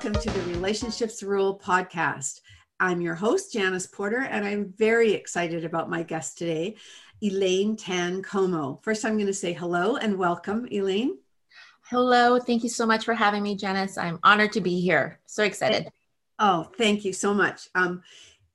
Hello, 0.00 0.10
everyone, 0.10 0.22
and 0.22 0.24
welcome 0.24 0.32
to 0.32 0.38
the 0.38 0.54
Relationships 0.54 1.22
Rule 1.24 1.58
podcast. 1.58 2.40
I'm 2.78 3.00
your 3.00 3.16
host, 3.16 3.52
Janice 3.52 3.86
Porter, 3.86 4.20
and 4.20 4.44
I'm 4.44 4.72
very 4.76 5.12
excited 5.12 5.64
about 5.64 5.90
my 5.90 6.04
guest 6.04 6.38
today, 6.38 6.76
Elaine 7.20 7.76
Tan 7.76 8.22
Comeau. 8.22 8.80
First, 8.84 9.04
I'm 9.04 9.14
going 9.14 9.26
to 9.26 9.32
say 9.32 9.52
hello 9.52 9.96
and 9.96 10.16
welcome, 10.16 10.68
Elaine. 10.70 11.18
Hello. 11.90 12.38
Thank 12.38 12.62
you 12.62 12.68
so 12.68 12.86
much 12.86 13.04
for 13.04 13.14
having 13.14 13.42
me, 13.42 13.56
Janice. 13.56 13.98
I'm 13.98 14.20
honored 14.22 14.52
to 14.52 14.60
be 14.60 14.80
here. 14.80 15.18
So 15.26 15.42
excited. 15.42 15.90
Oh, 16.38 16.70
thank 16.78 17.04
you 17.04 17.12
so 17.12 17.34
much. 17.34 17.68
Um, 17.74 18.02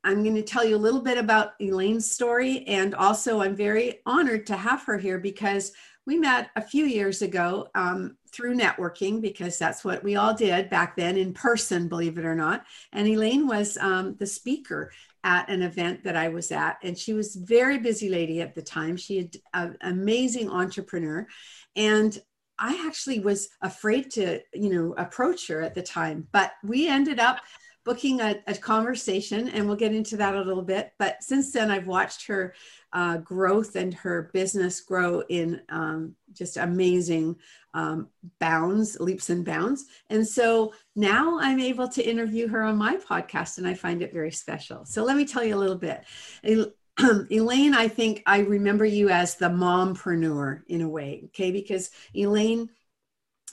I'm 0.05 0.23
going 0.23 0.35
to 0.35 0.43
tell 0.43 0.63
you 0.63 0.77
a 0.77 0.77
little 0.77 1.01
bit 1.01 1.17
about 1.17 1.53
Elaine's 1.59 2.09
story, 2.09 2.65
and 2.67 2.95
also 2.95 3.41
I'm 3.41 3.55
very 3.55 3.99
honored 4.05 4.45
to 4.47 4.55
have 4.55 4.83
her 4.83 4.97
here 4.97 5.19
because 5.19 5.73
we 6.05 6.17
met 6.17 6.49
a 6.55 6.61
few 6.61 6.85
years 6.85 7.21
ago 7.21 7.67
um, 7.75 8.17
through 8.31 8.57
networking 8.57 9.21
because 9.21 9.57
that's 9.57 9.85
what 9.85 10.03
we 10.03 10.15
all 10.15 10.33
did 10.33 10.69
back 10.69 10.95
then 10.95 11.17
in 11.17 11.33
person, 11.33 11.87
believe 11.87 12.17
it 12.17 12.25
or 12.25 12.35
not. 12.35 12.65
And 12.91 13.07
Elaine 13.07 13.47
was 13.47 13.77
um, 13.77 14.15
the 14.19 14.25
speaker 14.25 14.91
at 15.23 15.49
an 15.49 15.61
event 15.61 16.03
that 16.03 16.17
I 16.17 16.27
was 16.27 16.51
at, 16.51 16.77
and 16.83 16.97
she 16.97 17.13
was 17.13 17.35
very 17.35 17.79
busy 17.79 18.09
lady 18.09 18.41
at 18.41 18.53
the 18.53 18.61
time. 18.61 18.97
She 18.97 19.17
had 19.17 19.35
an 19.53 19.77
amazing 19.81 20.49
entrepreneur, 20.49 21.25
and 21.75 22.19
I 22.59 22.85
actually 22.85 23.19
was 23.19 23.49
afraid 23.61 24.11
to, 24.11 24.41
you 24.53 24.69
know, 24.69 24.93
approach 24.97 25.47
her 25.47 25.61
at 25.61 25.73
the 25.73 25.81
time, 25.81 26.27
but 26.31 26.51
we 26.63 26.87
ended 26.87 27.19
up 27.19 27.39
booking 27.85 28.21
a, 28.21 28.41
a, 28.47 28.55
conversation, 28.55 29.49
and 29.49 29.65
we'll 29.65 29.75
get 29.75 29.93
into 29.93 30.17
that 30.17 30.35
a 30.35 30.41
little 30.41 30.63
bit. 30.63 30.93
But 30.97 31.21
since 31.23 31.51
then, 31.51 31.69
I've 31.69 31.87
watched 31.87 32.27
her 32.27 32.53
uh, 32.93 33.17
growth 33.17 33.75
and 33.75 33.93
her 33.93 34.29
business 34.33 34.79
grow 34.81 35.21
in 35.29 35.61
um, 35.69 36.15
just 36.33 36.57
amazing 36.57 37.35
um, 37.73 38.07
bounds, 38.39 38.99
leaps 38.99 39.29
and 39.29 39.43
bounds. 39.43 39.85
And 40.09 40.27
so 40.27 40.73
now 40.95 41.39
I'm 41.39 41.59
able 41.59 41.87
to 41.89 42.07
interview 42.07 42.47
her 42.47 42.63
on 42.63 42.77
my 42.77 42.97
podcast, 42.97 43.57
and 43.57 43.67
I 43.67 43.73
find 43.73 44.01
it 44.01 44.13
very 44.13 44.31
special. 44.31 44.85
So 44.85 45.03
let 45.03 45.17
me 45.17 45.25
tell 45.25 45.43
you 45.43 45.55
a 45.55 45.57
little 45.57 45.77
bit. 45.77 46.03
Elaine, 47.31 47.73
I 47.73 47.87
think 47.87 48.21
I 48.25 48.39
remember 48.39 48.85
you 48.85 49.09
as 49.09 49.35
the 49.35 49.49
mompreneur 49.49 50.61
in 50.67 50.81
a 50.81 50.89
way, 50.89 51.23
okay? 51.25 51.51
Because 51.51 51.89
Elaine 52.15 52.69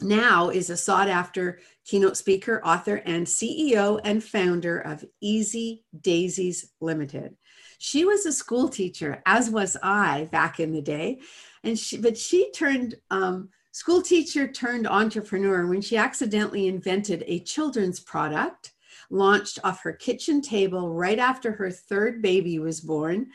now 0.03 0.51
is 0.51 0.70
a 0.70 0.77
sought 0.77 1.09
after 1.09 1.61
keynote 1.84 2.17
speaker, 2.17 2.61
author, 2.65 2.97
and 3.06 3.27
CEO 3.27 4.01
and 4.05 4.23
founder 4.23 4.79
of 4.81 5.05
Easy 5.20 5.84
Daisies 6.01 6.73
Limited. 6.81 7.37
She 7.79 8.05
was 8.05 8.27
a 8.27 8.33
school 8.33 8.69
teacher, 8.69 9.23
as 9.27 9.51
was 9.51 9.77
I 9.83 10.28
back 10.31 10.61
in 10.61 10.73
the 10.73 10.83
day, 10.83 11.21
and 11.65 11.78
she, 11.78 11.97
but 11.97 12.17
she 12.17 12.51
turned 12.53 12.97
um, 13.11 13.48
school 13.73 14.03
teacher 14.03 14.47
turned 14.47 14.87
entrepreneur 14.87 15.67
when 15.67 15.81
she 15.81 15.97
accidentally 15.97 16.69
invented 16.69 17.25
a 17.27 17.41
children's 17.41 18.01
product 18.01 18.73
launched 19.11 19.59
off 19.65 19.82
her 19.82 19.93
kitchen 19.93 20.41
table 20.41 20.91
right 20.93 21.19
after 21.19 21.53
her 21.53 21.71
third 21.71 22.22
baby 22.22 22.59
was 22.59 22.81
born 22.81 23.27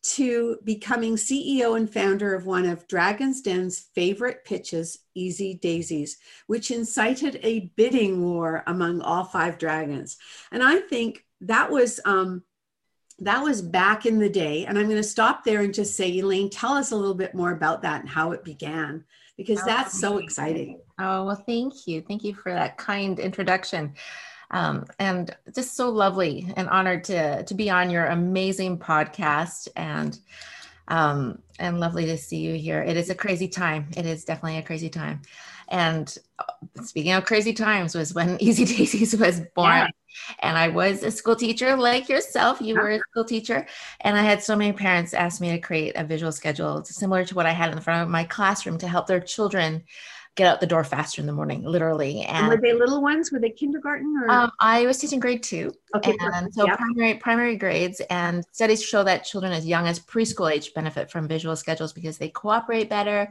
to 0.00 0.58
becoming 0.64 1.16
CEO 1.16 1.76
and 1.76 1.92
founder 1.92 2.34
of 2.34 2.46
one 2.46 2.66
of 2.66 2.86
Dragon's 2.86 3.40
Den's 3.40 3.80
favorite 3.94 4.44
pitches, 4.44 4.98
Easy 5.14 5.54
Daisies, 5.54 6.18
which 6.46 6.70
incited 6.70 7.40
a 7.42 7.72
bidding 7.76 8.22
war 8.22 8.62
among 8.66 9.00
all 9.00 9.24
five 9.24 9.58
dragons. 9.58 10.16
And 10.52 10.62
I 10.62 10.78
think 10.78 11.24
that 11.42 11.70
was 11.70 12.00
um, 12.04 12.42
that 13.20 13.42
was 13.42 13.60
back 13.60 14.06
in 14.06 14.18
the 14.18 14.28
day. 14.28 14.64
And 14.66 14.78
I'm 14.78 14.84
going 14.86 14.96
to 14.96 15.02
stop 15.02 15.42
there 15.42 15.62
and 15.62 15.74
just 15.74 15.96
say, 15.96 16.18
Elaine, 16.18 16.50
tell 16.50 16.72
us 16.72 16.92
a 16.92 16.96
little 16.96 17.14
bit 17.14 17.34
more 17.34 17.50
about 17.50 17.82
that 17.82 18.00
and 18.00 18.08
how 18.08 18.30
it 18.30 18.44
began, 18.44 19.04
because 19.36 19.62
that's 19.64 19.98
so 19.98 20.18
exciting. 20.18 20.80
Oh 21.00 21.26
well, 21.26 21.42
thank 21.46 21.86
you, 21.86 22.02
thank 22.06 22.22
you 22.22 22.34
for 22.34 22.52
that 22.52 22.76
kind 22.76 23.18
introduction. 23.18 23.94
Um, 24.50 24.86
and 24.98 25.34
just 25.54 25.76
so 25.76 25.90
lovely 25.90 26.52
and 26.56 26.68
honored 26.68 27.04
to 27.04 27.42
to 27.44 27.54
be 27.54 27.68
on 27.68 27.90
your 27.90 28.06
amazing 28.06 28.78
podcast 28.78 29.68
and 29.76 30.18
um, 30.88 31.42
and 31.58 31.80
lovely 31.80 32.06
to 32.06 32.16
see 32.16 32.38
you 32.38 32.54
here. 32.54 32.82
It 32.82 32.96
is 32.96 33.10
a 33.10 33.14
crazy 33.14 33.48
time. 33.48 33.88
It 33.96 34.06
is 34.06 34.24
definitely 34.24 34.58
a 34.58 34.62
crazy 34.62 34.88
time. 34.88 35.20
And 35.68 36.16
uh, 36.38 36.82
speaking 36.82 37.12
of 37.12 37.24
crazy 37.24 37.52
times, 37.52 37.94
was 37.94 38.14
when 38.14 38.38
Easy 38.42 38.64
Daisies 38.64 39.16
was 39.16 39.40
born. 39.54 39.68
Yeah. 39.68 39.88
And 40.40 40.58
I 40.58 40.68
was 40.68 41.02
a 41.02 41.10
school 41.10 41.36
teacher 41.36 41.76
like 41.76 42.08
yourself. 42.08 42.60
You 42.60 42.74
were 42.74 42.90
a 42.90 42.98
school 43.10 43.24
teacher. 43.24 43.66
And 44.00 44.16
I 44.16 44.22
had 44.22 44.42
so 44.42 44.56
many 44.56 44.72
parents 44.72 45.14
ask 45.14 45.40
me 45.40 45.50
to 45.50 45.58
create 45.58 45.94
a 45.96 46.04
visual 46.04 46.32
schedule 46.32 46.84
similar 46.84 47.24
to 47.26 47.34
what 47.34 47.46
I 47.46 47.52
had 47.52 47.70
in 47.70 47.76
the 47.76 47.82
front 47.82 48.02
of 48.02 48.08
my 48.08 48.24
classroom 48.24 48.78
to 48.78 48.88
help 48.88 49.06
their 49.06 49.20
children 49.20 49.84
get 50.38 50.46
out 50.46 50.60
the 50.60 50.66
door 50.66 50.84
faster 50.84 51.20
in 51.20 51.26
the 51.26 51.32
morning, 51.32 51.64
literally. 51.64 52.22
And, 52.22 52.38
and 52.38 52.48
were 52.48 52.56
they 52.56 52.72
little 52.72 53.02
ones? 53.02 53.32
Were 53.32 53.40
they 53.40 53.50
kindergarten 53.50 54.16
or? 54.22 54.30
Um, 54.30 54.52
I 54.60 54.86
was 54.86 54.96
teaching 54.96 55.18
grade 55.18 55.42
two. 55.42 55.72
Okay. 55.96 56.16
And 56.20 56.54
so 56.54 56.66
primary 56.66 57.14
primary 57.14 57.56
grades 57.56 58.00
and 58.08 58.44
studies 58.52 58.82
show 58.82 59.02
that 59.02 59.24
children 59.24 59.52
as 59.52 59.66
young 59.66 59.88
as 59.88 59.98
preschool 59.98 60.50
age 60.50 60.72
benefit 60.74 61.10
from 61.10 61.26
visual 61.26 61.56
schedules 61.56 61.92
because 61.92 62.18
they 62.18 62.28
cooperate 62.28 62.88
better, 62.88 63.30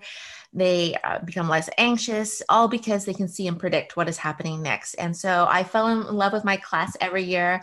they 0.54 0.96
uh, 1.04 1.20
become 1.20 1.48
less 1.48 1.70
anxious, 1.78 2.42
all 2.50 2.68
because 2.68 3.06
they 3.06 3.14
can 3.14 3.30
see 3.30 3.48
and 3.48 3.58
predict 3.58 3.96
what 3.96 4.10
is 4.10 4.18
happening 4.18 4.62
next. 4.62 4.96
And 4.96 5.16
so 5.16 5.48
I 5.50 5.64
fell 5.64 5.88
in 5.88 6.14
love 6.14 6.34
with 6.34 6.44
my 6.44 6.58
class 6.58 6.96
every 7.00 7.24
year 7.24 7.62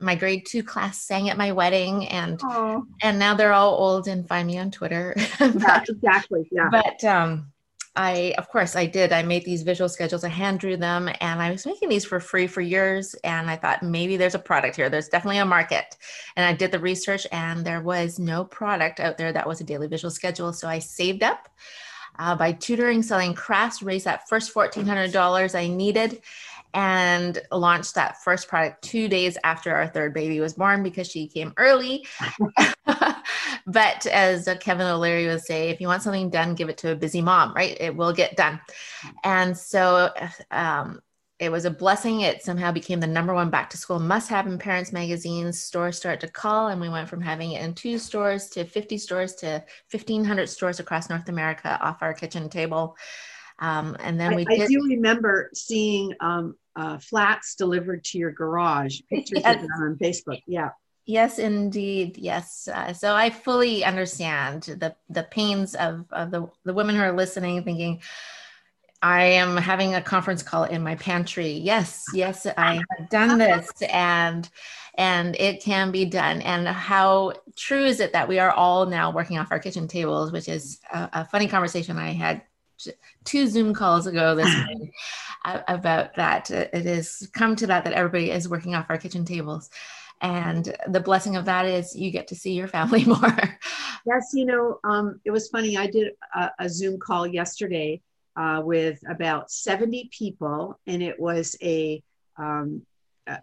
my 0.00 0.16
grade 0.16 0.44
two 0.44 0.64
class 0.64 1.00
sang 1.00 1.28
at 1.28 1.38
my 1.38 1.52
wedding 1.52 2.08
and 2.08 2.36
Aww. 2.40 2.82
and 3.02 3.20
now 3.20 3.36
they're 3.36 3.52
all 3.52 3.74
old 3.74 4.08
and 4.08 4.26
find 4.26 4.48
me 4.48 4.58
on 4.58 4.72
twitter 4.72 5.14
but, 5.38 5.54
yeah, 5.60 5.84
exactly 5.88 6.48
yeah 6.50 6.68
but 6.72 7.04
um 7.04 7.51
I, 7.94 8.34
of 8.38 8.48
course, 8.48 8.74
I 8.74 8.86
did. 8.86 9.12
I 9.12 9.22
made 9.22 9.44
these 9.44 9.62
visual 9.62 9.88
schedules. 9.88 10.24
I 10.24 10.28
hand 10.28 10.60
drew 10.60 10.78
them, 10.78 11.10
and 11.20 11.42
I 11.42 11.50
was 11.50 11.66
making 11.66 11.90
these 11.90 12.06
for 12.06 12.20
free 12.20 12.46
for 12.46 12.62
years. 12.62 13.14
And 13.22 13.50
I 13.50 13.56
thought 13.56 13.82
maybe 13.82 14.16
there's 14.16 14.34
a 14.34 14.38
product 14.38 14.76
here. 14.76 14.88
There's 14.88 15.08
definitely 15.08 15.38
a 15.38 15.44
market. 15.44 15.96
And 16.36 16.46
I 16.46 16.54
did 16.54 16.72
the 16.72 16.78
research, 16.78 17.26
and 17.32 17.64
there 17.64 17.82
was 17.82 18.18
no 18.18 18.44
product 18.44 18.98
out 18.98 19.18
there 19.18 19.32
that 19.32 19.46
was 19.46 19.60
a 19.60 19.64
daily 19.64 19.88
visual 19.88 20.10
schedule. 20.10 20.54
So 20.54 20.68
I 20.68 20.78
saved 20.78 21.22
up 21.22 21.50
uh, 22.18 22.34
by 22.34 22.52
tutoring, 22.52 23.02
selling 23.02 23.34
crafts, 23.34 23.82
raised 23.82 24.06
that 24.06 24.26
first 24.26 24.54
$1,400 24.54 25.54
I 25.54 25.66
needed, 25.68 26.22
and 26.72 27.38
launched 27.50 27.94
that 27.94 28.22
first 28.22 28.48
product 28.48 28.82
two 28.82 29.06
days 29.06 29.36
after 29.44 29.74
our 29.74 29.86
third 29.86 30.14
baby 30.14 30.40
was 30.40 30.54
born 30.54 30.82
because 30.82 31.10
she 31.10 31.26
came 31.26 31.52
early. 31.58 32.06
but 33.66 34.06
as 34.06 34.48
Kevin 34.60 34.86
O'Leary 34.86 35.26
would 35.26 35.42
say, 35.42 35.70
if 35.70 35.80
you 35.80 35.86
want 35.86 36.02
something 36.02 36.30
done, 36.30 36.54
give 36.54 36.68
it 36.68 36.78
to 36.78 36.92
a 36.92 36.96
busy 36.96 37.22
mom, 37.22 37.54
right? 37.54 37.76
It 37.80 37.96
will 37.96 38.12
get 38.12 38.36
done. 38.36 38.60
And 39.24 39.56
so 39.56 40.10
um, 40.50 41.00
it 41.38 41.50
was 41.50 41.64
a 41.64 41.70
blessing. 41.70 42.20
It 42.20 42.42
somehow 42.42 42.70
became 42.70 43.00
the 43.00 43.06
number 43.06 43.34
one 43.34 43.50
back 43.50 43.68
to 43.70 43.76
school 43.76 43.98
must 43.98 44.28
have 44.28 44.46
in 44.46 44.58
Parents 44.58 44.92
magazines. 44.92 45.60
Stores 45.60 45.96
start 45.96 46.20
to 46.20 46.28
call, 46.28 46.68
and 46.68 46.80
we 46.80 46.88
went 46.88 47.08
from 47.08 47.20
having 47.20 47.52
it 47.52 47.62
in 47.64 47.74
two 47.74 47.98
stores 47.98 48.48
to 48.50 48.64
50 48.64 48.96
stores 48.98 49.34
to 49.36 49.64
1,500 49.90 50.48
stores 50.48 50.78
across 50.78 51.10
North 51.10 51.28
America 51.28 51.78
off 51.82 52.00
our 52.00 52.14
kitchen 52.14 52.48
table. 52.48 52.96
Um, 53.58 53.96
and 54.00 54.20
then 54.20 54.34
we 54.36 54.46
I, 54.48 54.56
did- 54.56 54.62
I 54.62 54.66
do 54.66 54.86
remember 54.88 55.50
seeing 55.52 56.14
um, 56.20 56.54
uh, 56.76 56.98
flats 56.98 57.54
delivered 57.54 58.04
to 58.04 58.18
your 58.18 58.32
garage. 58.32 59.00
Pictures 59.10 59.40
yes. 59.44 59.56
of 59.56 59.62
them 59.62 59.70
on 59.72 59.96
Facebook. 59.96 60.42
Yeah. 60.46 60.70
Yes, 61.04 61.38
indeed. 61.38 62.16
Yes. 62.16 62.68
Uh, 62.72 62.92
so 62.92 63.14
I 63.14 63.30
fully 63.30 63.84
understand 63.84 64.62
the 64.62 64.94
the 65.08 65.24
pains 65.24 65.74
of, 65.74 66.06
of 66.12 66.30
the 66.30 66.48
the 66.64 66.74
women 66.74 66.94
who 66.94 67.02
are 67.02 67.12
listening, 67.12 67.64
thinking, 67.64 68.00
I 69.02 69.24
am 69.24 69.56
having 69.56 69.94
a 69.94 70.00
conference 70.00 70.44
call 70.44 70.64
in 70.64 70.82
my 70.82 70.94
pantry. 70.94 71.50
Yes, 71.50 72.04
yes, 72.14 72.46
I 72.56 72.74
have 72.74 73.10
done 73.10 73.36
this, 73.38 73.68
and 73.90 74.48
and 74.94 75.34
it 75.36 75.62
can 75.62 75.90
be 75.90 76.04
done. 76.04 76.40
And 76.42 76.68
how 76.68 77.32
true 77.56 77.84
is 77.84 77.98
it 77.98 78.12
that 78.12 78.28
we 78.28 78.38
are 78.38 78.52
all 78.52 78.86
now 78.86 79.10
working 79.10 79.38
off 79.38 79.50
our 79.50 79.58
kitchen 79.58 79.88
tables, 79.88 80.30
which 80.30 80.48
is 80.48 80.80
a, 80.92 81.08
a 81.12 81.24
funny 81.24 81.48
conversation 81.48 81.98
I 81.98 82.10
had 82.10 82.42
two 83.24 83.46
Zoom 83.48 83.74
calls 83.74 84.06
ago 84.06 84.36
this 84.36 84.54
morning 84.56 84.92
about 85.44 86.14
that. 86.14 86.50
It 86.50 86.86
has 86.86 87.28
come 87.32 87.56
to 87.56 87.66
that 87.66 87.84
that 87.84 87.92
everybody 87.92 88.30
is 88.30 88.48
working 88.48 88.76
off 88.76 88.86
our 88.88 88.98
kitchen 88.98 89.24
tables. 89.24 89.68
And 90.22 90.72
the 90.86 91.00
blessing 91.00 91.34
of 91.34 91.44
that 91.46 91.66
is 91.66 91.96
you 91.96 92.12
get 92.12 92.28
to 92.28 92.36
see 92.36 92.52
your 92.52 92.68
family 92.68 93.04
more. 93.06 93.58
Yes, 94.06 94.30
you 94.32 94.46
know, 94.46 94.78
um, 94.84 95.20
it 95.24 95.32
was 95.32 95.48
funny. 95.48 95.76
I 95.76 95.88
did 95.88 96.12
a, 96.34 96.50
a 96.60 96.68
Zoom 96.68 96.98
call 96.98 97.26
yesterday 97.26 98.00
uh, 98.36 98.62
with 98.64 99.00
about 99.08 99.50
70 99.50 100.10
people, 100.16 100.78
and 100.86 101.02
it 101.02 101.18
was 101.18 101.56
a 101.62 102.02
um, 102.38 102.82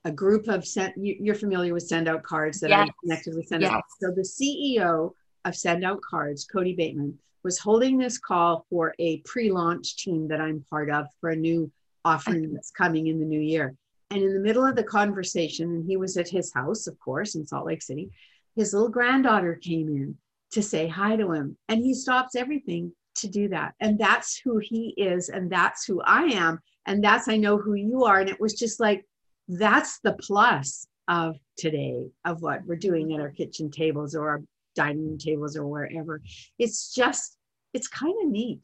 a 0.03 0.11
group 0.11 0.47
of 0.47 0.65
sent. 0.65 0.95
You're 0.97 1.35
familiar 1.35 1.73
with 1.73 1.83
send 1.83 2.07
out 2.07 2.23
cards 2.23 2.59
that 2.61 2.69
yes. 2.69 2.87
I 2.87 2.91
connected 3.01 3.35
with 3.35 3.47
send 3.47 3.61
yes. 3.61 3.71
out. 3.71 3.83
So 4.01 4.11
the 4.11 4.21
CEO 4.21 5.13
of 5.45 5.55
Send 5.55 5.85
Out 5.85 6.01
Cards, 6.01 6.45
Kody 6.53 6.75
Bateman, 6.75 7.17
was 7.43 7.57
holding 7.57 7.97
this 7.97 8.17
call 8.17 8.65
for 8.69 8.93
a 8.99 9.17
pre-launch 9.19 9.97
team 9.97 10.27
that 10.27 10.41
I'm 10.41 10.65
part 10.69 10.89
of 10.89 11.07
for 11.21 11.29
a 11.29 11.35
new 11.35 11.71
offering 12.03 12.53
that's 12.53 12.71
coming 12.71 13.07
in 13.07 13.19
the 13.19 13.25
new 13.25 13.39
year. 13.39 13.75
And 14.11 14.23
in 14.23 14.33
the 14.33 14.39
middle 14.39 14.65
of 14.65 14.75
the 14.75 14.83
conversation, 14.83 15.69
and 15.69 15.85
he 15.85 15.97
was 15.97 16.17
at 16.17 16.27
his 16.27 16.51
house, 16.53 16.87
of 16.87 16.99
course, 16.99 17.35
in 17.35 17.45
Salt 17.45 17.67
Lake 17.67 17.81
City, 17.81 18.09
his 18.55 18.73
little 18.73 18.89
granddaughter 18.89 19.59
came 19.61 19.87
in 19.87 20.17
to 20.51 20.63
say 20.63 20.87
hi 20.87 21.15
to 21.15 21.31
him. 21.31 21.55
And 21.67 21.79
he 21.79 21.93
stops 21.93 22.35
everything 22.35 22.91
to 23.15 23.27
do 23.27 23.49
that. 23.49 23.73
And 23.79 23.99
that's 23.99 24.41
who 24.43 24.57
he 24.57 24.95
is. 24.97 25.29
And 25.29 25.51
that's 25.51 25.85
who 25.85 26.01
I 26.01 26.23
am. 26.23 26.59
And 26.87 27.03
that's, 27.03 27.27
I 27.27 27.37
know 27.37 27.57
who 27.57 27.75
you 27.75 28.05
are. 28.05 28.19
And 28.19 28.29
it 28.29 28.41
was 28.41 28.53
just 28.53 28.79
like, 28.79 29.05
that's 29.47 29.99
the 29.99 30.13
plus 30.13 30.87
of 31.07 31.35
today, 31.57 32.07
of 32.25 32.41
what 32.41 32.65
we're 32.65 32.75
doing 32.75 33.13
at 33.13 33.19
our 33.19 33.31
kitchen 33.31 33.69
tables 33.69 34.15
or 34.15 34.29
our 34.29 34.41
dining 34.75 35.17
tables 35.17 35.55
or 35.55 35.67
wherever. 35.67 36.21
It's 36.57 36.93
just, 36.93 37.37
it's 37.73 37.87
kind 37.87 38.15
of 38.23 38.29
neat. 38.29 38.59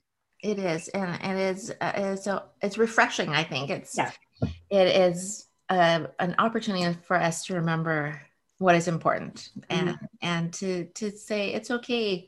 It 0.45 0.59
is, 0.59 0.89
and 0.89 1.15
it 1.23 1.55
is, 1.55 1.73
uh, 1.81 1.91
it's, 1.95 2.27
a, 2.27 2.43
it's 2.61 2.77
refreshing. 2.77 3.29
I 3.29 3.43
think 3.43 3.71
it's, 3.71 3.97
yeah. 3.97 4.11
it 4.69 4.95
is 4.95 5.47
uh, 5.69 6.05
an 6.19 6.35
opportunity 6.37 6.95
for 7.01 7.15
us 7.15 7.45
to 7.45 7.55
remember 7.55 8.21
what 8.59 8.75
is 8.75 8.87
important 8.87 9.49
and 9.69 9.89
mm-hmm. 9.89 10.05
and 10.21 10.53
to 10.53 10.85
to 10.95 11.11
say 11.11 11.53
it's 11.53 11.71
okay 11.71 12.27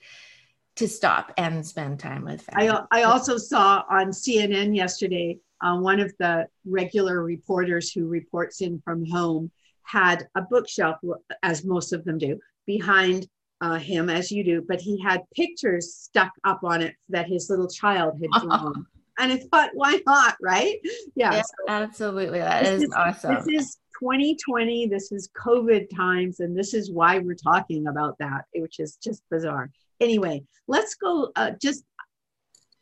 to 0.76 0.88
stop 0.88 1.32
and 1.38 1.66
spend 1.66 2.00
time 2.00 2.26
with 2.26 2.42
family. 2.42 2.70
I, 2.70 3.00
I 3.00 3.04
also 3.04 3.38
saw 3.38 3.84
on 3.90 4.08
CNN 4.08 4.76
yesterday 4.76 5.38
uh, 5.62 5.78
one 5.78 6.00
of 6.00 6.12
the 6.20 6.48
regular 6.66 7.24
reporters 7.24 7.92
who 7.92 8.08
reports 8.08 8.62
in 8.62 8.82
from 8.82 9.06
home 9.06 9.52
had 9.84 10.28
a 10.36 10.42
bookshelf, 10.42 10.98
as 11.44 11.64
most 11.64 11.94
of 11.94 12.04
them 12.04 12.18
do, 12.18 12.40
behind 12.66 13.28
uh, 13.62 13.78
him, 13.78 14.10
as 14.10 14.32
you 14.32 14.44
do, 14.44 14.64
but 14.68 14.80
he 14.80 15.02
had 15.02 15.22
pictures 15.36 15.94
stuck 15.96 16.32
up 16.44 16.60
on 16.64 16.82
it 16.82 16.96
that 17.10 17.28
his 17.28 17.50
little 17.50 17.68
child 17.68 18.20
had 18.22 18.30
drawn. 18.42 18.86
and 19.20 19.32
I 19.34 19.38
thought, 19.38 19.72
why 19.74 20.00
not? 20.06 20.36
Right? 20.42 20.80
Yeah. 21.16 21.34
yeah 21.34 21.42
so 21.42 21.66
absolutely. 21.68 22.40
That 22.40 22.66
is, 22.66 22.84
is 22.84 22.94
awesome. 22.96 23.36
This 23.36 23.48
is 23.48 23.78
2020. 24.00 24.88
This 24.88 25.12
is 25.12 25.30
COVID 25.38 25.88
times. 25.96 26.40
And 26.40 26.58
this 26.58 26.74
is 26.74 26.92
why 26.92 27.20
we're 27.20 27.36
talking 27.36 27.88
about 27.88 28.16
that, 28.20 28.46
which 28.56 28.80
is 28.80 28.98
just 29.04 29.24
bizarre. 29.32 29.72
Anyway, 30.00 30.44
let's 30.68 30.96
go. 30.96 31.32
Uh, 31.36 31.52
just, 31.62 31.84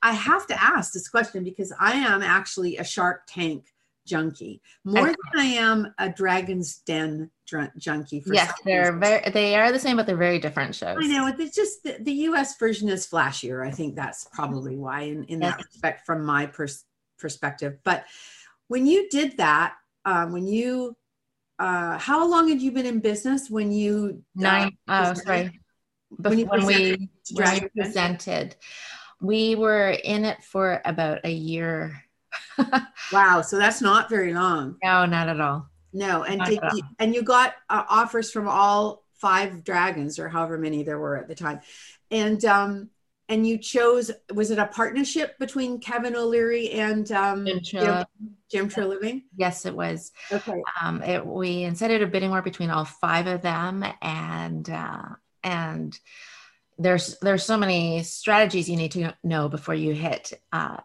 I 0.01 0.13
have 0.13 0.45
to 0.47 0.61
ask 0.61 0.91
this 0.91 1.07
question 1.07 1.43
because 1.43 1.73
I 1.79 1.93
am 1.93 2.21
actually 2.21 2.77
a 2.77 2.83
Shark 2.83 3.21
Tank 3.27 3.65
junkie 4.05 4.61
more 4.83 5.07
than 5.07 5.17
I 5.37 5.45
am 5.45 5.93
a 5.97 6.09
Dragon's 6.09 6.77
Den 6.85 7.31
junkie. 7.77 8.21
For 8.21 8.33
yes, 8.33 8.53
they're 8.63 8.93
very 8.97 9.29
they 9.31 9.55
are 9.55 9.71
the 9.71 9.79
same, 9.79 9.97
but 9.97 10.05
they're 10.05 10.15
very 10.15 10.39
different 10.39 10.75
shows. 10.75 10.97
I 10.99 11.07
know 11.07 11.27
it's 11.27 11.55
just 11.55 11.83
the, 11.83 11.97
the 11.99 12.11
U.S. 12.11 12.57
version 12.57 12.89
is 12.89 13.07
flashier. 13.07 13.65
I 13.65 13.71
think 13.71 13.95
that's 13.95 14.27
probably 14.31 14.75
why, 14.75 15.01
in 15.01 15.23
in 15.25 15.41
yes. 15.41 15.51
that 15.51 15.65
respect, 15.65 16.05
from 16.05 16.25
my 16.25 16.45
pers- 16.47 16.85
perspective. 17.19 17.77
But 17.83 18.05
when 18.67 18.85
you 18.85 19.09
did 19.09 19.37
that, 19.37 19.75
um, 20.05 20.31
when 20.31 20.47
you 20.47 20.95
uh, 21.59 21.97
how 21.97 22.27
long 22.27 22.49
had 22.49 22.61
you 22.61 22.71
been 22.71 22.85
in 22.85 22.99
business 22.99 23.49
when 23.49 23.71
you 23.71 24.23
uh, 24.37 24.41
nine? 24.41 24.77
Uh, 24.87 25.13
oh, 25.15 25.19
sorry. 25.19 25.59
When, 26.09 26.47
when 26.47 26.65
we, 26.65 27.09
when 27.33 27.61
we 27.61 27.69
presented, 27.75 28.55
we 29.21 29.55
were 29.55 29.89
in 29.89 30.23
it 30.23 30.43
for 30.43 30.81
about 30.85 31.21
a 31.23 31.31
year 31.31 32.04
wow. 33.11 33.41
So 33.41 33.57
that's 33.57 33.81
not 33.81 34.09
very 34.09 34.33
long. 34.33 34.77
No, 34.83 35.05
not 35.05 35.29
at 35.29 35.39
all. 35.39 35.69
No. 35.93 36.23
And 36.23 36.41
did 36.43 36.59
you, 36.73 36.81
and 36.99 37.15
you 37.15 37.23
got 37.23 37.53
uh, 37.69 37.83
offers 37.89 38.31
from 38.31 38.47
all 38.47 39.05
five 39.15 39.63
dragons 39.63 40.19
or 40.19 40.29
however 40.29 40.57
many 40.57 40.83
there 40.83 40.99
were 40.99 41.17
at 41.17 41.27
the 41.27 41.35
time. 41.35 41.59
And, 42.11 42.43
um, 42.45 42.89
and 43.27 43.47
you 43.47 43.57
chose, 43.57 44.11
was 44.33 44.51
it 44.51 44.59
a 44.59 44.67
partnership 44.67 45.39
between 45.39 45.79
Kevin 45.79 46.15
O'Leary 46.15 46.69
and 46.71 47.11
um, 47.11 47.45
Jim, 47.45 47.59
Jim, 47.63 48.05
Jim 48.51 48.69
Treliving? 48.69 49.23
Yes, 49.35 49.65
it 49.65 49.75
was. 49.75 50.11
Okay. 50.31 50.61
Um, 50.79 51.01
it, 51.01 51.25
we 51.25 51.63
instead 51.63 51.89
of 52.01 52.11
bidding 52.11 52.29
war 52.29 52.43
between 52.43 52.69
all 52.69 52.85
five 52.85 53.25
of 53.25 53.41
them 53.41 53.83
and, 54.01 54.69
uh, 54.69 55.07
and 55.43 55.97
there's, 56.77 57.17
there's 57.19 57.43
so 57.43 57.57
many 57.57 58.03
strategies 58.03 58.69
you 58.69 58.75
need 58.75 58.91
to 58.91 59.15
know 59.23 59.49
before 59.49 59.73
you 59.75 59.93
hit 59.93 60.33
uh, 60.51 60.77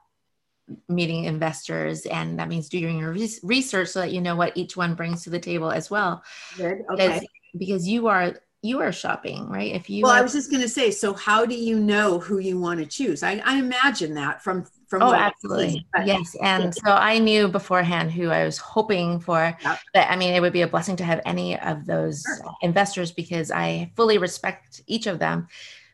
meeting 0.89 1.25
investors 1.25 2.07
and 2.07 2.39
that 2.39 2.49
means 2.49 2.69
doing 2.69 2.99
your 2.99 3.13
research 3.43 3.89
so 3.89 4.01
that 4.01 4.13
you 4.13 4.21
know 4.21 4.37
what 4.37 4.57
each 4.57 4.77
one 4.77 4.95
brings 4.95 5.23
to 5.25 5.31
the 5.31 5.39
table 5.39 5.71
as 5.71 5.91
well 5.91 6.23
Good. 6.57 6.85
okay 6.91 7.09
because, 7.09 7.27
because 7.59 7.89
you 7.89 8.09
are 8.09 8.35
you 8.63 8.81
are 8.81 8.93
shopping 8.93 9.49
right 9.49 9.75
if 9.75 9.89
you 9.89 10.03
well 10.03 10.13
are, 10.13 10.19
i 10.19 10.23
was 10.23 10.33
just 10.33 10.51
going 10.51 10.63
to 10.63 10.69
say 10.69 10.91
so 10.91 11.15
how 11.15 11.47
do 11.47 11.55
you 11.55 11.79
know 11.79 12.19
who 12.19 12.39
you 12.39 12.59
want 12.59 12.79
to 12.79 12.87
choose 12.87 13.23
i, 13.23 13.41
I 13.45 13.59
imagine 13.59 14.15
that 14.15 14.43
from 14.43 14.67
from 14.87 15.03
oh 15.03 15.15
absolutely 15.15 15.87
yes 16.05 16.37
and 16.43 16.65
yeah. 16.65 16.71
so 16.71 16.91
i 16.91 17.19
knew 17.19 17.49
beforehand 17.49 18.11
who 18.11 18.29
i 18.29 18.45
was 18.45 18.59
hoping 18.59 19.19
for 19.19 19.57
yeah. 19.63 19.79
that 19.95 20.11
i 20.11 20.17
mean 20.17 20.35
it 20.35 20.41
would 20.41 20.53
be 20.53 20.63
a 20.63 20.69
blessing 20.69 20.97
to 20.97 21.05
have 21.05 21.21
any 21.25 21.59
of 21.59 21.87
those 21.87 22.23
sure. 22.23 22.53
investors 22.61 23.13
because 23.13 23.51
i 23.51 23.91
fully 23.97 24.19
respect 24.19 24.83
each 24.87 25.07
of 25.07 25.19
them 25.19 25.49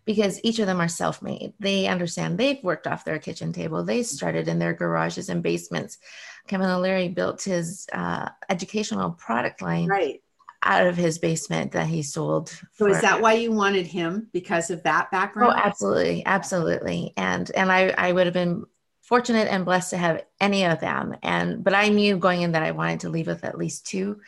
because 0.07 0.41
each 0.45 0.61
of 0.61 0.67
them 0.67 0.81
are 0.81 0.89
self-made. 0.89 1.53
They 1.59 1.89
understand 1.89 2.39
they've 2.39 2.63
worked 2.63 2.87
off 2.87 3.05
their 3.05 3.19
kitchen 3.19 3.53
table. 3.53 3.85
They 3.85 4.03
started 4.05 4.49
in 4.49 4.59
their 4.59 4.73
garages 4.73 5.29
and 5.29 5.43
basements. 5.43 5.99
Kevin 6.47 6.71
O'Leary 6.71 7.09
built 7.09 7.43
his 7.43 7.87
uh, 7.93 8.29
educational 8.49 9.11
product 9.11 9.61
line 9.61 9.89
right. 9.89 10.23
out 10.63 10.87
of 10.87 10.97
his 10.97 11.19
basement 11.19 11.73
that 11.73 11.89
he 11.89 12.03
sold. 12.03 12.57
So 12.75 12.87
is 12.87 13.01
that 13.01 13.21
why 13.21 13.35
you 13.35 13.51
wanted 13.51 13.87
him 13.87 14.29
because 14.33 14.71
of 14.71 14.85
that 14.85 15.11
background? 15.11 15.55
Oh, 15.57 15.61
absolutely, 15.63 16.25
absolutely. 16.25 17.13
And 17.17 17.51
and 17.55 17.71
I 17.71 17.89
I 17.99 18.13
would 18.13 18.27
have 18.27 18.35
been 18.35 18.65
fortunate 19.03 19.49
and 19.49 19.65
blessed 19.65 19.91
to 19.91 19.97
have 19.97 20.25
any 20.41 20.65
of 20.65 20.81
them. 20.81 21.17
And 21.23 21.65
but 21.65 21.75
I 21.75 21.89
knew 21.89 22.17
going 22.17 22.43
in 22.43 22.53
that 22.53 22.63
I 22.63 22.71
wanted 22.71 23.01
to 23.01 23.09
leave 23.09 23.27
with 23.27 23.45
at 23.45 23.59
least 23.59 23.87
two 23.87 24.21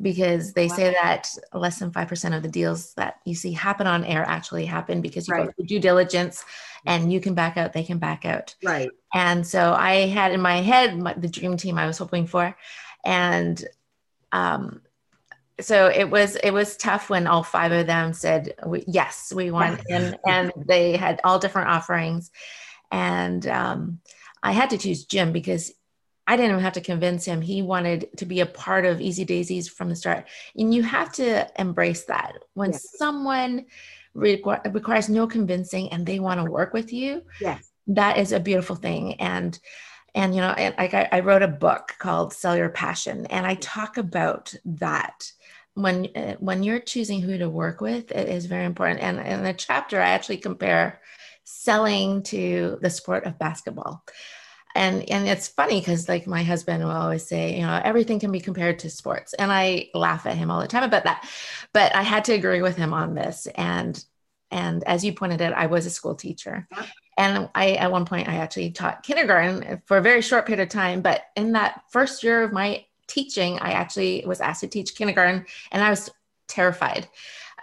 because 0.00 0.52
they 0.52 0.66
wow. 0.66 0.74
say 0.74 0.92
that 0.92 1.28
less 1.52 1.78
than 1.78 1.90
5% 1.90 2.36
of 2.36 2.42
the 2.42 2.48
deals 2.48 2.94
that 2.94 3.20
you 3.24 3.34
see 3.34 3.52
happen 3.52 3.86
on 3.86 4.04
air 4.04 4.24
actually 4.26 4.64
happen 4.64 5.00
because 5.00 5.28
you 5.28 5.34
right. 5.34 5.46
go 5.46 5.52
through 5.52 5.66
due 5.66 5.80
diligence 5.80 6.44
and 6.86 7.12
you 7.12 7.20
can 7.20 7.34
back 7.34 7.56
out, 7.56 7.72
they 7.72 7.84
can 7.84 7.98
back 7.98 8.24
out. 8.24 8.54
Right. 8.64 8.90
And 9.12 9.46
so 9.46 9.74
I 9.74 10.06
had 10.06 10.32
in 10.32 10.40
my 10.40 10.56
head 10.62 10.98
my, 10.98 11.14
the 11.14 11.28
dream 11.28 11.56
team 11.56 11.78
I 11.78 11.86
was 11.86 11.98
hoping 11.98 12.26
for. 12.26 12.56
And 13.04 13.62
um, 14.32 14.80
so 15.60 15.88
it 15.88 16.10
was 16.10 16.36
it 16.36 16.52
was 16.52 16.76
tough 16.76 17.10
when 17.10 17.26
all 17.26 17.42
five 17.42 17.72
of 17.72 17.86
them 17.86 18.12
said 18.12 18.54
yes 18.86 19.32
we 19.34 19.50
want 19.50 19.80
and 19.90 20.18
and 20.26 20.52
they 20.56 20.96
had 20.96 21.20
all 21.24 21.38
different 21.38 21.68
offerings 21.68 22.30
and 22.90 23.46
um, 23.46 24.00
i 24.42 24.52
had 24.52 24.70
to 24.70 24.78
choose 24.78 25.04
jim 25.04 25.32
because 25.32 25.72
I 26.26 26.36
didn't 26.36 26.52
even 26.52 26.62
have 26.62 26.74
to 26.74 26.80
convince 26.80 27.24
him. 27.24 27.40
He 27.40 27.62
wanted 27.62 28.08
to 28.18 28.26
be 28.26 28.40
a 28.40 28.46
part 28.46 28.84
of 28.84 29.00
Easy 29.00 29.24
Daisies 29.24 29.68
from 29.68 29.88
the 29.88 29.96
start. 29.96 30.28
And 30.56 30.72
you 30.72 30.82
have 30.82 31.12
to 31.14 31.48
embrace 31.60 32.04
that. 32.04 32.34
When 32.54 32.70
yes. 32.70 32.86
someone 32.96 33.66
requ- 34.16 34.74
requires 34.74 35.08
no 35.08 35.26
convincing 35.26 35.88
and 35.90 36.06
they 36.06 36.20
want 36.20 36.38
to 36.44 36.50
work 36.50 36.72
with 36.72 36.92
you, 36.92 37.22
yes. 37.40 37.70
that 37.88 38.18
is 38.18 38.32
a 38.32 38.40
beautiful 38.40 38.76
thing. 38.76 39.14
And 39.14 39.58
and 40.12 40.34
you 40.34 40.40
know, 40.40 40.54
like 40.76 40.92
I, 40.92 41.08
I 41.12 41.20
wrote 41.20 41.42
a 41.42 41.48
book 41.48 41.94
called 42.00 42.32
Sell 42.32 42.56
Your 42.56 42.68
Passion, 42.68 43.26
and 43.26 43.46
I 43.46 43.54
talk 43.54 43.96
about 43.96 44.52
that 44.64 45.30
when 45.74 46.08
uh, 46.16 46.34
when 46.38 46.62
you're 46.62 46.80
choosing 46.80 47.20
who 47.20 47.38
to 47.38 47.48
work 47.48 47.80
with 47.80 48.10
it 48.10 48.28
is 48.28 48.46
very 48.46 48.64
important 48.64 49.00
and 49.00 49.20
in 49.20 49.42
the 49.42 49.52
chapter 49.52 50.00
i 50.00 50.10
actually 50.10 50.36
compare 50.36 51.00
selling 51.44 52.22
to 52.22 52.78
the 52.82 52.90
sport 52.90 53.24
of 53.24 53.38
basketball 53.38 54.04
and 54.74 55.08
and 55.10 55.28
it's 55.28 55.48
funny 55.48 55.80
because 55.80 56.08
like 56.08 56.26
my 56.26 56.42
husband 56.42 56.82
will 56.82 56.90
always 56.90 57.26
say 57.26 57.56
you 57.56 57.62
know 57.62 57.80
everything 57.84 58.20
can 58.20 58.30
be 58.30 58.40
compared 58.40 58.78
to 58.78 58.90
sports 58.90 59.34
and 59.34 59.50
i 59.52 59.88
laugh 59.94 60.26
at 60.26 60.36
him 60.36 60.50
all 60.50 60.60
the 60.60 60.68
time 60.68 60.82
about 60.82 61.04
that. 61.04 61.28
But 61.72 61.94
i 61.94 62.02
had 62.02 62.24
to 62.26 62.32
agree 62.32 62.62
with 62.62 62.76
him 62.76 62.92
on 62.92 63.14
this 63.14 63.46
and 63.56 64.02
and 64.50 64.82
as 64.84 65.04
you 65.04 65.12
pointed 65.12 65.42
out 65.42 65.52
i 65.54 65.66
was 65.66 65.86
a 65.86 65.90
school 65.90 66.14
teacher. 66.14 66.68
And 67.16 67.48
i 67.54 67.72
at 67.72 67.92
one 67.92 68.04
point 68.04 68.28
i 68.28 68.36
actually 68.36 68.70
taught 68.70 69.02
kindergarten 69.02 69.82
for 69.86 69.98
a 69.98 70.02
very 70.02 70.22
short 70.22 70.46
period 70.46 70.62
of 70.62 70.68
time 70.68 71.00
but 71.02 71.22
in 71.36 71.52
that 71.52 71.82
first 71.90 72.22
year 72.22 72.42
of 72.42 72.52
my 72.52 72.84
teaching 73.08 73.58
i 73.60 73.72
actually 73.72 74.22
was 74.26 74.40
asked 74.40 74.60
to 74.60 74.68
teach 74.68 74.94
kindergarten 74.94 75.44
and 75.72 75.82
i 75.82 75.90
was 75.90 76.10
terrified. 76.48 77.08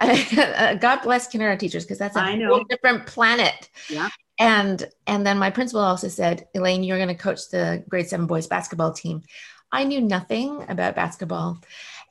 God 0.00 1.00
bless 1.02 1.26
kindergarten 1.26 1.58
teachers 1.58 1.84
because 1.84 1.98
that's 1.98 2.16
a 2.16 2.46
whole 2.46 2.64
different 2.68 3.06
planet. 3.06 3.68
Yeah 3.90 4.08
and 4.38 4.88
and 5.06 5.26
then 5.26 5.38
my 5.38 5.50
principal 5.50 5.80
also 5.80 6.08
said 6.08 6.46
elaine 6.54 6.84
you're 6.84 6.98
going 6.98 7.08
to 7.08 7.14
coach 7.14 7.48
the 7.50 7.82
grade 7.88 8.08
seven 8.08 8.26
boys 8.26 8.46
basketball 8.46 8.92
team. 8.92 9.22
I 9.70 9.84
knew 9.84 10.00
nothing 10.00 10.64
about 10.68 10.96
basketball. 10.96 11.58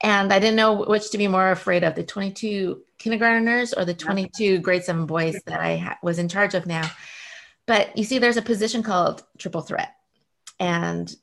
And 0.04 0.32
i 0.32 0.40
didn't 0.40 0.58
know 0.58 0.86
which 0.86 1.10
to 1.12 1.18
be 1.18 1.28
more 1.28 1.52
afraid 1.52 1.84
of 1.84 1.96
the 1.96 2.04
22 2.04 2.84
kindergarteners 3.00 3.74
or 3.76 3.86
the 3.86 3.94
22 3.94 4.60
grade 4.60 4.84
seven 4.84 5.06
boys 5.06 5.36
that 5.48 5.60
i 5.60 5.78
ha- 5.78 5.98
was 6.04 6.20
in 6.20 6.30
charge 6.30 6.54
of 6.54 6.66
now. 6.68 6.90
But 7.66 7.98
you 7.98 8.04
see, 8.04 8.18
there's 8.18 8.38
a 8.38 8.42
position 8.42 8.82
called 8.82 9.24
triple 9.38 9.62
threat. 9.62 9.94
And 10.60 11.14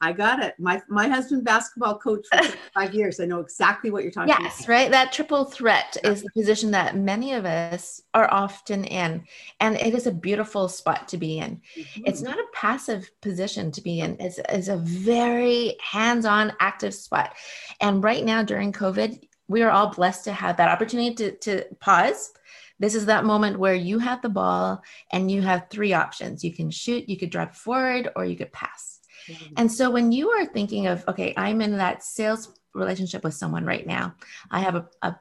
I 0.00 0.12
got 0.12 0.42
it. 0.42 0.54
My 0.58 0.82
my 0.88 1.08
husband 1.08 1.44
basketball 1.44 1.98
coach 1.98 2.26
for 2.30 2.56
five 2.74 2.94
years. 2.94 3.20
I 3.20 3.26
know 3.26 3.40
exactly 3.40 3.90
what 3.90 4.02
you're 4.02 4.12
talking 4.12 4.28
yes, 4.28 4.38
about. 4.38 4.58
Yes, 4.58 4.68
right. 4.68 4.90
That 4.90 5.12
triple 5.12 5.44
threat 5.44 5.96
is 6.04 6.22
the 6.22 6.30
position 6.34 6.70
that 6.72 6.96
many 6.96 7.32
of 7.32 7.44
us 7.44 8.02
are 8.12 8.30
often 8.32 8.84
in. 8.84 9.24
And 9.60 9.76
it 9.76 9.94
is 9.94 10.06
a 10.06 10.12
beautiful 10.12 10.68
spot 10.68 11.08
to 11.08 11.16
be 11.16 11.38
in. 11.38 11.60
Mm-hmm. 11.76 12.02
It's 12.06 12.22
not 12.22 12.38
a 12.38 12.46
passive 12.52 13.10
position 13.20 13.70
to 13.72 13.80
be 13.80 14.00
in. 14.00 14.16
It's, 14.20 14.38
it's 14.48 14.68
a 14.68 14.76
very 14.76 15.76
hands-on 15.80 16.52
active 16.60 16.94
spot. 16.94 17.34
And 17.80 18.02
right 18.02 18.24
now 18.24 18.42
during 18.42 18.72
COVID, 18.72 19.26
we 19.48 19.62
are 19.62 19.70
all 19.70 19.88
blessed 19.88 20.24
to 20.24 20.32
have 20.32 20.56
that 20.56 20.70
opportunity 20.70 21.14
to, 21.14 21.30
to 21.38 21.64
pause. 21.80 22.32
This 22.80 22.94
is 22.94 23.06
that 23.06 23.24
moment 23.24 23.58
where 23.58 23.74
you 23.74 23.98
have 24.00 24.20
the 24.22 24.28
ball 24.28 24.82
and 25.12 25.30
you 25.30 25.42
have 25.42 25.68
three 25.70 25.92
options. 25.92 26.42
You 26.42 26.52
can 26.52 26.70
shoot, 26.70 27.08
you 27.08 27.16
could 27.16 27.30
drive 27.30 27.56
forward, 27.56 28.08
or 28.16 28.24
you 28.24 28.36
could 28.36 28.52
pass 28.52 28.93
Mm-hmm. 29.28 29.54
And 29.56 29.72
so 29.72 29.90
when 29.90 30.12
you 30.12 30.30
are 30.30 30.46
thinking 30.46 30.86
of, 30.86 31.04
okay, 31.08 31.34
I'm 31.36 31.60
in 31.60 31.76
that 31.78 32.02
sales 32.02 32.52
relationship 32.74 33.24
with 33.24 33.34
someone 33.34 33.64
right 33.64 33.86
now, 33.86 34.14
I 34.50 34.60
have 34.60 34.74
a, 34.74 34.88
a 35.02 35.16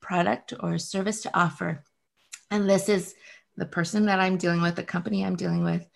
product 0.00 0.54
or 0.60 0.74
a 0.74 0.80
service 0.80 1.22
to 1.22 1.36
offer, 1.38 1.82
and 2.50 2.68
this 2.68 2.88
is 2.88 3.14
the 3.56 3.66
person 3.66 4.06
that 4.06 4.20
I'm 4.20 4.36
dealing 4.36 4.62
with, 4.62 4.76
the 4.76 4.82
company 4.82 5.24
I'm 5.24 5.36
dealing 5.36 5.64
with. 5.64 5.86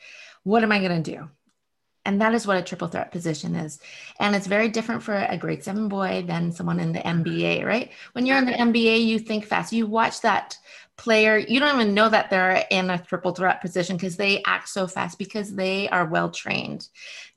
What 0.42 0.62
am 0.62 0.72
I 0.72 0.80
going 0.80 1.02
to 1.02 1.16
do? 1.16 1.28
And 2.06 2.20
that 2.22 2.34
is 2.34 2.46
what 2.46 2.56
a 2.56 2.62
triple 2.62 2.88
threat 2.88 3.12
position 3.12 3.54
is. 3.54 3.78
And 4.18 4.34
it's 4.34 4.46
very 4.46 4.68
different 4.68 5.02
for 5.02 5.14
a 5.14 5.36
grade 5.36 5.62
seven 5.62 5.88
boy 5.88 6.24
than 6.26 6.50
someone 6.50 6.80
in 6.80 6.92
the 6.92 7.00
NBA, 7.00 7.64
right? 7.64 7.90
When 8.12 8.24
you're 8.24 8.38
in 8.38 8.46
the 8.46 8.52
NBA, 8.52 9.04
you 9.04 9.18
think 9.18 9.44
fast. 9.44 9.72
You 9.72 9.86
watch 9.86 10.22
that 10.22 10.56
player, 11.00 11.38
you 11.38 11.58
don't 11.58 11.80
even 11.80 11.94
know 11.94 12.10
that 12.10 12.28
they're 12.28 12.66
in 12.70 12.90
a 12.90 12.98
triple 12.98 13.32
threat 13.32 13.62
position 13.62 13.96
because 13.96 14.18
they 14.18 14.42
act 14.44 14.68
so 14.68 14.86
fast 14.86 15.18
because 15.18 15.54
they 15.54 15.88
are 15.88 16.04
well 16.04 16.30
trained. 16.30 16.86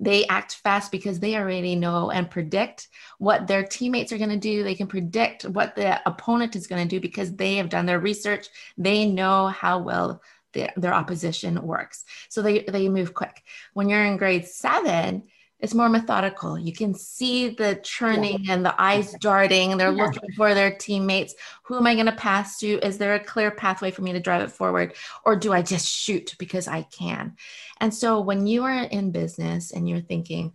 They 0.02 0.28
act 0.28 0.56
fast 0.56 0.92
because 0.92 1.22
they 1.22 1.38
already 1.38 1.78
know 1.78 2.12
and 2.12 2.30
predict 2.30 2.90
what 3.20 3.48
their 3.48 3.64
teammates 3.64 4.12
are 4.12 4.18
going 4.18 4.32
to 4.32 4.38
do. 4.38 4.64
They 4.64 4.76
can 4.76 4.88
predict 4.88 5.44
what 5.44 5.78
the 5.78 6.02
opponent 6.06 6.58
is 6.58 6.68
going 6.68 6.86
to 6.86 6.94
do 6.94 7.00
because 7.00 7.34
they 7.34 7.56
have 7.56 7.70
done 7.70 7.86
their 7.86 8.02
research. 8.02 8.48
They 8.78 9.06
know 9.06 9.48
how 9.48 9.80
well 9.80 10.22
their, 10.52 10.74
their 10.76 10.94
opposition 10.94 11.66
works. 11.66 12.04
So 12.28 12.42
they, 12.42 12.66
they 12.68 12.90
move 12.90 13.14
quick. 13.14 13.44
When 13.74 13.88
you're 13.88 14.04
in 14.04 14.18
grade 14.18 14.46
seven, 14.46 15.24
it's 15.64 15.74
more 15.74 15.88
methodical. 15.88 16.60
You 16.60 16.74
can 16.74 16.94
see 16.94 17.48
the 17.48 17.80
churning 17.84 18.44
yeah. 18.44 18.54
and 18.54 18.66
the 18.66 18.80
eyes 18.80 19.14
darting, 19.22 19.78
they're 19.78 19.94
yeah. 19.94 20.04
looking 20.04 20.30
for 20.36 20.54
their 20.54 20.76
teammates. 20.76 21.34
Who 21.64 21.78
am 21.78 21.88
I 21.88 21.94
going 21.94 22.08
to 22.08 22.12
pass 22.12 22.58
to? 22.60 22.86
Is 22.86 22.98
there 22.98 23.16
a 23.16 23.24
clear 23.24 23.50
pathway 23.50 23.90
for 23.90 24.02
me 24.02 24.12
to 24.12 24.20
drive 24.20 24.42
it 24.42 24.52
forward? 24.52 24.94
Or 25.24 25.38
do 25.38 25.54
I 25.54 25.62
just 25.62 25.88
shoot 25.88 26.36
because 26.38 26.68
I 26.68 26.82
can? 26.82 27.38
And 27.80 27.94
so 27.94 28.20
when 28.20 28.46
you 28.46 28.66
are 28.66 28.74
in 28.84 29.12
business 29.12 29.72
and 29.72 29.88
you're 29.88 30.02
thinking, 30.02 30.52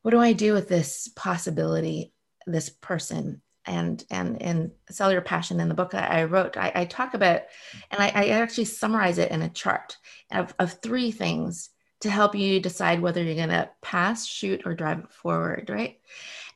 what 0.00 0.12
do 0.12 0.18
I 0.18 0.32
do 0.32 0.54
with 0.54 0.66
this 0.66 1.08
possibility, 1.14 2.14
this 2.46 2.70
person? 2.70 3.42
And 3.64 4.04
and 4.10 4.42
and 4.42 4.72
sell 4.90 5.12
your 5.12 5.20
passion 5.20 5.60
in 5.60 5.68
the 5.68 5.74
book 5.74 5.92
that 5.92 6.10
I 6.10 6.24
wrote, 6.24 6.56
I, 6.56 6.72
I 6.74 6.84
talk 6.84 7.14
about, 7.14 7.42
and 7.92 8.02
I, 8.02 8.08
I 8.08 8.28
actually 8.30 8.64
summarize 8.64 9.18
it 9.18 9.30
in 9.30 9.40
a 9.40 9.48
chart 9.48 9.98
of, 10.32 10.52
of 10.58 10.80
three 10.80 11.12
things 11.12 11.70
to 12.02 12.10
help 12.10 12.34
you 12.34 12.60
decide 12.60 13.00
whether 13.00 13.22
you're 13.22 13.34
going 13.34 13.48
to 13.48 13.70
pass, 13.80 14.26
shoot, 14.26 14.62
or 14.64 14.74
drive 14.74 15.00
it 15.00 15.12
forward, 15.12 15.70
right? 15.70 15.98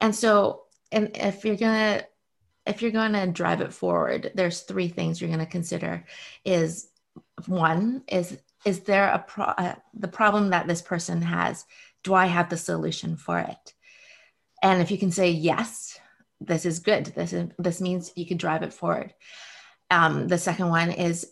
And 0.01 0.15
so, 0.15 0.65
and 0.93 1.11
if 1.15 1.45
you're 1.45 1.57
going 1.57 1.99
to 1.99 2.07
if 2.67 2.83
you're 2.83 2.91
going 2.91 3.13
to 3.13 3.29
drive 3.29 3.61
it 3.61 3.73
forward, 3.73 4.33
there's 4.35 4.63
three 4.63 4.89
things 4.89 5.21
you're 5.21 5.31
going 5.31 5.39
to 5.39 5.47
consider. 5.47 6.05
Is 6.45 6.89
one 7.47 8.03
is 8.09 8.39
is 8.65 8.81
there 8.81 9.09
a 9.09 9.21
pro, 9.21 9.45
uh, 9.45 9.77
the 9.95 10.09
problem 10.09 10.51
that 10.51 10.67
this 10.67 10.83
person 10.83 11.23
has? 11.23 11.65
Do 12.03 12.15
I 12.15 12.27
have 12.27 12.51
the 12.51 12.57
solution 12.57 13.17
for 13.17 13.39
it? 13.39 13.75
And 14.63 14.83
if 14.83 14.91
you 14.91 14.99
can 14.99 15.13
say 15.13 15.31
yes, 15.31 15.99
this 16.41 16.67
is 16.67 16.81
good. 16.81 17.07
This 17.07 17.33
is 17.33 17.51
this 17.59 17.81
means 17.81 18.13
you 18.17 18.27
can 18.27 18.37
drive 18.37 18.63
it 18.63 18.75
forward. 18.75 19.15
Um, 19.91 20.27
the 20.27 20.39
second 20.39 20.69
one 20.69 20.91
is 20.91 21.31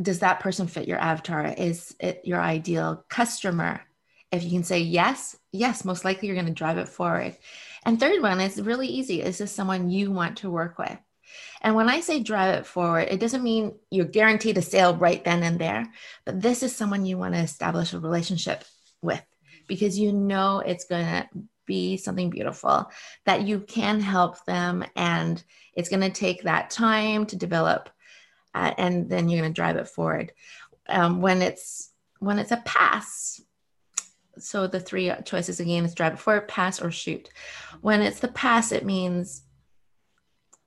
does 0.00 0.20
that 0.20 0.40
person 0.40 0.66
fit 0.66 0.88
your 0.88 0.98
avatar? 0.98 1.46
Is 1.46 1.94
it 2.00 2.22
your 2.24 2.40
ideal 2.40 3.04
customer? 3.08 3.82
If 4.30 4.42
you 4.42 4.50
can 4.50 4.64
say 4.64 4.80
yes, 4.80 5.36
yes, 5.52 5.84
most 5.84 6.04
likely 6.04 6.28
you're 6.28 6.36
going 6.36 6.46
to 6.46 6.52
drive 6.52 6.78
it 6.78 6.88
forward. 6.88 7.36
And 7.84 7.98
third 7.98 8.22
one 8.22 8.40
is 8.40 8.62
really 8.62 8.88
easy. 8.88 9.20
Is 9.20 9.38
this 9.38 9.52
someone 9.52 9.90
you 9.90 10.10
want 10.10 10.38
to 10.38 10.50
work 10.50 10.78
with? 10.78 10.98
And 11.60 11.74
when 11.74 11.88
I 11.88 12.00
say 12.00 12.20
drive 12.20 12.58
it 12.58 12.66
forward, 12.66 13.08
it 13.10 13.20
doesn't 13.20 13.42
mean 13.42 13.74
you're 13.90 14.04
guaranteed 14.04 14.58
a 14.58 14.62
sale 14.62 14.96
right 14.96 15.22
then 15.24 15.42
and 15.42 15.58
there, 15.58 15.86
but 16.24 16.40
this 16.40 16.62
is 16.62 16.74
someone 16.74 17.06
you 17.06 17.18
want 17.18 17.34
to 17.34 17.40
establish 17.40 17.92
a 17.92 18.00
relationship 18.00 18.64
with 19.00 19.22
because 19.66 19.98
you 19.98 20.12
know 20.12 20.60
it's 20.60 20.84
going 20.84 21.04
to 21.04 21.28
be 21.66 21.96
something 21.96 22.30
beautiful 22.30 22.90
that 23.24 23.42
you 23.42 23.60
can 23.60 24.00
help 24.00 24.44
them 24.44 24.84
and 24.96 25.42
it's 25.74 25.88
going 25.88 26.00
to 26.00 26.10
take 26.10 26.42
that 26.42 26.70
time 26.70 27.24
to 27.26 27.36
develop 27.36 27.88
uh, 28.54 28.72
and 28.78 29.08
then 29.08 29.28
you're 29.28 29.40
going 29.40 29.52
to 29.52 29.54
drive 29.54 29.76
it 29.76 29.88
forward. 29.88 30.32
Um, 30.88 31.20
when 31.20 31.42
it's 31.42 31.92
when 32.18 32.38
it's 32.38 32.52
a 32.52 32.62
pass, 32.64 33.40
so 34.38 34.66
the 34.66 34.80
three 34.80 35.12
choices 35.24 35.60
again 35.60 35.84
is 35.84 35.94
drive 35.94 36.14
it 36.14 36.18
forward, 36.18 36.48
pass, 36.48 36.80
or 36.80 36.90
shoot. 36.90 37.28
When 37.80 38.00
it's 38.00 38.20
the 38.20 38.28
pass, 38.28 38.72
it 38.72 38.84
means 38.84 39.42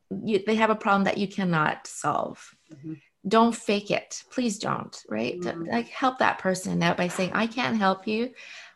you, 0.09 0.43
they 0.45 0.55
have 0.55 0.69
a 0.69 0.75
problem 0.75 1.05
that 1.05 1.17
you 1.17 1.27
cannot 1.27 1.87
solve. 1.87 2.53
Mm-hmm. 2.73 2.93
Don't 3.27 3.55
fake 3.55 3.89
it. 3.89 4.21
Please 4.31 4.59
don't, 4.59 4.95
right? 5.09 5.39
Mm-hmm. 5.39 5.65
Like 5.65 5.87
help 5.87 6.19
that 6.19 6.37
person 6.37 6.83
out 6.83 6.97
by 6.97 7.07
saying, 7.07 7.31
I 7.33 7.47
can't 7.47 7.77
help 7.77 8.07
you, 8.07 8.31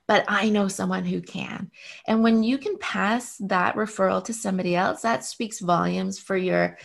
but 0.07 0.25
I 0.27 0.49
know 0.49 0.67
someone 0.67 1.05
who 1.05 1.21
can. 1.21 1.69
And 2.07 2.23
when 2.23 2.41
you 2.41 2.57
can 2.57 2.77
pass 2.79 3.37
that 3.41 3.75
referral 3.75 4.23
to 4.25 4.33
somebody 4.33 4.75
else, 4.75 5.03
that 5.03 5.23
speaks 5.23 5.59
volumes 5.59 6.17
for 6.17 6.35
your 6.35 6.79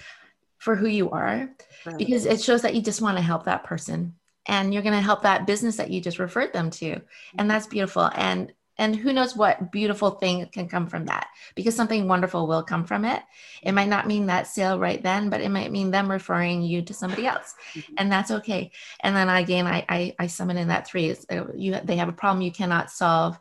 for 0.64 0.74
who 0.74 0.86
you 0.86 1.10
are 1.10 1.46
right. 1.84 1.98
because 1.98 2.24
it 2.24 2.40
shows 2.40 2.62
that 2.62 2.74
you 2.74 2.80
just 2.80 3.02
want 3.02 3.18
to 3.18 3.22
help 3.22 3.44
that 3.44 3.64
person 3.64 4.14
and 4.46 4.72
you're 4.72 4.82
going 4.82 4.94
to 4.94 5.00
help 5.00 5.22
that 5.22 5.46
business 5.46 5.76
that 5.76 5.90
you 5.90 6.00
just 6.00 6.18
referred 6.18 6.54
them 6.54 6.70
to 6.70 6.98
and 7.38 7.50
that's 7.50 7.66
beautiful 7.66 8.10
and 8.14 8.50
and 8.78 8.96
who 8.96 9.12
knows 9.12 9.36
what 9.36 9.70
beautiful 9.70 10.12
thing 10.12 10.46
can 10.46 10.66
come 10.66 10.86
from 10.86 11.04
that 11.04 11.28
because 11.54 11.76
something 11.76 12.08
wonderful 12.08 12.46
will 12.46 12.62
come 12.62 12.82
from 12.82 13.04
it 13.04 13.22
it 13.62 13.72
might 13.72 13.90
not 13.90 14.06
mean 14.06 14.24
that 14.24 14.46
sale 14.46 14.78
right 14.78 15.02
then 15.02 15.28
but 15.28 15.42
it 15.42 15.50
might 15.50 15.70
mean 15.70 15.90
them 15.90 16.10
referring 16.10 16.62
you 16.62 16.80
to 16.80 16.94
somebody 16.94 17.26
else 17.26 17.54
mm-hmm. 17.74 17.94
and 17.98 18.10
that's 18.10 18.30
okay 18.30 18.72
and 19.00 19.14
then 19.14 19.28
again 19.28 19.66
I, 19.66 19.84
I 19.90 20.14
i 20.18 20.26
summon 20.26 20.56
in 20.56 20.68
that 20.68 20.86
three 20.86 21.10
is 21.10 21.26
uh, 21.30 21.44
you 21.54 21.78
they 21.84 21.96
have 21.96 22.08
a 22.08 22.12
problem 22.12 22.40
you 22.40 22.50
cannot 22.50 22.90
solve 22.90 23.38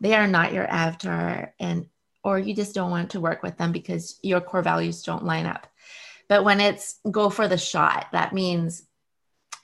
they 0.00 0.14
are 0.14 0.26
not 0.26 0.52
your 0.52 0.66
avatar 0.66 1.54
and 1.60 1.86
or 2.24 2.38
you 2.40 2.52
just 2.52 2.74
don't 2.74 2.90
want 2.90 3.10
to 3.10 3.20
work 3.20 3.44
with 3.44 3.56
them 3.58 3.70
because 3.70 4.18
your 4.22 4.40
core 4.40 4.62
values 4.62 5.04
don't 5.04 5.24
line 5.24 5.46
up 5.46 5.68
but 6.28 6.44
when 6.44 6.60
it's 6.60 7.00
go 7.10 7.30
for 7.30 7.48
the 7.48 7.58
shot, 7.58 8.06
that 8.12 8.32
means 8.32 8.82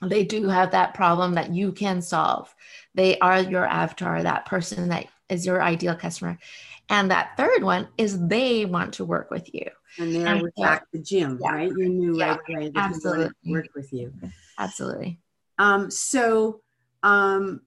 they 0.01 0.23
do 0.23 0.47
have 0.47 0.71
that 0.71 0.93
problem 0.93 1.35
that 1.35 1.53
you 1.53 1.71
can 1.71 2.01
solve. 2.01 2.53
They 2.95 3.19
are 3.19 3.41
your 3.41 3.65
avatar, 3.65 4.23
that 4.23 4.45
person 4.45 4.89
that 4.89 5.07
is 5.29 5.45
your 5.45 5.61
ideal 5.61 5.95
customer. 5.95 6.37
And 6.89 7.11
that 7.11 7.37
third 7.37 7.63
one 7.63 7.87
is 7.97 8.27
they 8.27 8.65
want 8.65 8.95
to 8.95 9.05
work 9.05 9.31
with 9.31 9.53
you. 9.53 9.69
And 9.97 10.13
there 10.13 10.25
and 10.25 10.49
back 10.57 10.89
to 10.91 10.99
Jim, 10.99 11.39
yeah. 11.41 11.51
right? 11.51 11.69
You 11.69 11.89
knew 11.89 12.17
yeah, 12.17 12.31
right 12.31 12.39
away 12.49 12.69
that 12.69 12.77
absolutely. 12.77 13.31
work 13.45 13.67
with 13.75 13.93
you. 13.93 14.13
Absolutely. 14.57 15.19
Um, 15.57 15.91
so 15.91 16.61
um, 17.03 17.61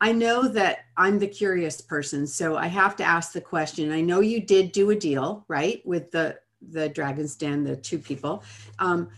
I 0.00 0.12
know 0.12 0.46
that 0.48 0.80
I'm 0.96 1.18
the 1.18 1.26
curious 1.26 1.80
person, 1.80 2.26
so 2.26 2.56
I 2.56 2.66
have 2.66 2.94
to 2.96 3.04
ask 3.04 3.32
the 3.32 3.40
question. 3.40 3.90
I 3.90 4.00
know 4.00 4.20
you 4.20 4.40
did 4.40 4.72
do 4.72 4.90
a 4.90 4.96
deal, 4.96 5.44
right, 5.48 5.84
with 5.84 6.10
the 6.10 6.38
the 6.60 6.88
Dragon's 6.88 7.36
Den, 7.36 7.64
the 7.64 7.76
two 7.76 7.98
people. 7.98 8.42
Um, 8.78 9.08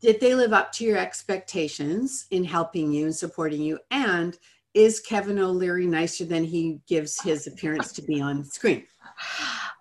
did 0.00 0.20
they 0.20 0.34
live 0.34 0.52
up 0.52 0.72
to 0.72 0.84
your 0.84 0.98
expectations 0.98 2.26
in 2.30 2.44
helping 2.44 2.92
you 2.92 3.04
and 3.04 3.14
supporting 3.14 3.62
you? 3.62 3.78
And 3.90 4.36
is 4.74 5.00
Kevin 5.00 5.38
O'Leary 5.38 5.86
nicer 5.86 6.24
than 6.24 6.44
he 6.44 6.80
gives 6.86 7.20
his 7.20 7.46
appearance 7.46 7.92
to 7.94 8.02
be 8.02 8.20
on 8.20 8.44
screen? 8.44 8.86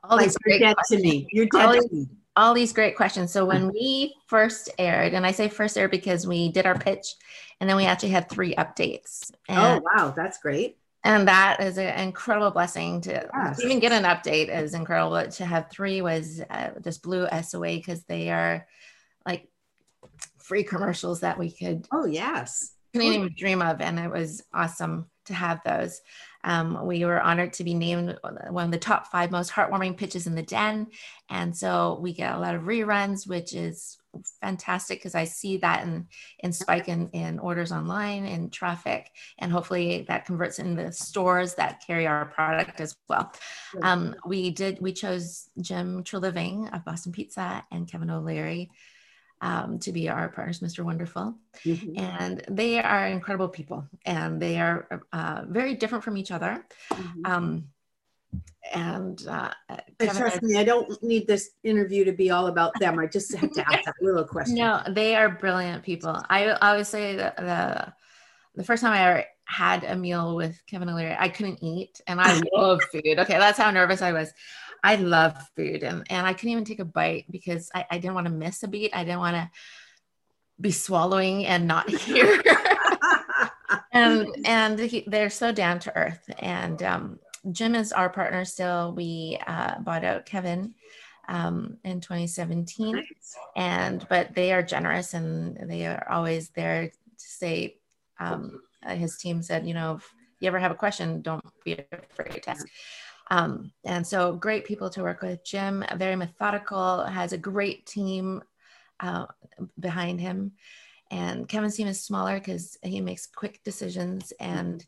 All 0.03 0.17
like, 0.17 0.31
you're 0.45 0.59
dead 0.59 0.75
questions. 0.75 1.01
to 1.01 1.07
me. 1.07 1.27
You're 1.31 1.47
dead 1.47 1.65
all 1.65 1.73
to 1.73 1.89
me. 1.91 2.07
All 2.37 2.53
these 2.53 2.73
great 2.73 2.95
questions. 2.95 3.31
So 3.31 3.45
when 3.45 3.71
we 3.71 4.13
first 4.27 4.69
aired, 4.77 5.13
and 5.13 5.25
I 5.25 5.31
say 5.31 5.47
first 5.47 5.77
aired 5.77 5.91
because 5.91 6.27
we 6.27 6.51
did 6.51 6.65
our 6.65 6.77
pitch, 6.77 7.15
and 7.59 7.69
then 7.69 7.77
we 7.77 7.85
actually 7.85 8.09
had 8.09 8.29
three 8.29 8.53
updates. 8.55 9.31
Oh, 9.49 9.53
and 9.53 9.81
oh 9.83 9.89
wow, 9.95 10.13
that's 10.15 10.37
great 10.37 10.77
and 11.05 11.27
that 11.27 11.61
is 11.61 11.77
an 11.77 11.97
incredible 11.99 12.51
blessing 12.51 12.99
to 13.01 13.29
yes. 13.33 13.63
even 13.63 13.79
get 13.79 13.91
an 13.91 14.03
update 14.03 14.49
is 14.49 14.73
incredible 14.73 15.31
to 15.31 15.45
have 15.45 15.69
three 15.69 16.01
was 16.01 16.41
uh, 16.49 16.71
just 16.83 17.01
blew 17.01 17.23
us 17.23 17.53
away 17.53 17.77
because 17.77 18.03
they 18.03 18.29
are 18.29 18.67
like 19.25 19.47
free 20.39 20.63
commercials 20.63 21.21
that 21.21 21.39
we 21.39 21.51
could 21.51 21.87
oh 21.91 22.05
yes 22.05 22.75
couldn't 22.93 23.13
even 23.13 23.35
dream 23.37 23.61
of 23.61 23.81
and 23.81 23.99
it 23.99 24.09
was 24.09 24.41
awesome 24.53 25.09
to 25.25 25.33
have 25.33 25.59
those. 25.65 26.01
Um, 26.45 26.85
we 26.85 27.03
were 27.03 27.19
honored 27.19 27.53
to 27.53 27.63
be 27.63 27.73
named 27.73 28.17
one 28.49 28.65
of 28.65 28.71
the 28.71 28.77
top 28.77 29.07
five 29.07 29.31
most 29.31 29.51
heartwarming 29.51 29.97
pitches 29.97 30.27
in 30.27 30.35
the 30.35 30.43
den. 30.43 30.87
And 31.29 31.57
so 31.57 31.97
we 32.01 32.13
get 32.13 32.35
a 32.35 32.39
lot 32.39 32.55
of 32.55 32.61
reruns, 32.61 33.27
which 33.27 33.53
is 33.53 33.97
fantastic 34.41 34.99
because 34.99 35.15
I 35.15 35.25
see 35.25 35.57
that 35.57 35.83
in, 35.83 36.07
in 36.39 36.53
spike 36.53 36.87
in, 36.87 37.09
in 37.09 37.39
orders 37.39 37.71
online 37.71 38.25
and 38.25 38.53
traffic. 38.53 39.09
And 39.39 39.51
hopefully 39.51 40.05
that 40.07 40.25
converts 40.25 40.59
in 40.59 40.75
the 40.75 40.91
stores 40.91 41.55
that 41.55 41.83
carry 41.85 42.05
our 42.05 42.25
product 42.25 42.79
as 42.79 42.95
well. 43.09 43.33
Um, 43.81 44.15
we 44.25 44.51
did, 44.51 44.79
we 44.79 44.93
chose 44.93 45.49
Jim 45.59 46.03
Treliving 46.03 46.73
of 46.73 46.85
Boston 46.85 47.11
Pizza 47.11 47.65
and 47.71 47.89
Kevin 47.91 48.11
O'Leary 48.11 48.69
um, 49.41 49.79
to 49.79 49.91
be 49.91 50.09
our 50.09 50.29
partners, 50.29 50.59
Mr. 50.59 50.83
Wonderful. 50.83 51.35
Mm-hmm. 51.63 51.99
And 51.99 52.43
they 52.49 52.81
are 52.81 53.07
incredible 53.07 53.49
people 53.49 53.85
and 54.05 54.41
they 54.41 54.59
are 54.59 55.01
uh, 55.11 55.43
very 55.47 55.75
different 55.75 56.03
from 56.03 56.17
each 56.17 56.31
other. 56.31 56.65
Mm-hmm. 56.91 57.25
Um, 57.25 57.67
and 58.73 59.25
uh, 59.27 59.51
trust 59.99 60.41
me, 60.41 60.57
I 60.57 60.63
don't 60.63 61.01
need 61.03 61.27
this 61.27 61.51
interview 61.63 62.03
to 62.05 62.11
be 62.11 62.31
all 62.31 62.47
about 62.47 62.73
them. 62.79 62.99
I 62.99 63.05
just 63.05 63.33
have 63.35 63.51
to 63.51 63.67
ask 63.67 63.85
that 63.85 63.95
little 64.01 64.23
question. 64.27 64.55
No, 64.55 64.81
they 64.89 65.15
are 65.15 65.29
brilliant 65.29 65.83
people. 65.83 66.21
I 66.29 66.49
always 66.49 66.87
say 66.87 67.15
that 67.15 67.37
the 67.37 67.93
the 68.55 68.63
first 68.63 68.81
time 68.81 68.93
I 68.93 69.01
ever 69.01 69.25
had 69.45 69.83
a 69.83 69.95
meal 69.95 70.35
with 70.35 70.61
Kevin 70.65 70.89
O'Leary, 70.89 71.15
I 71.17 71.29
couldn't 71.29 71.61
eat, 71.61 72.01
and 72.07 72.19
I 72.19 72.41
love 72.53 72.81
food. 72.91 73.19
Okay, 73.19 73.37
that's 73.37 73.57
how 73.57 73.69
nervous 73.69 74.01
I 74.01 74.13
was. 74.13 74.31
I 74.85 74.97
love 74.97 75.35
food 75.55 75.81
and, 75.81 76.05
and 76.11 76.27
I 76.27 76.33
couldn't 76.33 76.51
even 76.51 76.63
take 76.63 76.79
a 76.79 76.85
bite 76.85 77.25
because 77.31 77.71
I, 77.73 77.87
I 77.89 77.97
didn't 77.97 78.13
want 78.13 78.27
to 78.27 78.33
miss 78.33 78.61
a 78.61 78.67
beat. 78.67 78.95
I 78.95 79.03
didn't 79.03 79.19
want 79.19 79.35
to 79.35 79.49
be 80.61 80.71
swallowing 80.71 81.47
and 81.47 81.67
not 81.67 81.89
hear. 82.05 82.39
and 83.91 84.27
and 84.45 84.79
he, 84.79 85.03
they're 85.07 85.31
so 85.31 85.51
down 85.51 85.79
to 85.79 85.97
earth. 85.97 86.29
And 86.37 86.83
um, 86.83 87.19
Jim 87.51 87.73
is 87.73 87.93
our 87.93 88.09
partner 88.09 88.45
still. 88.45 88.93
We 88.93 89.39
uh, 89.47 89.79
bought 89.79 90.03
out 90.03 90.27
Kevin 90.27 90.75
um, 91.27 91.77
in 91.83 91.99
2017, 91.99 92.93
nice. 92.93 93.05
and 93.55 94.05
but 94.07 94.35
they 94.35 94.53
are 94.53 94.61
generous 94.61 95.15
and 95.15 95.57
they 95.67 95.87
are 95.87 96.07
always 96.11 96.49
there 96.49 96.89
to 96.89 96.93
say. 97.17 97.77
Um, 98.19 98.61
his 98.87 99.17
team 99.17 99.41
said, 99.41 99.67
you 99.67 99.73
know, 99.73 99.95
if 99.95 100.13
you 100.39 100.47
ever 100.47 100.59
have 100.59 100.71
a 100.71 100.75
question, 100.75 101.23
don't 101.23 101.43
be 101.63 101.79
afraid 101.91 102.43
to 102.43 102.49
ask. 102.51 102.67
Um, 103.31 103.71
and 103.83 104.05
so 104.05 104.33
great 104.33 104.65
people 104.65 104.89
to 104.91 105.01
work 105.01 105.21
with. 105.21 105.43
Jim, 105.43 105.83
very 105.95 106.15
methodical, 106.15 107.03
has 107.03 107.33
a 107.33 107.37
great 107.37 107.85
team 107.85 108.43
uh, 108.99 109.25
behind 109.79 110.21
him. 110.21 110.53
And 111.11 111.47
Kevin's 111.47 111.75
team 111.75 111.87
is 111.87 112.03
smaller 112.03 112.39
because 112.39 112.77
he 112.81 113.01
makes 113.01 113.27
quick 113.27 113.63
decisions 113.63 114.33
and 114.39 114.85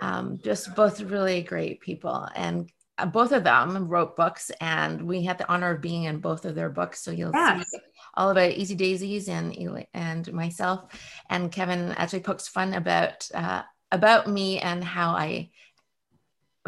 um, 0.00 0.38
just 0.42 0.74
both 0.74 1.00
really 1.00 1.42
great 1.42 1.80
people. 1.80 2.28
And 2.34 2.70
uh, 2.98 3.06
both 3.06 3.32
of 3.32 3.44
them 3.44 3.88
wrote 3.88 4.16
books, 4.16 4.50
and 4.60 5.02
we 5.02 5.22
had 5.22 5.38
the 5.38 5.50
honor 5.50 5.74
of 5.74 5.80
being 5.80 6.04
in 6.04 6.20
both 6.20 6.44
of 6.44 6.54
their 6.54 6.70
books. 6.70 7.02
So 7.02 7.10
you'll 7.10 7.32
yes. 7.32 7.70
see 7.70 7.78
all 8.14 8.30
about 8.30 8.52
Easy 8.52 8.74
Daisies 8.74 9.28
and 9.28 9.86
and 9.94 10.32
myself. 10.32 10.92
And 11.30 11.52
Kevin 11.52 11.92
actually 11.92 12.20
pokes 12.20 12.48
fun 12.48 12.74
about 12.74 13.28
uh, 13.34 13.62
about 13.92 14.26
me 14.28 14.58
and 14.60 14.84
how 14.84 15.10
I 15.10 15.50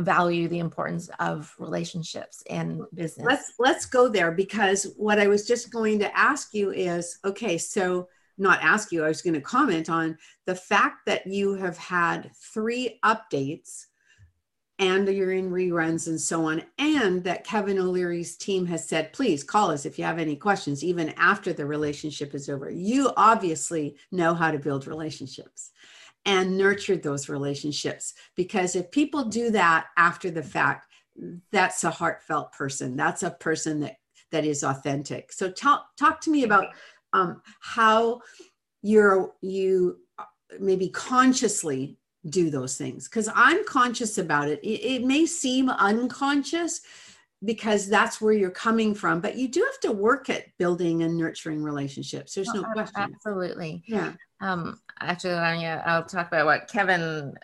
value 0.00 0.48
the 0.48 0.58
importance 0.58 1.10
of 1.20 1.54
relationships 1.58 2.42
in 2.48 2.84
business. 2.94 3.26
Let's 3.26 3.52
let's 3.58 3.86
go 3.86 4.08
there 4.08 4.32
because 4.32 4.94
what 4.96 5.18
i 5.18 5.26
was 5.26 5.46
just 5.46 5.70
going 5.70 5.98
to 5.98 6.18
ask 6.18 6.54
you 6.54 6.70
is 6.70 7.18
okay 7.24 7.58
so 7.58 8.08
not 8.38 8.62
ask 8.62 8.90
you 8.90 9.04
i 9.04 9.08
was 9.08 9.20
going 9.20 9.34
to 9.34 9.40
comment 9.40 9.90
on 9.90 10.16
the 10.46 10.54
fact 10.54 11.04
that 11.06 11.26
you 11.26 11.54
have 11.54 11.76
had 11.76 12.30
three 12.54 12.98
updates 13.04 13.84
and 14.78 15.06
you're 15.08 15.32
in 15.32 15.50
reruns 15.50 16.06
and 16.06 16.18
so 16.18 16.46
on 16.46 16.62
and 16.78 17.22
that 17.24 17.44
kevin 17.44 17.78
o'leary's 17.78 18.36
team 18.38 18.64
has 18.64 18.88
said 18.88 19.12
please 19.12 19.44
call 19.44 19.70
us 19.70 19.84
if 19.84 19.98
you 19.98 20.04
have 20.06 20.18
any 20.18 20.36
questions 20.36 20.82
even 20.82 21.10
after 21.18 21.52
the 21.52 21.66
relationship 21.66 22.34
is 22.34 22.48
over. 22.48 22.70
You 22.70 23.12
obviously 23.18 23.96
know 24.10 24.32
how 24.32 24.50
to 24.50 24.58
build 24.58 24.86
relationships 24.86 25.70
and 26.24 26.56
nurtured 26.56 27.02
those 27.02 27.28
relationships. 27.28 28.14
Because 28.36 28.76
if 28.76 28.90
people 28.90 29.24
do 29.24 29.50
that 29.50 29.86
after 29.96 30.30
the 30.30 30.42
fact, 30.42 30.86
that's 31.50 31.84
a 31.84 31.90
heartfelt 31.90 32.52
person. 32.52 32.96
That's 32.96 33.22
a 33.22 33.30
person 33.30 33.80
that 33.80 33.96
that 34.30 34.44
is 34.44 34.64
authentic. 34.64 35.32
So 35.32 35.50
talk 35.50 35.88
talk 35.98 36.20
to 36.22 36.30
me 36.30 36.44
about 36.44 36.66
um, 37.12 37.42
how 37.60 38.20
you're 38.82 39.32
you 39.42 39.98
maybe 40.58 40.88
consciously 40.88 41.98
do 42.28 42.50
those 42.50 42.76
things 42.76 43.08
because 43.08 43.28
I'm 43.34 43.64
conscious 43.64 44.18
about 44.18 44.48
it. 44.48 44.60
it. 44.62 44.80
It 44.80 45.04
may 45.04 45.26
seem 45.26 45.68
unconscious 45.68 46.80
because 47.44 47.88
that's 47.88 48.20
where 48.20 48.32
you're 48.32 48.50
coming 48.50 48.94
from, 48.94 49.20
but 49.20 49.36
you 49.36 49.48
do 49.48 49.60
have 49.64 49.80
to 49.80 49.92
work 49.92 50.30
at 50.30 50.56
building 50.58 51.02
and 51.02 51.16
nurturing 51.16 51.62
relationships. 51.62 52.34
There's 52.34 52.52
no 52.54 52.62
question. 52.72 53.02
Absolutely. 53.02 53.82
Yeah. 53.86 54.12
Um, 54.40 54.80
actually, 55.00 55.34
I'll 55.34 56.04
talk 56.04 56.28
about 56.28 56.46
what 56.46 56.68
Kevin, 56.68 57.34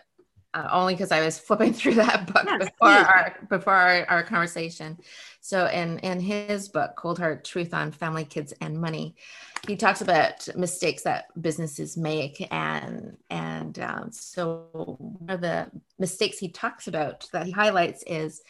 uh, 0.53 0.67
only 0.71 0.93
because 0.93 1.11
I 1.11 1.23
was 1.23 1.37
flipping 1.37 1.73
through 1.73 1.95
that 1.95 2.31
book 2.31 2.45
yes, 2.45 2.69
before 2.69 2.89
our 2.89 3.35
before 3.49 3.73
our, 3.73 4.05
our 4.05 4.23
conversation. 4.23 4.97
So, 5.41 5.67
in 5.67 5.99
in 5.99 6.19
his 6.19 6.69
book, 6.69 6.95
Cold 6.95 7.19
Hard 7.19 7.43
Truth 7.43 7.73
on 7.73 7.91
Family, 7.91 8.25
Kids, 8.25 8.53
and 8.61 8.79
Money, 8.79 9.15
he 9.67 9.75
talks 9.75 10.01
about 10.01 10.47
mistakes 10.55 11.03
that 11.03 11.25
businesses 11.41 11.97
make, 11.97 12.45
and 12.51 13.17
and 13.29 13.79
um, 13.79 14.11
so 14.11 14.97
one 14.97 15.29
of 15.29 15.41
the 15.41 15.69
mistakes 15.97 16.37
he 16.37 16.49
talks 16.49 16.87
about 16.87 17.27
that 17.33 17.45
he 17.45 17.51
highlights 17.51 18.03
is 18.07 18.41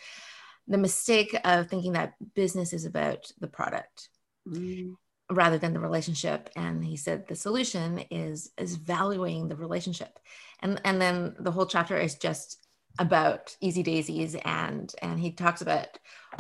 the 0.70 0.78
mistake 0.78 1.36
of 1.44 1.68
thinking 1.68 1.94
that 1.94 2.14
business 2.36 2.72
is 2.72 2.86
about 2.86 3.32
the 3.40 3.48
product. 3.48 4.10
Mm. 4.48 4.96
rather 5.32 5.60
than 5.60 5.74
the 5.74 5.80
relationship. 5.80 6.50
And 6.56 6.84
he 6.84 6.98
said 6.98 7.28
the 7.28 7.36
solution 7.36 8.00
is 8.10 8.52
is 8.58 8.76
valuing 8.76 9.48
the 9.48 9.56
relationship. 9.56 10.18
And 10.62 10.82
and 10.84 11.00
then 11.00 11.36
the 11.40 11.52
whole 11.52 11.68
chapter 11.68 11.98
is 11.98 12.16
just 12.16 12.66
about 12.98 13.56
easy 13.62 13.84
daisies. 13.84 14.36
And 14.36 14.92
and 15.02 15.20
he 15.20 15.32
talks 15.32 15.62
about 15.62 15.88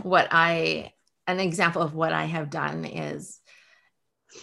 what 0.01 0.27
i 0.31 0.91
an 1.27 1.39
example 1.39 1.81
of 1.81 1.93
what 1.93 2.13
i 2.13 2.25
have 2.25 2.49
done 2.49 2.85
is 2.85 3.39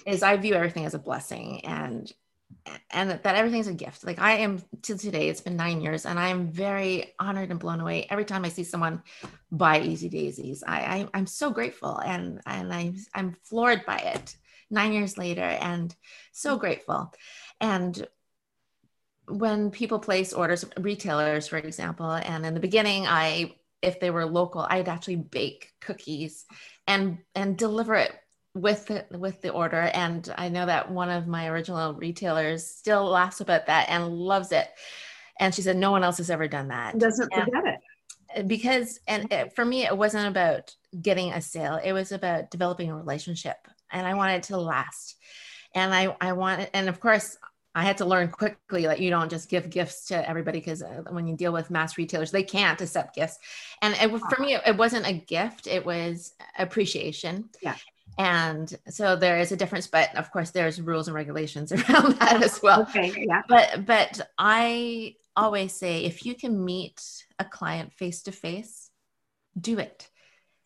is 0.06 0.22
i 0.22 0.36
view 0.36 0.54
everything 0.54 0.84
as 0.84 0.94
a 0.94 1.00
blessing. 1.00 1.64
And 1.64 2.12
and 2.90 3.10
that 3.10 3.26
everything's 3.26 3.68
a 3.68 3.74
gift. 3.74 4.04
Like 4.04 4.18
i 4.18 4.38
am 4.38 4.62
to 4.82 4.96
today 4.96 5.28
it's 5.28 5.40
been 5.40 5.56
nine 5.56 5.80
years 5.80 6.06
and 6.06 6.18
i 6.18 6.28
am 6.28 6.50
very 6.50 7.14
honored 7.18 7.50
and 7.50 7.60
blown 7.60 7.80
away 7.80 8.06
every 8.10 8.24
time 8.24 8.44
i 8.44 8.48
see 8.48 8.64
someone 8.64 9.02
buy 9.50 9.80
easy 9.80 10.08
daisies. 10.08 10.62
I, 10.66 11.08
I 11.12 11.18
am 11.18 11.26
so 11.26 11.50
grateful 11.50 11.98
and 11.98 12.40
and 12.46 12.72
i'm 12.72 12.96
i'm 13.14 13.36
floored 13.44 13.84
by 13.86 13.98
it 13.98 14.36
nine 14.70 14.92
years 14.92 15.16
later 15.16 15.42
and 15.42 15.94
so 16.32 16.56
grateful. 16.56 17.12
And 17.60 18.06
when 19.28 19.70
people 19.70 19.98
place 19.98 20.32
orders 20.32 20.64
retailers 20.78 21.48
for 21.48 21.56
example 21.56 22.10
and 22.10 22.46
in 22.46 22.54
the 22.54 22.60
beginning 22.60 23.06
i 23.06 23.52
if 23.82 23.98
they 23.98 24.10
were 24.10 24.24
local 24.24 24.64
i'd 24.70 24.88
actually 24.88 25.16
bake 25.16 25.72
cookies 25.80 26.44
and 26.86 27.18
and 27.34 27.58
deliver 27.58 27.96
it 27.96 28.12
with 28.56 28.86
the, 28.86 29.04
with 29.18 29.42
the 29.42 29.50
order 29.50 29.82
and 29.92 30.32
i 30.38 30.48
know 30.48 30.64
that 30.64 30.90
one 30.90 31.10
of 31.10 31.26
my 31.26 31.46
original 31.48 31.92
retailers 31.94 32.66
still 32.66 33.04
laughs 33.04 33.40
about 33.40 33.66
that 33.66 33.88
and 33.90 34.08
loves 34.08 34.50
it. 34.50 34.68
And 35.38 35.54
she 35.54 35.60
said 35.60 35.76
no 35.76 35.90
one 35.90 36.02
else 36.02 36.16
has 36.16 36.30
ever 36.30 36.48
done 36.48 36.68
that. 36.68 36.98
Doesn't 36.98 37.30
and 37.34 37.44
forget 37.44 37.80
it. 38.34 38.48
because 38.48 38.98
and 39.06 39.30
it, 39.30 39.54
for 39.54 39.64
me 39.64 39.84
it 39.84 39.96
wasn't 39.96 40.26
about 40.26 40.74
getting 41.02 41.32
a 41.32 41.42
sale. 41.42 41.78
It 41.84 41.92
was 41.92 42.12
about 42.12 42.50
developing 42.50 42.90
a 42.90 42.96
relationship 42.96 43.56
and 43.92 44.06
i 44.06 44.14
wanted 44.14 44.44
to 44.44 44.56
last. 44.56 45.16
And 45.74 45.94
i 45.94 46.16
i 46.20 46.32
wanted 46.32 46.70
and 46.72 46.88
of 46.88 46.98
course 46.98 47.36
I 47.74 47.82
had 47.82 47.98
to 47.98 48.06
learn 48.06 48.28
quickly 48.28 48.86
that 48.86 49.00
you 49.00 49.10
don't 49.10 49.30
just 49.30 49.50
give 49.50 49.68
gifts 49.68 50.06
to 50.06 50.26
everybody 50.26 50.60
because 50.60 50.82
uh, 50.82 51.02
when 51.10 51.26
you 51.26 51.36
deal 51.36 51.52
with 51.52 51.70
mass 51.70 51.98
retailers, 51.98 52.30
they 52.30 52.42
can't 52.42 52.80
accept 52.80 53.14
gifts. 53.14 53.36
And 53.82 53.94
it, 54.00 54.08
for 54.30 54.40
me, 54.40 54.54
it 54.54 54.78
wasn't 54.78 55.06
a 55.06 55.12
gift; 55.12 55.66
it 55.66 55.84
was 55.84 56.32
appreciation. 56.58 57.50
Yeah 57.60 57.76
and 58.18 58.74
so 58.88 59.16
there 59.16 59.38
is 59.38 59.52
a 59.52 59.56
difference 59.56 59.86
but 59.86 60.14
of 60.16 60.30
course 60.30 60.50
there's 60.50 60.80
rules 60.80 61.08
and 61.08 61.14
regulations 61.14 61.72
around 61.72 62.16
that 62.16 62.42
as 62.42 62.62
well. 62.62 62.82
Okay 62.82 63.26
yeah. 63.28 63.42
But 63.48 63.86
but 63.86 64.20
i 64.38 65.14
always 65.36 65.74
say 65.74 66.04
if 66.04 66.24
you 66.24 66.34
can 66.34 66.64
meet 66.64 67.02
a 67.38 67.44
client 67.44 67.92
face 67.92 68.22
to 68.22 68.32
face 68.32 68.90
do 69.58 69.78
it. 69.78 70.08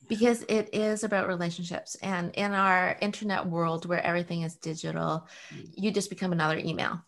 Because 0.09 0.43
it 0.49 0.71
is 0.73 1.05
about 1.05 1.29
relationships. 1.29 1.95
And 2.03 2.35
in 2.35 2.53
our 2.53 2.97
internet 3.01 3.47
world 3.47 3.87
where 3.87 4.05
everything 4.05 4.43
is 4.43 4.57
digital 4.57 5.29
you 5.75 5.91
just 5.91 6.11
become 6.11 6.33
another 6.33 6.59
email. 6.59 7.01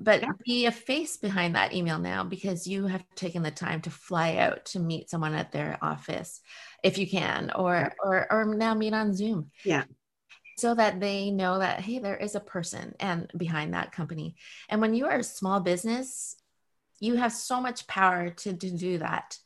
But 0.00 0.22
yeah. 0.22 0.30
be 0.44 0.66
a 0.66 0.72
face 0.72 1.18
behind 1.18 1.54
that 1.54 1.74
email 1.74 1.98
now 1.98 2.24
because 2.24 2.66
you 2.66 2.86
have 2.86 3.04
taken 3.14 3.42
the 3.42 3.50
time 3.50 3.82
to 3.82 3.90
fly 3.90 4.36
out 4.36 4.64
to 4.66 4.80
meet 4.80 5.10
someone 5.10 5.34
at 5.34 5.52
their 5.52 5.78
office 5.82 6.40
if 6.86 6.98
you 6.98 7.06
can 7.06 7.50
or 7.54 7.74
yeah. 7.74 7.90
or 8.02 8.32
or 8.32 8.54
now 8.54 8.74
meet 8.74 8.94
on 8.94 9.14
zoom 9.14 9.50
yeah 9.64 9.84
so 10.58 10.74
that 10.74 11.00
they 11.00 11.30
know 11.30 11.58
that 11.58 11.80
hey 11.80 11.98
there 11.98 12.16
is 12.16 12.34
a 12.34 12.40
person 12.40 12.94
and 13.00 13.30
behind 13.36 13.74
that 13.74 13.92
company 13.92 14.36
and 14.68 14.80
when 14.80 14.94
you 14.94 15.06
are 15.06 15.18
a 15.18 15.24
small 15.24 15.60
business 15.60 16.36
you 17.00 17.16
have 17.16 17.32
so 17.32 17.60
much 17.60 17.86
power 17.86 18.30
to, 18.30 18.54
to 18.54 18.70
do 18.70 18.98
that 18.98 19.38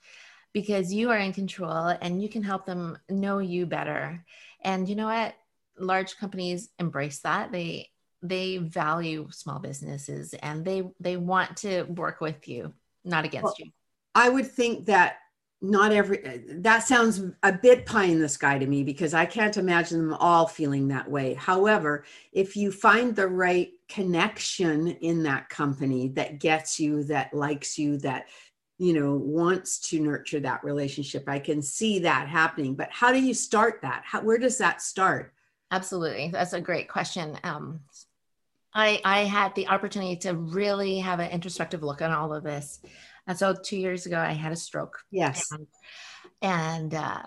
because 0.53 0.92
you 0.92 1.11
are 1.11 1.18
in 1.18 1.33
control 1.33 1.96
and 2.00 2.22
you 2.22 2.29
can 2.29 2.42
help 2.42 2.66
them 2.66 2.98
know 3.09 3.38
you 3.38 3.66
better. 3.66 4.24
And 4.62 4.88
you 4.88 4.96
know 4.96 5.07
what? 5.07 5.35
Large 5.79 6.16
companies 6.16 6.68
embrace 6.79 7.20
that. 7.20 7.53
They 7.53 7.88
they 8.22 8.59
value 8.59 9.29
small 9.31 9.59
businesses 9.59 10.35
and 10.35 10.64
they 10.64 10.83
they 11.00 11.16
want 11.16 11.59
to 11.59 11.85
work 11.85 12.20
with 12.20 12.48
you, 12.48 12.74
not 13.05 13.24
against 13.24 13.44
well, 13.44 13.55
you. 13.59 13.70
I 14.14 14.29
would 14.29 14.50
think 14.50 14.87
that 14.87 15.16
not 15.62 15.92
every 15.92 16.42
that 16.49 16.81
sounds 16.81 17.23
a 17.42 17.53
bit 17.53 17.85
pie 17.85 18.05
in 18.05 18.18
the 18.18 18.29
sky 18.29 18.59
to 18.59 18.66
me 18.66 18.83
because 18.83 19.12
I 19.12 19.27
can't 19.27 19.57
imagine 19.59 19.99
them 19.99 20.14
all 20.14 20.46
feeling 20.46 20.88
that 20.88 21.11
way. 21.11 21.35
However, 21.35 22.05
if 22.33 22.57
you 22.57 22.73
find 22.73 23.14
the 23.14 23.29
right 23.29 23.70
connection 23.88 24.88
in 24.88 25.23
that 25.25 25.49
company 25.51 26.09
that 26.11 26.38
gets 26.38 26.81
you, 26.81 27.05
that 27.05 27.35
likes 27.35 27.79
you, 27.79 27.99
that 27.99 28.29
you 28.79 28.94
know 28.94 29.14
wants 29.14 29.79
to 29.90 30.01
nurture 30.01 30.40
that 30.40 30.64
relationship, 30.64 31.29
I 31.29 31.38
can 31.38 31.61
see 31.61 31.99
that 32.01 32.29
happening. 32.29 32.75
But 32.75 32.88
how 32.90 33.12
do 33.12 33.20
you 33.20 33.35
start 33.35 33.81
that? 33.83 34.03
How, 34.07 34.23
where 34.23 34.38
does 34.38 34.57
that 34.59 34.81
start? 34.81 35.35
Absolutely, 35.70 36.31
that's 36.33 36.55
a 36.55 36.61
great 36.61 36.88
question. 36.88 37.38
Um, 37.44 37.81
I 38.73 39.01
I 39.05 39.20
had 39.25 39.55
the 39.55 39.68
opportunity 39.68 40.16
to 40.16 40.35
really 40.35 41.01
have 41.01 41.20
an 41.20 41.31
introspective 41.31 41.83
look 41.83 42.01
on 42.01 42.12
all 42.12 42.33
of 42.33 42.44
this 42.44 42.81
and 43.31 43.38
so 43.38 43.55
two 43.55 43.77
years 43.77 44.07
ago, 44.07 44.19
I 44.19 44.33
had 44.33 44.51
a 44.51 44.57
stroke. 44.57 45.05
Yes. 45.12 45.53
And, 45.53 45.66
and 46.43 46.95
uh, 46.95 47.23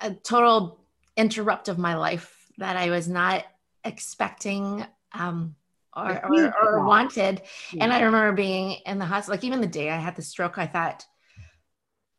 a 0.00 0.14
total 0.14 0.84
interrupt 1.16 1.68
of 1.68 1.78
my 1.78 1.96
life 1.96 2.32
that 2.58 2.76
I 2.76 2.90
was 2.90 3.08
not 3.08 3.44
expecting 3.84 4.86
um, 5.12 5.56
or, 5.96 6.24
or, 6.24 6.54
or, 6.62 6.86
wanted. 6.86 7.42
Yeah. 7.72 7.82
And 7.82 7.92
I 7.92 8.02
remember 8.02 8.30
being 8.36 8.76
in 8.86 9.00
the 9.00 9.04
hospital, 9.04 9.34
like 9.36 9.44
even 9.44 9.60
the 9.60 9.66
day 9.66 9.90
I 9.90 9.96
had 9.96 10.14
the 10.14 10.22
stroke, 10.22 10.58
I 10.58 10.68
thought, 10.68 11.04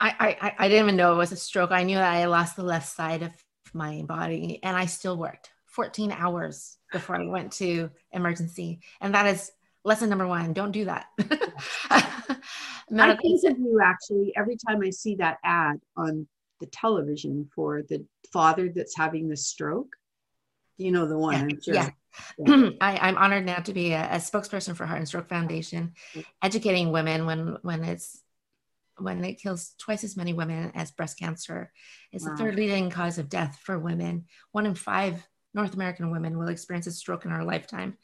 I, 0.02 0.36
I, 0.42 0.56
I 0.60 0.68
didn't 0.68 0.84
even 0.84 0.98
know 0.98 1.14
it 1.14 1.18
was 1.18 1.32
a 1.32 1.38
stroke. 1.38 1.72
I 1.72 1.84
knew 1.84 1.96
that 1.96 2.14
I 2.14 2.26
lost 2.26 2.58
the 2.58 2.64
left 2.64 2.90
side 2.90 3.24
of 3.24 3.32
my 3.74 4.02
body 4.02 4.60
and 4.64 4.76
I 4.76 4.88
still 4.88 5.16
worked 5.16 5.50
14 5.68 6.12
hours 6.12 6.76
before 6.92 7.16
I 7.16 7.26
went 7.26 7.54
to 7.54 7.90
emergency. 8.12 8.82
And 9.00 9.16
that 9.16 9.28
is 9.28 9.50
lesson 9.84 10.10
number 10.10 10.28
one. 10.28 10.54
Don't 10.54 10.72
do 10.72 10.86
that. 10.86 11.08
I 11.90 13.16
think 13.16 13.44
of 13.46 13.58
you 13.58 13.80
actually 13.84 14.34
every 14.36 14.58
time 14.68 14.82
I 14.84 14.90
see 14.90 15.16
that 15.16 15.38
ad 15.44 15.80
on 15.98 16.28
the 16.60 16.68
television 16.68 17.50
for 17.54 17.82
the 17.82 18.06
father 18.32 18.72
that's 18.74 18.96
having 18.96 19.28
the 19.28 19.38
stroke. 19.38 19.96
You 20.78 20.92
know 20.92 21.08
the 21.08 21.18
one, 21.18 21.34
yeah. 21.34 21.42
I'm 21.42 21.62
sure. 21.62 21.74
Yeah. 21.76 21.90
yeah. 22.38 22.70
I, 22.82 23.10
am 23.10 23.18
honored 23.18 23.46
now 23.46 23.60
to 23.60 23.74
be 23.74 23.94
a, 23.94 24.04
a, 24.04 24.16
spokesperson 24.18 24.76
for 24.76 24.86
Heart 24.86 25.00
and 25.00 25.08
Stroke 25.08 25.30
Foundation, 25.30 25.94
mm-hmm. 26.14 26.22
educating 26.42 26.92
women 26.92 27.26
when 27.26 27.58
when 27.62 27.84
it's 27.84 28.22
when 28.98 29.24
it 29.24 29.42
kills 29.42 29.74
twice 29.80 30.04
as 30.04 30.18
many 30.18 30.34
women 30.34 30.72
as 30.76 30.92
breast 30.92 31.20
cancer. 31.20 31.72
It's 32.12 32.26
wow. 32.26 32.32
the 32.32 32.38
third 32.38 32.56
leading 32.56 32.90
cause 32.90 33.18
of 33.18 33.30
death 33.30 33.60
for 33.64 33.78
women. 33.78 34.26
One 34.52 34.66
in 34.66 34.76
five 34.76 35.26
North 35.54 35.74
American 35.74 36.12
women 36.12 36.38
will 36.38 36.48
experience 36.48 36.88
a 36.88 36.92
stroke 36.92 37.26
in 37.26 37.32
our 37.32 37.44
lifetime. 37.44 37.98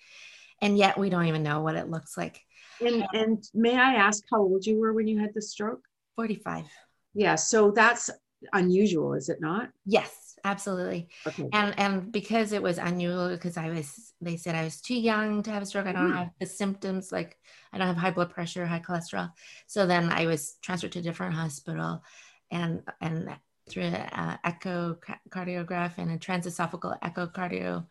And 0.61 0.77
yet 0.77 0.97
we 0.97 1.09
don't 1.09 1.25
even 1.25 1.43
know 1.43 1.61
what 1.61 1.75
it 1.75 1.89
looks 1.89 2.17
like. 2.17 2.41
And 2.81 3.05
and 3.13 3.43
may 3.53 3.75
I 3.75 3.95
ask 3.95 4.23
how 4.31 4.41
old 4.41 4.65
you 4.65 4.79
were 4.79 4.93
when 4.93 5.07
you 5.07 5.19
had 5.19 5.33
the 5.33 5.41
stroke? 5.41 5.81
45. 6.15 6.65
Yeah, 7.13 7.35
so 7.35 7.71
that's 7.71 8.09
unusual, 8.53 9.13
is 9.13 9.29
it 9.29 9.41
not? 9.41 9.69
Yes, 9.85 10.37
absolutely. 10.43 11.09
Okay. 11.27 11.49
And 11.51 11.77
and 11.77 12.11
because 12.11 12.51
it 12.53 12.61
was 12.61 12.77
unusual 12.77 13.29
because 13.29 13.57
I 13.57 13.69
was 13.69 14.13
they 14.21 14.37
said 14.37 14.55
I 14.55 14.63
was 14.63 14.81
too 14.81 14.99
young 14.99 15.43
to 15.43 15.51
have 15.51 15.63
a 15.63 15.65
stroke. 15.65 15.87
I 15.87 15.91
don't 15.91 16.11
mm. 16.11 16.17
have 16.17 16.29
the 16.39 16.45
symptoms 16.45 17.11
like 17.11 17.37
I 17.73 17.77
don't 17.77 17.87
have 17.87 17.97
high 17.97 18.11
blood 18.11 18.31
pressure, 18.31 18.65
high 18.65 18.79
cholesterol. 18.79 19.31
So 19.67 19.85
then 19.85 20.11
I 20.11 20.25
was 20.25 20.57
transferred 20.61 20.93
to 20.93 20.99
a 20.99 21.03
different 21.03 21.35
hospital 21.35 22.03
and 22.51 22.81
and 23.01 23.29
through 23.69 23.83
an 23.83 23.95
uh, 23.95 24.37
echocardiograph 24.45 25.93
and 25.97 26.11
a 26.11 26.17
transesophageal 26.17 26.99
echocardiogram, 27.01 27.85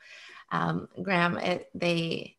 um, 0.50 1.38
it, 1.38 1.68
they 1.74 2.36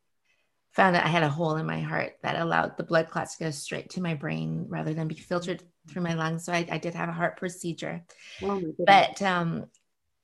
found 0.72 0.96
that 0.96 1.06
I 1.06 1.10
had 1.10 1.24
a 1.24 1.30
hole 1.30 1.56
in 1.56 1.66
my 1.66 1.80
heart 1.80 2.14
that 2.22 2.40
allowed 2.40 2.78
the 2.78 2.84
blood 2.84 3.10
clots 3.10 3.38
to 3.38 3.46
go 3.46 3.52
straight 3.52 3.90
to 3.92 4.02
my 4.02 4.14
brain 4.14 4.66
rather 4.70 4.94
than 4.94 5.08
be 5.08 5.16
filtered 5.16 5.64
through 5.88 6.04
my 6.04 6.14
lungs. 6.14 6.46
So 6.46 6.54
I, 6.54 6.68
I 6.72 6.78
did 6.78 6.94
have 6.94 7.10
a 7.10 7.14
heart 7.14 7.38
procedure. 7.38 8.04
Oh 8.44 8.62
but 8.86 9.22
um, 9.22 9.66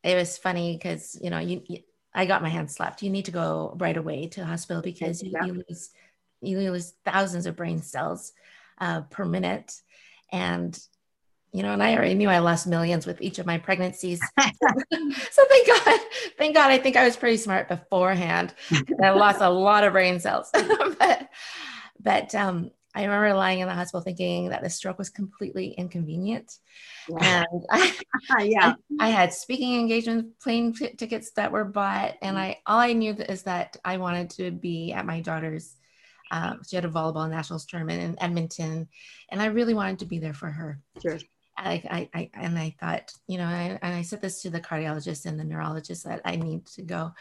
it 0.04 0.16
was 0.16 0.38
funny 0.38 0.78
because, 0.78 1.18
you 1.22 1.30
know, 1.30 1.40
you, 1.40 1.64
you, 1.68 1.80
I 2.14 2.26
got 2.26 2.44
my 2.44 2.50
hand 2.50 2.72
slapped. 2.72 3.02
You 3.02 3.10
need 3.10 3.26
to 3.26 3.32
go 3.32 3.76
right 3.80 3.98
away 3.98 4.28
to 4.28 4.40
the 4.40 4.46
hospital 4.46 4.82
because 4.82 5.22
you, 5.22 5.34
you 5.44 5.64
lose 5.68 5.90
you 6.42 6.60
lose 6.60 6.94
thousands 7.04 7.46
of 7.46 7.56
brain 7.56 7.82
cells 7.82 8.34
uh, 8.80 9.02
per 9.02 9.26
minute. 9.26 9.82
And 10.32 10.78
you 11.56 11.64
know, 11.64 11.72
and 11.72 11.82
I 11.82 11.96
already 11.96 12.16
knew 12.16 12.28
I 12.28 12.40
lost 12.40 12.68
millions 12.68 13.06
with 13.06 13.22
each 13.22 13.40
of 13.40 13.46
my 13.46 13.58
pregnancies. 13.58 14.20
so 14.42 15.46
thank 15.50 15.68
God, 15.68 16.00
thank 16.38 16.54
God, 16.54 16.70
I 16.70 16.78
think 16.78 16.98
I 16.98 17.06
was 17.06 17.16
pretty 17.16 17.38
smart 17.38 17.70
beforehand. 17.70 18.54
I 19.02 19.12
lost 19.12 19.40
a 19.40 19.50
lot 19.50 19.86
of 19.86 19.94
brain 19.94 20.20
cells. 20.20 20.50
but 21.00 21.30
but 21.98 22.36
um, 22.36 22.72
I 22.94 23.06
remember 23.06 23.34
lying 23.34 23.62
in 23.62 23.70
the 23.70 23.74
hospital 23.74 24.02
thinking 24.02 24.50
that 24.50 24.64
the 24.64 24.70
stroke 24.70 24.98
was 24.98 25.10
completely 25.10 25.70
inconvenient. 25.70 26.60
And 27.22 27.48
I, 27.72 27.94
yeah, 28.42 28.74
I, 29.00 29.08
I, 29.08 29.10
had 29.12 29.32
speaking 29.32 29.80
engagements, 29.80 30.28
plane 30.44 30.74
t- 30.74 30.94
tickets 30.98 31.32
that 31.38 31.54
were 31.54 31.64
bought, 31.64 32.16
and 32.22 32.38
I 32.38 32.60
all 32.66 32.80
I 32.80 32.92
knew 32.92 33.14
is 33.14 33.44
that 33.44 33.78
I 33.86 33.96
wanted 33.96 34.30
to 34.32 34.52
be 34.52 34.92
at 34.92 35.06
my 35.06 35.22
daughter's. 35.22 35.78
Um, 36.32 36.62
she 36.68 36.76
had 36.76 36.84
a 36.84 36.90
volleyball 36.90 37.30
nationals 37.30 37.66
tournament 37.66 38.02
in 38.02 38.22
Edmonton, 38.22 38.90
and 39.30 39.42
I 39.42 39.46
really 39.46 39.74
wanted 39.74 40.00
to 40.00 40.06
be 40.06 40.20
there 40.20 40.34
for 40.34 40.50
her. 40.50 40.82
Sure. 41.02 41.20
I, 41.66 41.84
I, 41.90 42.10
I, 42.14 42.30
and 42.36 42.58
I 42.58 42.76
thought, 42.80 43.12
you 43.28 43.38
know, 43.38 43.46
I, 43.46 43.80
and 43.82 43.96
I 43.96 44.04
said 44.04 44.22
this 44.22 44.42
to 44.44 44.50
the 44.50 44.62
cardiologist 44.62 45.26
and 45.26 45.40
the 45.40 45.44
neurologist 45.44 46.06
that 46.06 46.22
I 46.24 46.36
need 46.36 46.66
to 46.68 46.84
go. 46.84 47.12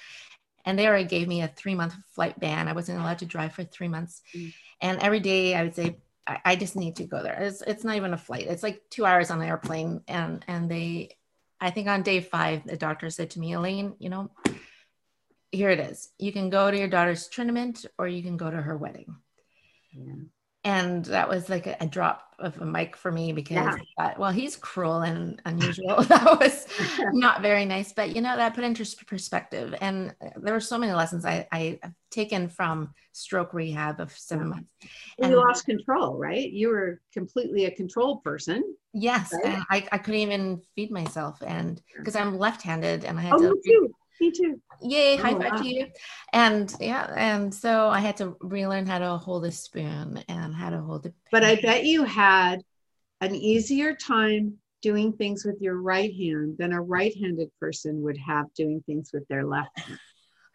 And 0.64 0.78
they 0.78 0.86
already 0.86 1.04
gave 1.04 1.26
me 1.28 1.42
a 1.42 1.48
three 1.48 1.74
month 1.74 1.94
flight 2.14 2.38
ban. 2.38 2.68
I 2.68 2.72
wasn't 2.72 3.00
allowed 3.00 3.18
to 3.18 3.26
drive 3.26 3.54
for 3.54 3.64
three 3.64 3.88
months. 3.88 4.22
Mm. 4.36 4.54
And 4.80 5.00
every 5.00 5.20
day 5.20 5.54
I 5.54 5.62
would 5.62 5.74
say, 5.74 5.96
I, 6.26 6.40
I, 6.44 6.56
just 6.56 6.76
need 6.76 6.96
to 6.96 7.04
go 7.04 7.22
there. 7.22 7.38
It's, 7.40 7.62
it's 7.62 7.84
not 7.84 7.96
even 7.96 8.14
a 8.14 8.18
flight. 8.18 8.46
It's 8.46 8.62
like 8.62 8.82
two 8.90 9.04
hours 9.04 9.30
on 9.30 9.38
the 9.38 9.46
airplane. 9.46 10.02
And, 10.08 10.44
and 10.48 10.70
they, 10.70 11.16
I 11.60 11.70
think 11.70 11.88
on 11.88 12.02
day 12.02 12.20
five, 12.20 12.66
the 12.66 12.76
doctor 12.76 13.10
said 13.10 13.30
to 13.30 13.40
me, 13.40 13.52
Elaine, 13.52 13.94
you 13.98 14.08
know, 14.08 14.30
here 15.52 15.70
it 15.70 15.80
is. 15.80 16.10
You 16.18 16.32
can 16.32 16.50
go 16.50 16.70
to 16.70 16.78
your 16.78 16.88
daughter's 16.88 17.28
tournament 17.28 17.84
or 17.98 18.08
you 18.08 18.22
can 18.22 18.36
go 18.36 18.50
to 18.50 18.56
her 18.56 18.76
wedding. 18.76 19.16
Yeah 19.92 20.24
and 20.64 21.04
that 21.06 21.28
was 21.28 21.48
like 21.48 21.66
a, 21.66 21.76
a, 21.80 21.86
drop 21.86 22.34
of 22.38 22.60
a 22.60 22.64
mic 22.64 22.96
for 22.96 23.12
me 23.12 23.32
because 23.32 23.56
yeah. 23.56 23.76
thought, 23.98 24.18
well 24.18 24.30
he's 24.30 24.56
cruel 24.56 25.02
and 25.02 25.40
unusual. 25.44 26.02
That 26.08 26.40
was 26.40 26.66
not 27.12 27.42
very 27.42 27.64
nice 27.64 27.92
but 27.92 28.14
you 28.14 28.22
know 28.22 28.36
that 28.36 28.54
put 28.54 28.64
into 28.64 28.84
perspective. 29.06 29.74
And 29.80 30.14
uh, 30.24 30.30
there 30.36 30.54
were 30.54 30.60
so 30.60 30.78
many 30.78 30.92
lessons 30.92 31.24
i 31.24 31.46
i 31.52 31.78
have 31.82 31.92
taken 32.10 32.48
from 32.48 32.94
stroke 33.12 33.52
rehab 33.52 34.00
of 34.00 34.12
seven 34.12 34.48
months. 34.48 34.68
And 35.18 35.30
you 35.30 35.36
lost 35.36 35.66
control 35.66 36.18
right? 36.18 36.50
You 36.50 36.68
were 36.68 37.00
completely 37.12 37.66
a 37.66 37.70
control 37.70 38.18
person 38.18 38.62
yes 38.92 39.32
right? 39.44 39.62
I, 39.70 39.86
I 39.92 39.98
couldn't 39.98 40.20
even 40.20 40.62
feed 40.74 40.90
myself. 40.90 41.42
And 41.46 41.80
because 41.96 42.16
i'm 42.16 42.38
left-handed 42.38 43.04
and 43.04 43.18
i 43.18 43.22
had 43.22 43.34
oh, 43.34 43.38
to 43.38 43.94
me 44.20 44.30
too. 44.30 44.60
Yay, 44.82 45.16
high 45.16 45.32
oh, 45.32 45.40
five 45.40 45.52
wow. 45.52 45.58
to 45.58 45.68
you. 45.68 45.86
And 46.32 46.74
yeah, 46.80 47.12
and 47.16 47.52
so 47.52 47.88
I 47.88 48.00
had 48.00 48.16
to 48.18 48.36
relearn 48.40 48.86
how 48.86 48.98
to 48.98 49.16
hold 49.16 49.44
a 49.44 49.52
spoon 49.52 50.22
and 50.28 50.54
how 50.54 50.70
to 50.70 50.80
hold 50.80 51.06
it. 51.06 51.14
But 51.30 51.44
I 51.44 51.56
bet 51.60 51.84
you 51.84 52.04
had 52.04 52.62
an 53.20 53.34
easier 53.34 53.94
time 53.94 54.58
doing 54.82 55.12
things 55.12 55.44
with 55.44 55.60
your 55.60 55.80
right 55.80 56.14
hand 56.14 56.56
than 56.58 56.72
a 56.72 56.80
right-handed 56.80 57.50
person 57.58 58.02
would 58.02 58.18
have 58.18 58.52
doing 58.54 58.82
things 58.86 59.10
with 59.14 59.26
their 59.28 59.44
left 59.44 59.78
hand. 59.78 59.98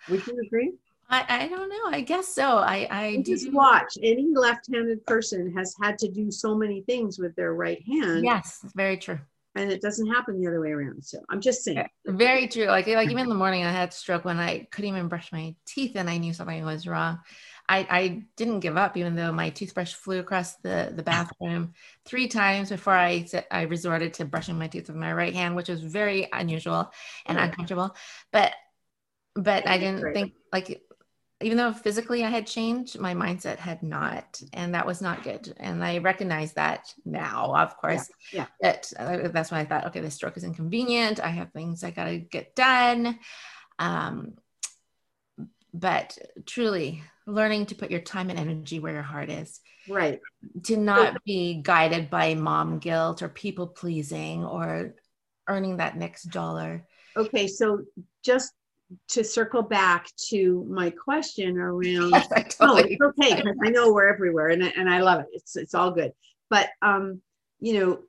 Would 0.10 0.26
you 0.28 0.40
agree? 0.46 0.74
I, 1.10 1.26
I 1.28 1.48
don't 1.48 1.70
know. 1.70 1.98
I 1.98 2.02
guess 2.02 2.28
so. 2.28 2.58
I, 2.58 2.88
I 2.92 3.24
just 3.26 3.52
watch 3.52 3.98
any 4.04 4.28
left-handed 4.32 5.04
person 5.08 5.52
has 5.58 5.76
had 5.82 5.98
to 6.00 6.08
do 6.08 6.30
so 6.30 6.54
many 6.54 6.82
things 6.82 7.18
with 7.18 7.36
their 7.36 7.56
right 7.56 7.82
hand. 7.88 8.24
Yes, 8.24 8.64
very 8.76 8.98
true 8.98 9.20
and 9.60 9.72
it 9.72 9.82
doesn't 9.82 10.08
happen 10.08 10.40
the 10.40 10.48
other 10.48 10.62
way 10.62 10.70
around. 10.70 11.04
So 11.04 11.20
I'm 11.30 11.42
just 11.42 11.64
saying. 11.64 11.86
Very 12.06 12.48
true. 12.48 12.66
Like 12.66 12.88
like 12.88 13.10
even 13.10 13.24
in 13.24 13.30
the 13.30 13.36
morning, 13.36 13.64
I 13.66 13.72
had 13.72 13.94
stroke 13.94 14.26
when 14.26 14.40
I 14.40 14.68
couldn't 14.72 14.90
even 14.90 15.08
brush 15.08 15.32
my 15.32 15.56
teeth, 15.66 15.96
and 15.96 16.10
I 16.10 16.18
knew 16.18 16.34
something 16.34 16.64
was 16.64 16.88
wrong. 16.88 17.20
I, 17.68 17.86
I 17.88 18.24
didn't 18.36 18.62
give 18.62 18.78
up, 18.78 18.98
even 18.98 19.16
though 19.16 19.32
my 19.32 19.52
toothbrush 19.52 19.94
flew 19.94 20.18
across 20.20 20.56
the, 20.56 20.92
the 20.96 21.04
bathroom 21.04 21.74
three 22.04 22.28
times 22.28 22.70
before 22.70 22.94
I 22.94 23.28
I 23.52 23.64
resorted 23.64 24.16
to 24.16 24.26
brushing 24.26 24.58
my 24.58 24.68
teeth 24.68 24.88
with 24.88 24.98
my 24.98 25.14
right 25.14 25.34
hand, 25.34 25.56
which 25.56 25.70
was 25.70 25.82
very 25.82 26.28
unusual 26.34 26.92
and 27.28 27.38
uncomfortable. 27.38 27.96
But 28.32 28.54
but 29.36 29.68
I 29.68 29.78
didn't 29.78 30.14
think 30.14 30.34
like 30.52 30.82
even 31.42 31.58
though 31.58 31.72
physically 31.72 32.24
I 32.26 32.30
had 32.30 32.46
changed, 32.46 33.00
my 33.00 33.14
mindset 33.14 33.58
had 33.58 33.82
not, 33.82 34.42
and 34.54 34.74
that 34.74 34.86
was 34.86 35.02
not 35.02 35.24
good. 35.24 35.54
And 35.58 35.84
I 35.84 36.00
recognize 36.00 36.54
that 36.54 36.94
now, 37.06 37.56
of 37.56 37.78
course. 37.78 38.10
Yeah. 38.34 38.46
yeah. 38.62 38.74
That 38.74 38.94
uh, 39.00 39.28
that's 39.30 39.52
why 39.52 39.60
I 39.60 39.66
thought, 39.66 39.86
okay, 39.88 40.02
this 40.02 40.16
stroke 40.16 40.38
is 40.38 40.44
inconvenient. 40.44 41.20
I 41.20 41.30
have 41.30 41.52
things 41.52 41.84
I 41.84 41.92
got 41.92 42.06
to 42.06 42.18
get 42.18 42.56
done. 42.56 43.20
Um, 43.78 44.34
but 45.74 46.18
truly 46.46 47.04
learning 47.26 47.68
to 47.68 47.76
put 47.76 47.92
your 47.92 48.02
time 48.02 48.30
and 48.30 48.40
energy 48.40 48.80
where 48.80 48.94
your 48.94 49.02
heart 49.04 49.30
is 49.30 49.60
right 49.88 50.20
to 50.64 50.78
not 50.78 51.24
be 51.24 51.62
guided 51.62 52.10
by 52.10 52.34
mom 52.34 52.80
guilt 52.80 53.22
or 53.22 53.30
people 53.30 53.68
pleasing 53.68 54.44
or 54.44 54.96
earning 55.48 55.78
that 55.78 55.96
next 55.96 56.24
dollar 56.24 56.86
okay 57.16 57.48
so 57.48 57.84
just 58.24 58.52
to 59.10 59.24
circle 59.24 59.62
back 59.62 60.08
to 60.30 60.66
my 60.70 60.90
question 60.90 61.58
around 61.58 61.84
yes, 62.12 62.28
totally 62.56 62.84
oh, 62.84 62.88
it's 62.88 63.02
okay 63.02 63.36
because 63.36 63.58
i 63.64 63.70
know 63.70 63.94
we're 63.94 64.12
everywhere 64.12 64.48
and, 64.48 64.64
and 64.64 64.90
i 64.90 65.00
love 65.00 65.20
it. 65.22 65.28
It's 65.34 65.56
it's 65.56 65.74
all 65.74 65.92
good. 65.92 66.12
But 66.50 66.70
um 66.82 67.22
you 67.60 67.80
know 67.80 68.00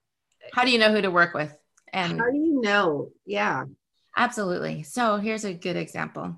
how 0.53 0.65
do 0.65 0.71
you 0.71 0.79
know 0.79 0.93
who 0.93 1.03
to 1.03 1.11
work 1.11 1.35
with? 1.35 1.55
And 1.93 2.19
how 2.19 2.31
do 2.31 2.37
you 2.37 2.61
know? 2.61 3.11
Yeah. 3.27 3.65
Absolutely. 4.17 4.83
So 4.83 5.17
here's 5.17 5.45
a 5.45 5.55
good 5.55 5.77
example. 5.77 6.37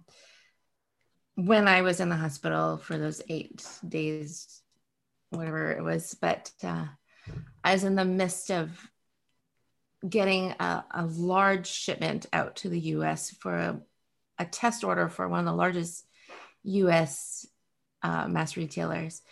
When 1.35 1.69
I 1.69 1.83
was 1.83 2.01
in 2.01 2.09
the 2.09 2.17
hospital 2.17 2.77
for 2.77 2.99
those 2.99 3.23
eight 3.29 3.67
days, 3.87 4.63
whatever 5.31 5.73
it 5.73 5.83
was, 5.83 6.15
but 6.21 6.51
uh, 6.63 6.87
I 7.65 7.73
was 7.73 7.85
in 7.85 7.95
the 7.95 8.05
midst 8.05 8.51
of 8.51 8.71
getting 10.07 10.51
a, 10.51 10.85
a, 10.91 11.07
large 11.07 11.69
shipment 11.69 12.27
out 12.33 12.57
to 12.57 12.69
the 12.69 12.81
US 12.81 13.31
for 13.31 13.55
a, 13.55 13.81
a, 14.43 14.47
test 14.47 14.85
order 14.85 15.09
for 15.09 15.29
one 15.29 15.41
of 15.41 15.47
the 15.47 15.53
largest 15.53 16.05
US 16.65 17.47
uh, 18.03 18.29
mass 18.29 18.57
retailers. 18.57 19.23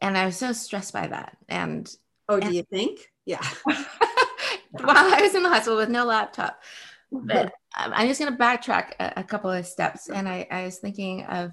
And 0.00 0.16
I 0.16 0.26
was 0.26 0.36
so 0.36 0.52
stressed 0.52 0.92
by 0.92 1.06
that. 1.08 1.36
And 1.48 1.92
oh, 2.28 2.40
do 2.40 2.46
and, 2.46 2.56
you 2.56 2.62
think? 2.62 3.00
Yeah. 3.26 3.46
well, 3.66 4.96
I 4.96 5.20
was 5.20 5.34
in 5.34 5.42
the 5.42 5.48
hospital 5.48 5.76
with 5.76 5.90
no 5.90 6.04
laptop. 6.04 6.58
But 7.12 7.52
I'm 7.74 8.06
just 8.06 8.20
going 8.20 8.32
to 8.32 8.38
backtrack 8.38 8.92
a, 9.00 9.14
a, 9.18 9.24
couple 9.24 9.50
of 9.50 9.66
steps. 9.66 10.08
And 10.08 10.28
I, 10.28 10.46
I, 10.50 10.64
was 10.64 10.78
thinking 10.78 11.24
of 11.24 11.50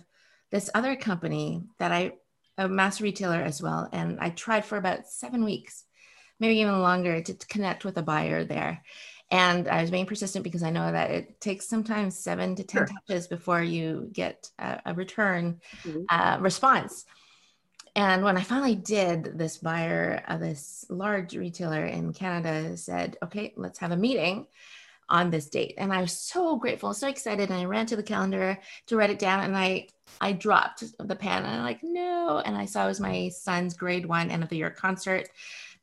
this 0.52 0.70
other 0.76 0.96
company 0.96 1.64
that 1.80 1.92
I, 1.92 2.14
a 2.60 2.70
mass 2.70 3.02
retailer 3.02 3.42
as 3.42 3.62
well. 3.62 3.90
And 3.92 4.20
I 4.20 4.30
tried 4.30 4.66
for 4.66 4.78
about 4.78 5.08
seven 5.08 5.44
weeks, 5.44 5.84
maybe 6.40 6.60
even 6.60 6.82
longer, 6.82 7.22
to 7.22 7.34
connect 7.48 7.86
with 7.86 7.98
a 7.98 8.04
buyer 8.04 8.44
there. 8.44 8.84
And 9.30 9.68
I 9.68 9.82
was 9.82 9.92
being 9.92 10.06
persistent 10.06 10.44
because 10.44 10.64
I 10.64 10.70
know 10.70 10.90
that 10.90 11.12
it 11.12 11.42
takes 11.42 11.68
sometimes 11.68 12.18
seven 12.18 12.56
to 12.56 12.64
10 12.64 12.80
sure. 12.80 12.88
touches 12.88 13.28
before 13.28 13.62
you 13.62 14.10
get 14.14 14.50
a, 14.58 14.80
a 14.86 14.94
return 14.94 15.60
mm-hmm. 15.84 16.04
uh, 16.10 16.38
response. 16.40 17.06
And 17.96 18.24
when 18.24 18.38
I 18.38 18.42
finally 18.42 18.76
did, 18.76 19.38
this 19.38 19.58
buyer 19.58 20.24
of 20.28 20.40
this 20.40 20.86
large 20.88 21.36
retailer 21.36 21.84
in 21.84 22.14
Canada 22.14 22.78
said, 22.78 23.18
okay, 23.24 23.54
let's 23.58 23.80
have 23.80 23.92
a 23.92 23.98
meeting 23.98 24.46
on 25.10 25.30
this 25.30 25.50
date. 25.50 25.76
And 25.78 25.92
I 25.92 26.02
was 26.02 26.14
so 26.14 26.58
grateful, 26.58 26.94
so 26.94 27.08
excited. 27.08 27.50
And 27.50 27.60
I 27.60 27.66
ran 27.66 27.86
to 27.88 27.96
the 27.96 28.04
calendar 28.04 28.60
to 28.88 28.96
write 28.96 29.10
it 29.10 29.20
down 29.20 29.44
and 29.44 29.58
I 29.58 29.88
I 30.22 30.32
dropped 30.32 30.84
the 31.00 31.16
pen 31.16 31.44
and 31.44 31.56
I'm 31.56 31.64
like, 31.64 31.80
no. 31.84 32.42
And 32.44 32.56
I 32.56 32.66
saw 32.66 32.86
it 32.86 32.90
was 32.90 33.00
my 33.00 33.30
son's 33.30 33.76
grade 33.76 34.06
one 34.06 34.32
end 34.32 34.44
of 34.44 34.50
the 34.50 34.58
year 34.58 34.70
concert. 34.70 35.30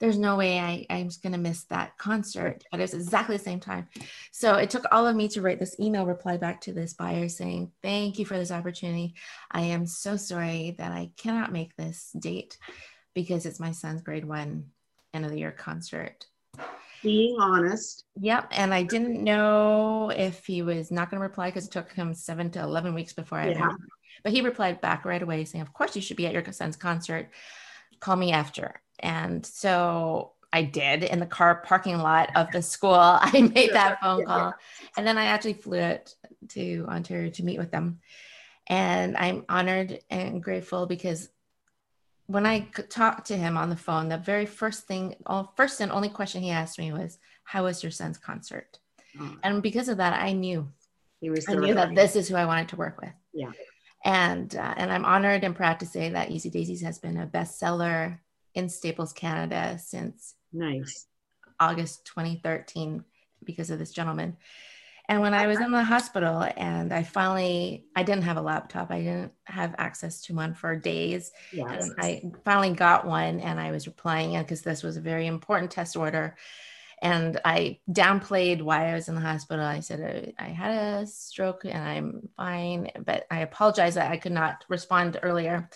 There's 0.04 0.18
no 0.18 0.36
way 0.36 0.60
I, 0.60 0.84
I 0.90 1.02
was 1.02 1.16
gonna 1.16 1.38
miss 1.38 1.64
that 1.70 1.96
concert, 1.96 2.62
but 2.70 2.78
it 2.78 2.82
was 2.82 2.92
exactly 2.92 3.38
the 3.38 3.42
same 3.42 3.58
time. 3.58 3.88
So 4.32 4.56
it 4.56 4.68
took 4.68 4.84
all 4.92 5.06
of 5.06 5.16
me 5.16 5.28
to 5.28 5.40
write 5.40 5.58
this 5.58 5.80
email 5.80 6.04
reply 6.04 6.36
back 6.36 6.60
to 6.62 6.74
this 6.74 6.92
buyer 6.92 7.26
saying, 7.30 7.72
Thank 7.82 8.18
you 8.18 8.26
for 8.26 8.36
this 8.36 8.50
opportunity. 8.50 9.14
I 9.50 9.62
am 9.62 9.86
so 9.86 10.18
sorry 10.18 10.74
that 10.76 10.92
I 10.92 11.10
cannot 11.16 11.52
make 11.52 11.74
this 11.76 12.10
date 12.18 12.58
because 13.14 13.46
it's 13.46 13.58
my 13.58 13.72
son's 13.72 14.02
grade 14.02 14.26
one 14.26 14.66
end 15.14 15.24
of 15.24 15.30
the 15.30 15.38
year 15.38 15.52
concert 15.52 16.26
being 17.02 17.40
honest. 17.40 18.04
Yep. 18.20 18.48
And 18.50 18.74
I 18.74 18.82
didn't 18.82 19.24
know 19.24 20.10
if 20.14 20.44
he 20.44 20.60
was 20.60 20.90
not 20.90 21.10
going 21.10 21.18
to 21.18 21.26
reply 21.26 21.48
because 21.48 21.64
it 21.64 21.70
took 21.70 21.90
him 21.92 22.12
seven 22.12 22.50
to 22.50 22.60
11 22.60 22.92
weeks 22.92 23.14
before 23.14 23.38
I, 23.38 23.52
yeah. 23.52 23.72
but 24.22 24.32
he 24.32 24.42
replied 24.42 24.82
back 24.82 25.06
right 25.06 25.22
away 25.22 25.46
saying, 25.46 25.62
Of 25.62 25.72
course, 25.72 25.96
you 25.96 26.02
should 26.02 26.18
be 26.18 26.26
at 26.26 26.34
your 26.34 26.44
son's 26.52 26.76
concert. 26.76 27.30
Call 28.00 28.16
me 28.16 28.32
after. 28.32 28.82
And 28.98 29.44
so 29.44 30.32
I 30.52 30.62
did 30.62 31.02
in 31.02 31.18
the 31.18 31.26
car 31.26 31.56
parking 31.56 31.98
lot 31.98 32.30
of 32.36 32.50
the 32.52 32.62
school. 32.62 32.94
I 32.94 33.50
made 33.54 33.72
that 33.72 34.00
phone 34.02 34.24
call. 34.24 34.54
And 34.96 35.06
then 35.06 35.18
I 35.18 35.26
actually 35.26 35.54
flew 35.54 35.78
it 35.78 36.14
to 36.50 36.86
Ontario 36.88 37.30
to 37.30 37.44
meet 37.44 37.58
with 37.58 37.72
them. 37.72 37.98
And 38.68 39.16
I'm 39.16 39.44
honored 39.48 39.98
and 40.10 40.42
grateful 40.42 40.86
because 40.86 41.28
when 42.26 42.46
I 42.46 42.68
talked 42.88 43.26
to 43.26 43.36
him 43.36 43.56
on 43.56 43.68
the 43.68 43.76
phone, 43.76 44.08
the 44.08 44.16
very 44.16 44.46
first 44.46 44.86
thing, 44.86 45.16
all 45.26 45.52
first 45.56 45.80
and 45.80 45.92
only 45.92 46.08
question 46.08 46.40
he 46.40 46.50
asked 46.50 46.78
me 46.78 46.92
was, 46.92 47.18
"How 47.42 47.64
was 47.64 47.82
your 47.82 47.92
son's 47.92 48.16
concert?" 48.16 48.78
Mm. 49.18 49.38
And 49.42 49.62
because 49.62 49.90
of 49.90 49.98
that, 49.98 50.14
I 50.14 50.32
knew 50.32 50.70
he 51.20 51.30
was. 51.30 51.46
I 51.48 51.54
knew 51.54 51.74
that 51.74 51.94
this 51.94 52.16
is 52.16 52.28
who 52.28 52.36
I 52.36 52.46
wanted 52.46 52.68
to 52.70 52.76
work 52.76 53.00
with. 53.00 53.12
Yeah. 53.34 53.52
And 54.04 54.54
uh, 54.54 54.74
and 54.76 54.90
I'm 54.90 55.04
honored 55.04 55.44
and 55.44 55.54
proud 55.54 55.80
to 55.80 55.86
say 55.86 56.10
that 56.10 56.30
Easy 56.30 56.48
Daisies 56.48 56.82
has 56.82 56.98
been 56.98 57.18
a 57.18 57.26
bestseller 57.26 58.18
in 58.54 58.68
Staples 58.68 59.12
Canada 59.12 59.78
since 59.78 60.34
nice 60.52 61.06
August 61.60 62.04
2013 62.06 63.04
because 63.44 63.70
of 63.70 63.78
this 63.78 63.92
gentleman. 63.92 64.36
And 65.06 65.20
when 65.20 65.34
I 65.34 65.46
was 65.46 65.60
in 65.60 65.70
the 65.70 65.84
hospital 65.84 66.46
and 66.56 66.92
I 66.92 67.02
finally, 67.02 67.84
I 67.94 68.02
didn't 68.04 68.24
have 68.24 68.38
a 68.38 68.42
laptop. 68.42 68.90
I 68.90 69.00
didn't 69.00 69.32
have 69.44 69.74
access 69.76 70.22
to 70.22 70.34
one 70.34 70.54
for 70.54 70.76
days. 70.76 71.30
Yes. 71.52 71.84
And 71.84 71.94
I 71.98 72.22
finally 72.44 72.70
got 72.70 73.06
one 73.06 73.40
and 73.40 73.60
I 73.60 73.70
was 73.70 73.86
replying 73.86 74.32
in 74.32 74.42
because 74.42 74.62
this 74.62 74.82
was 74.82 74.96
a 74.96 75.02
very 75.02 75.26
important 75.26 75.70
test 75.70 75.94
order. 75.94 76.36
And 77.02 77.38
I 77.44 77.80
downplayed 77.90 78.62
why 78.62 78.90
I 78.90 78.94
was 78.94 79.08
in 79.08 79.14
the 79.14 79.20
hospital. 79.20 79.62
I 79.62 79.80
said, 79.80 80.34
I, 80.38 80.42
I 80.42 80.48
had 80.48 80.70
a 81.02 81.06
stroke 81.06 81.66
and 81.66 81.86
I'm 81.86 82.28
fine, 82.34 82.90
but 83.04 83.26
I 83.30 83.40
apologize 83.40 83.96
that 83.96 84.10
I 84.10 84.16
could 84.16 84.32
not 84.32 84.64
respond 84.70 85.20
earlier. 85.22 85.68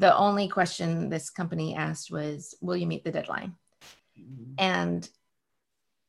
The 0.00 0.16
only 0.16 0.48
question 0.48 1.10
this 1.10 1.30
company 1.30 1.76
asked 1.76 2.10
was, 2.10 2.54
Will 2.60 2.76
you 2.76 2.86
meet 2.86 3.04
the 3.04 3.12
deadline? 3.12 3.54
Mm-hmm. 4.18 4.54
And 4.58 5.08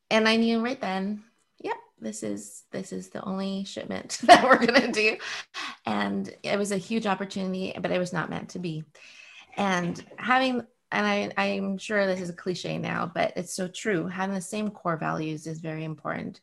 and 0.09 0.27
I 0.27 0.35
knew 0.35 0.63
right 0.63 0.79
then 0.79 1.23
yep, 1.59 1.77
this 1.99 2.23
is 2.23 2.63
this 2.71 2.91
is 2.91 3.09
the 3.09 3.23
only 3.23 3.63
shipment 3.63 4.19
that 4.23 4.43
we're 4.43 4.65
going 4.65 4.81
to 4.81 4.91
do. 4.91 5.17
And 5.85 6.33
it 6.43 6.57
was 6.57 6.71
a 6.71 6.77
huge 6.77 7.05
opportunity 7.05 7.73
but 7.79 7.91
it 7.91 7.99
was 7.99 8.13
not 8.13 8.29
meant 8.29 8.49
to 8.49 8.59
be. 8.59 8.83
And 9.57 10.03
having 10.17 10.65
and 10.93 11.07
I, 11.07 11.31
i'm 11.37 11.77
sure 11.77 12.05
this 12.05 12.19
is 12.19 12.29
a 12.29 12.33
cliche 12.33 12.77
now 12.77 13.11
but 13.13 13.33
it's 13.35 13.53
so 13.53 13.67
true. 13.67 14.07
Having 14.07 14.35
the 14.35 14.41
same 14.41 14.69
core 14.69 14.97
values 14.97 15.47
is 15.47 15.59
very 15.59 15.83
important. 15.83 16.41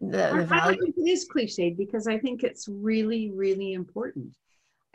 The, 0.00 0.32
the 0.36 0.44
value 0.44 0.92
it 0.94 1.08
is 1.08 1.24
cliche 1.24 1.70
because 1.70 2.06
i 2.06 2.18
think 2.18 2.44
it's 2.44 2.68
really 2.68 3.30
really 3.30 3.72
important 3.72 4.36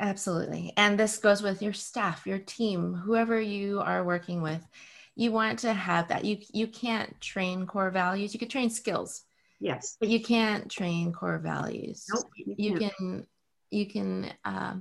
absolutely 0.01 0.73
and 0.75 0.99
this 0.99 1.17
goes 1.17 1.41
with 1.41 1.61
your 1.61 1.73
staff 1.73 2.27
your 2.27 2.39
team 2.39 2.93
whoever 2.93 3.39
you 3.39 3.79
are 3.79 4.03
working 4.03 4.41
with 4.41 4.67
you 5.15 5.31
want 5.31 5.59
to 5.59 5.71
have 5.71 6.07
that 6.09 6.25
you 6.25 6.37
you 6.53 6.67
can't 6.67 7.19
train 7.21 7.65
core 7.65 7.91
values 7.91 8.33
you 8.33 8.39
can 8.39 8.49
train 8.49 8.69
skills 8.69 9.23
Yes. 9.61 9.95
But 9.99 10.09
you 10.09 10.21
can't 10.21 10.69
train 10.69 11.13
core 11.13 11.37
values. 11.37 12.07
Nope, 12.11 12.25
you, 12.35 12.55
you 12.57 12.77
can, 12.79 13.27
you 13.69 13.85
can, 13.85 14.33
uh, 14.43 14.73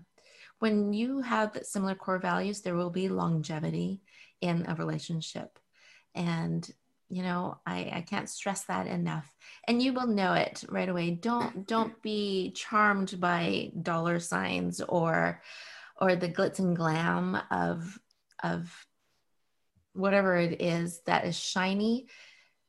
when 0.59 0.94
you 0.94 1.20
have 1.20 1.56
similar 1.62 1.94
core 1.94 2.18
values, 2.18 2.62
there 2.62 2.74
will 2.74 2.90
be 2.90 3.09
longevity 3.09 4.00
in 4.40 4.64
a 4.66 4.74
relationship. 4.74 5.59
And, 6.14 6.68
you 7.11 7.23
know, 7.23 7.59
I, 7.66 7.90
I 7.92 8.05
can't 8.09 8.29
stress 8.29 8.64
that 8.64 8.87
enough. 8.87 9.31
And 9.66 9.83
you 9.83 9.92
will 9.92 10.07
know 10.07 10.33
it 10.35 10.64
right 10.68 10.88
away. 10.88 11.11
Don't, 11.11 11.66
don't 11.66 12.01
be 12.03 12.53
charmed 12.53 13.20
by 13.20 13.73
dollar 13.83 14.20
signs 14.20 14.81
or, 14.81 15.42
or 16.01 16.16
the 16.16 16.29
glitz 16.29 16.61
and 16.61 16.77
glam 16.77 17.37
of, 17.51 17.99
of 18.42 18.87
whatever 19.92 20.37
it 20.37 20.62
is 20.62 21.01
that 21.07 21.25
is 21.25 21.37
shiny 21.37 22.07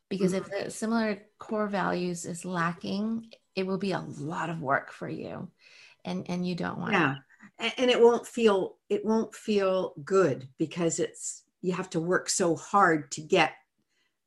because 0.10 0.34
if 0.34 0.44
mm-hmm. 0.46 0.66
the 0.66 0.72
similar 0.72 1.22
core 1.40 1.68
values 1.68 2.26
is 2.26 2.46
lacking 2.46 3.32
it 3.56 3.66
will 3.66 3.78
be 3.78 3.92
a 3.92 4.00
lot 4.00 4.50
of 4.50 4.60
work 4.60 4.92
for 4.92 5.08
you 5.08 5.48
and 6.04 6.26
and 6.30 6.48
you 6.48 6.56
don't 6.56 6.80
want 6.80 6.94
yeah 6.94 7.16
and 7.78 7.92
it 7.92 8.00
won't 8.00 8.26
feel 8.26 8.78
it 8.90 9.06
won't 9.06 9.36
feel 9.36 9.94
good 10.04 10.48
because 10.58 11.00
it's 11.00 11.44
you 11.62 11.74
have 11.74 11.90
to 11.90 12.00
work 12.00 12.30
so 12.30 12.56
hard 12.56 13.12
to 13.12 13.22
get 13.22 13.54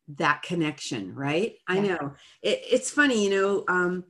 that 0.09 0.43
connection 0.43 1.15
right 1.15 1.55
yeah. 1.69 1.75
i 1.75 1.79
know 1.81 2.13
it, 2.43 2.61
it's 2.71 2.91
funny 2.91 3.25
you 3.25 3.31
know 3.31 3.65
um, 3.69 4.05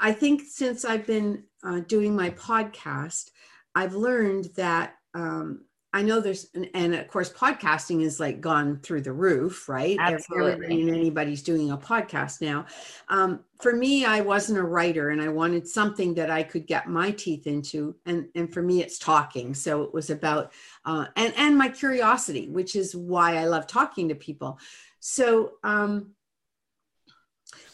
i 0.00 0.12
think 0.12 0.42
since 0.48 0.84
i've 0.84 1.06
been 1.06 1.44
uh, 1.64 1.80
doing 1.80 2.16
my 2.16 2.30
podcast 2.30 3.30
i've 3.74 3.94
learned 3.94 4.48
that 4.56 4.94
um, 5.14 5.64
I 5.92 6.02
know 6.02 6.20
there's, 6.20 6.50
and, 6.54 6.68
and, 6.74 6.94
of 6.94 7.08
course, 7.08 7.32
podcasting 7.32 8.02
is 8.02 8.20
like 8.20 8.40
gone 8.40 8.80
through 8.82 9.00
the 9.00 9.12
roof, 9.12 9.66
right? 9.66 9.96
Absolutely. 9.98 10.52
Everybody 10.52 10.80
and 10.82 10.90
anybody's 10.90 11.42
doing 11.42 11.70
a 11.70 11.78
podcast 11.78 12.42
now. 12.42 12.66
Um, 13.08 13.40
for 13.62 13.74
me, 13.74 14.04
I 14.04 14.20
wasn't 14.20 14.58
a 14.58 14.62
writer 14.62 15.08
and 15.10 15.22
I 15.22 15.28
wanted 15.28 15.66
something 15.66 16.12
that 16.14 16.30
I 16.30 16.42
could 16.42 16.66
get 16.66 16.88
my 16.88 17.12
teeth 17.12 17.46
into. 17.46 17.96
And, 18.04 18.28
and 18.34 18.52
for 18.52 18.60
me, 18.60 18.82
it's 18.82 18.98
talking. 18.98 19.54
So 19.54 19.84
it 19.84 19.94
was 19.94 20.10
about, 20.10 20.52
uh, 20.84 21.06
and, 21.16 21.32
and 21.36 21.56
my 21.56 21.70
curiosity, 21.70 22.48
which 22.48 22.76
is 22.76 22.94
why 22.94 23.36
I 23.36 23.46
love 23.46 23.66
talking 23.66 24.10
to 24.10 24.14
people. 24.14 24.58
So 25.00 25.52
um, 25.64 26.10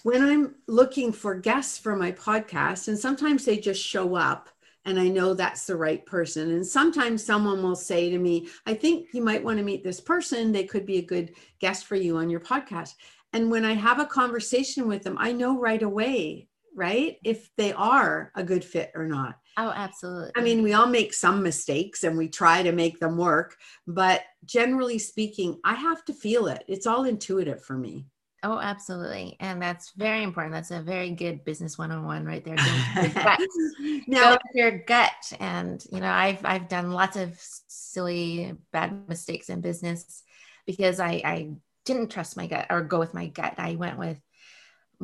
when 0.05 0.23
I'm 0.23 0.55
looking 0.69 1.13
for 1.13 1.35
guests 1.35 1.79
for 1.79 1.97
my 1.97 2.13
podcast, 2.13 2.87
and 2.87 2.99
sometimes 2.99 3.45
they 3.45 3.57
just 3.57 3.83
show 3.83 4.15
up 4.15 4.49
and 4.85 4.99
I 4.99 5.09
know 5.09 5.35
that's 5.35 5.67
the 5.67 5.77
right 5.77 6.05
person. 6.07 6.51
And 6.51 6.67
sometimes 6.67 7.25
someone 7.25 7.63
will 7.63 7.77
say 7.77 8.11
to 8.11 8.19
me, 8.19 8.49
I 8.67 8.75
think 8.75 9.09
you 9.13 9.23
might 9.23 9.43
want 9.43 9.59
to 9.59 9.65
meet 9.65 9.85
this 9.85 10.01
person. 10.01 10.53
They 10.53 10.65
could 10.65 10.87
be 10.87 10.99
a 10.99 11.03
good 11.03 11.35
guest 11.61 11.87
for 11.87 11.97
you 11.97 12.17
on 12.17 12.31
your 12.31 12.41
podcast. 12.41 12.95
And 13.33 13.51
when 13.51 13.65
I 13.65 13.75
have 13.75 13.99
a 13.99 14.07
conversation 14.07 14.89
with 14.89 15.03
them, 15.03 15.17
I 15.19 15.33
know 15.33 15.59
right 15.59 15.83
away, 15.83 16.49
right, 16.75 17.17
if 17.25 17.49
they 17.57 17.73
are 17.73 18.33
a 18.35 18.43
good 18.43 18.65
fit 18.65 18.91
or 18.95 19.07
not. 19.07 19.37
Oh, 19.57 19.71
absolutely. 19.71 20.33
I 20.37 20.41
mean, 20.41 20.63
we 20.63 20.73
all 20.73 20.87
make 20.87 21.15
some 21.15 21.43
mistakes 21.43 22.05
and 22.05 22.19
we 22.19 22.29
try 22.29 22.63
to 22.63 22.73
make 22.73 22.99
them 22.99 23.17
work, 23.17 23.57
but 23.87 24.23
generally 24.45 24.99
speaking, 24.99 25.61
I 25.65 25.75
have 25.75 26.05
to 26.07 26.13
feel 26.13 26.47
it. 26.49 26.65
It's 26.69 26.87
all 26.87 27.05
intuitive 27.05 27.63
for 27.63 27.77
me. 27.77 28.07
Oh, 28.45 28.59
absolutely. 28.59 29.37
And 29.39 29.63
that's 29.63 29.93
very 29.97 30.25
important. 30.25 30.53
That's 30.53 30.73
a 30.73 30.83
very 30.83 31.11
good 31.11 31.45
business 31.45 31.79
one-on-one 31.79 32.25
right 32.25 32.45
there. 32.45 32.57
now, 32.57 33.37
Go 34.11 34.31
with 34.33 34.55
your 34.55 34.79
gut. 34.79 35.33
And, 35.39 35.85
you 35.93 36.01
know, 36.01 36.11
I've, 36.11 36.45
I've 36.45 36.69
done 36.69 36.91
lots 36.91 37.17
of 37.17 37.39
silly, 37.39 38.53
bad 38.73 39.09
mistakes 39.09 39.49
in 39.49 39.61
business 39.61 40.25
because 40.67 40.99
I, 40.99 41.23
I 41.25 41.51
didn't 41.85 42.11
trust 42.11 42.37
my 42.37 42.49
gut 42.49 42.67
or 42.69 42.83
go 42.83 42.99
with 42.99 43.15
my 43.15 43.29
gut. 43.29 43.55
I 43.59 43.77
went 43.77 43.99
with 43.99 44.21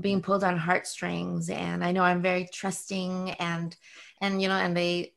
being 0.01 0.21
pulled 0.21 0.43
on 0.43 0.57
heartstrings 0.57 1.49
and 1.49 1.85
I 1.85 1.93
know 1.93 2.03
I'm 2.03 2.23
very 2.23 2.49
trusting 2.53 3.31
and, 3.33 3.77
and, 4.21 4.43
you 4.43 4.49
know, 4.49 4.57
and 4.57 4.77
they 4.77 5.13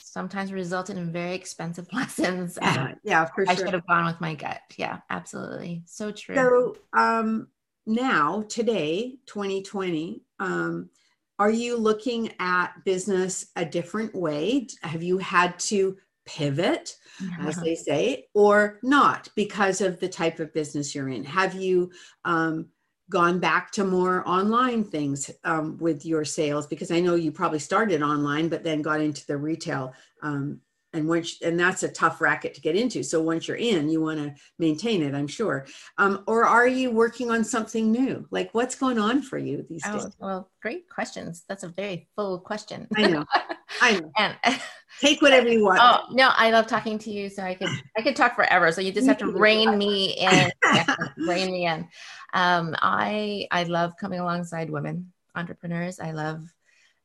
sometimes 0.00 0.52
resulted 0.52 0.96
in 0.96 1.12
very 1.12 1.34
expensive 1.34 1.86
lessons. 1.92 2.58
Yeah, 2.60 2.94
yeah 3.02 3.24
for 3.26 3.44
sure. 3.46 3.52
I 3.52 3.54
should 3.54 3.72
have 3.72 3.86
gone 3.86 4.06
with 4.06 4.20
my 4.20 4.34
gut. 4.34 4.60
Yeah, 4.76 4.98
absolutely. 5.10 5.82
So 5.86 6.10
true. 6.10 6.34
So 6.34 6.76
um, 6.92 7.48
now, 7.86 8.44
today, 8.48 9.18
2020, 9.26 10.22
um, 10.40 10.90
are 11.38 11.50
you 11.50 11.76
looking 11.76 12.32
at 12.38 12.72
business 12.84 13.46
a 13.56 13.64
different 13.64 14.14
way? 14.14 14.66
Have 14.82 15.02
you 15.02 15.18
had 15.18 15.58
to 15.60 15.96
pivot, 16.24 16.96
as 17.40 17.56
they 17.62 17.74
say, 17.74 18.28
or 18.34 18.80
not 18.82 19.28
because 19.36 19.80
of 19.80 20.00
the 20.00 20.08
type 20.08 20.40
of 20.40 20.52
business 20.54 20.94
you're 20.94 21.08
in? 21.08 21.24
Have 21.24 21.54
you 21.54 21.90
um, 22.24 22.68
gone 23.10 23.38
back 23.38 23.70
to 23.70 23.84
more 23.84 24.26
online 24.28 24.82
things 24.82 25.30
um, 25.44 25.78
with 25.78 26.04
your 26.04 26.24
sales 26.24 26.66
because 26.66 26.90
i 26.90 27.00
know 27.00 27.14
you 27.14 27.30
probably 27.30 27.58
started 27.58 28.02
online 28.02 28.48
but 28.48 28.64
then 28.64 28.82
got 28.82 29.00
into 29.00 29.24
the 29.26 29.36
retail 29.36 29.92
um, 30.22 30.60
and 30.96 31.06
once 31.06 31.40
and 31.42 31.60
that's 31.60 31.82
a 31.82 31.88
tough 31.88 32.20
racket 32.20 32.54
to 32.54 32.60
get 32.60 32.74
into. 32.74 33.02
So 33.02 33.22
once 33.22 33.46
you're 33.46 33.56
in 33.56 33.88
you 33.88 34.00
want 34.00 34.18
to 34.18 34.34
maintain 34.58 35.02
it 35.02 35.14
i'm 35.14 35.26
sure. 35.26 35.66
Um, 35.98 36.24
or 36.26 36.44
are 36.44 36.66
you 36.66 36.90
working 36.90 37.30
on 37.30 37.44
something 37.44 37.92
new? 37.92 38.26
Like 38.30 38.52
what's 38.52 38.74
going 38.74 38.98
on 38.98 39.22
for 39.22 39.38
you 39.38 39.64
these 39.68 39.82
oh, 39.86 39.92
days? 39.92 40.16
well 40.18 40.50
great 40.62 40.88
questions. 40.88 41.44
That's 41.48 41.62
a 41.62 41.68
very 41.68 42.08
full 42.16 42.40
question. 42.40 42.88
I 42.96 43.06
know 43.06 43.24
i 43.80 43.98
know 43.98 44.12
and 44.16 44.36
take 45.00 45.20
whatever 45.20 45.48
you 45.48 45.64
want 45.64 45.78
oh 45.82 46.12
no 46.12 46.30
i 46.36 46.50
love 46.50 46.66
talking 46.66 46.98
to 46.98 47.10
you 47.10 47.28
so 47.28 47.42
i 47.42 47.54
could 47.54 47.68
i 47.96 48.02
could 48.02 48.16
talk 48.16 48.34
forever 48.34 48.72
so 48.72 48.80
you 48.80 48.92
just 48.92 49.06
have 49.06 49.18
to 49.18 49.30
rein 49.30 49.76
me 49.76 50.16
in 50.18 50.50
rein 51.18 51.50
me 51.50 51.66
in 51.66 51.86
um, 52.34 52.74
i 52.80 53.46
i 53.50 53.64
love 53.64 53.92
coming 53.98 54.20
alongside 54.20 54.70
women 54.70 55.12
entrepreneurs 55.34 56.00
i 56.00 56.12
love 56.12 56.42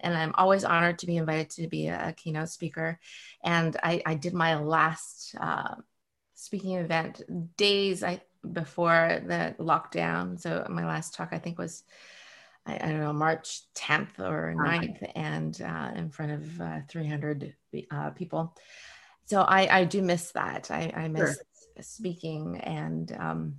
and 0.02 0.16
I'm 0.16 0.34
always 0.36 0.64
honored 0.64 1.00
to 1.00 1.06
be 1.06 1.18
invited 1.18 1.50
to 1.52 1.68
be 1.68 1.88
a, 1.88 2.10
a 2.10 2.14
keynote 2.14 2.50
speaker. 2.50 3.00
And 3.44 3.78
I, 3.82 4.02
I 4.06 4.16
did 4.16 4.34
my 4.34 4.56
last 4.56 5.36
uh, 5.40 5.76
speaking 6.34 6.76
event 6.78 7.22
days 7.56 8.04
I, 8.04 8.22
before 8.52 9.22
the 9.26 9.56
lockdown. 9.60 10.40
So 10.40 10.66
my 10.70 10.86
last 10.86 11.14
talk, 11.14 11.30
I 11.32 11.40
think, 11.40 11.58
was 11.60 11.84
I, 12.66 12.76
I 12.76 12.90
don't 12.90 13.00
know 13.00 13.14
March 13.14 13.62
10th 13.76 14.20
or 14.20 14.54
9th, 14.58 15.12
and 15.16 15.60
uh, 15.62 15.92
in 15.96 16.10
front 16.10 16.32
of 16.32 16.62
uh, 16.62 16.80
300 16.88 17.56
uh, 17.92 18.10
people. 18.12 18.56
So 19.26 19.42
I, 19.42 19.80
I 19.80 19.84
do 19.86 20.02
miss 20.02 20.32
that. 20.32 20.70
I, 20.72 20.92
I 20.96 21.08
miss 21.08 21.36
sure. 21.36 21.44
speaking 21.82 22.60
and. 22.60 23.12
Um, 23.18 23.56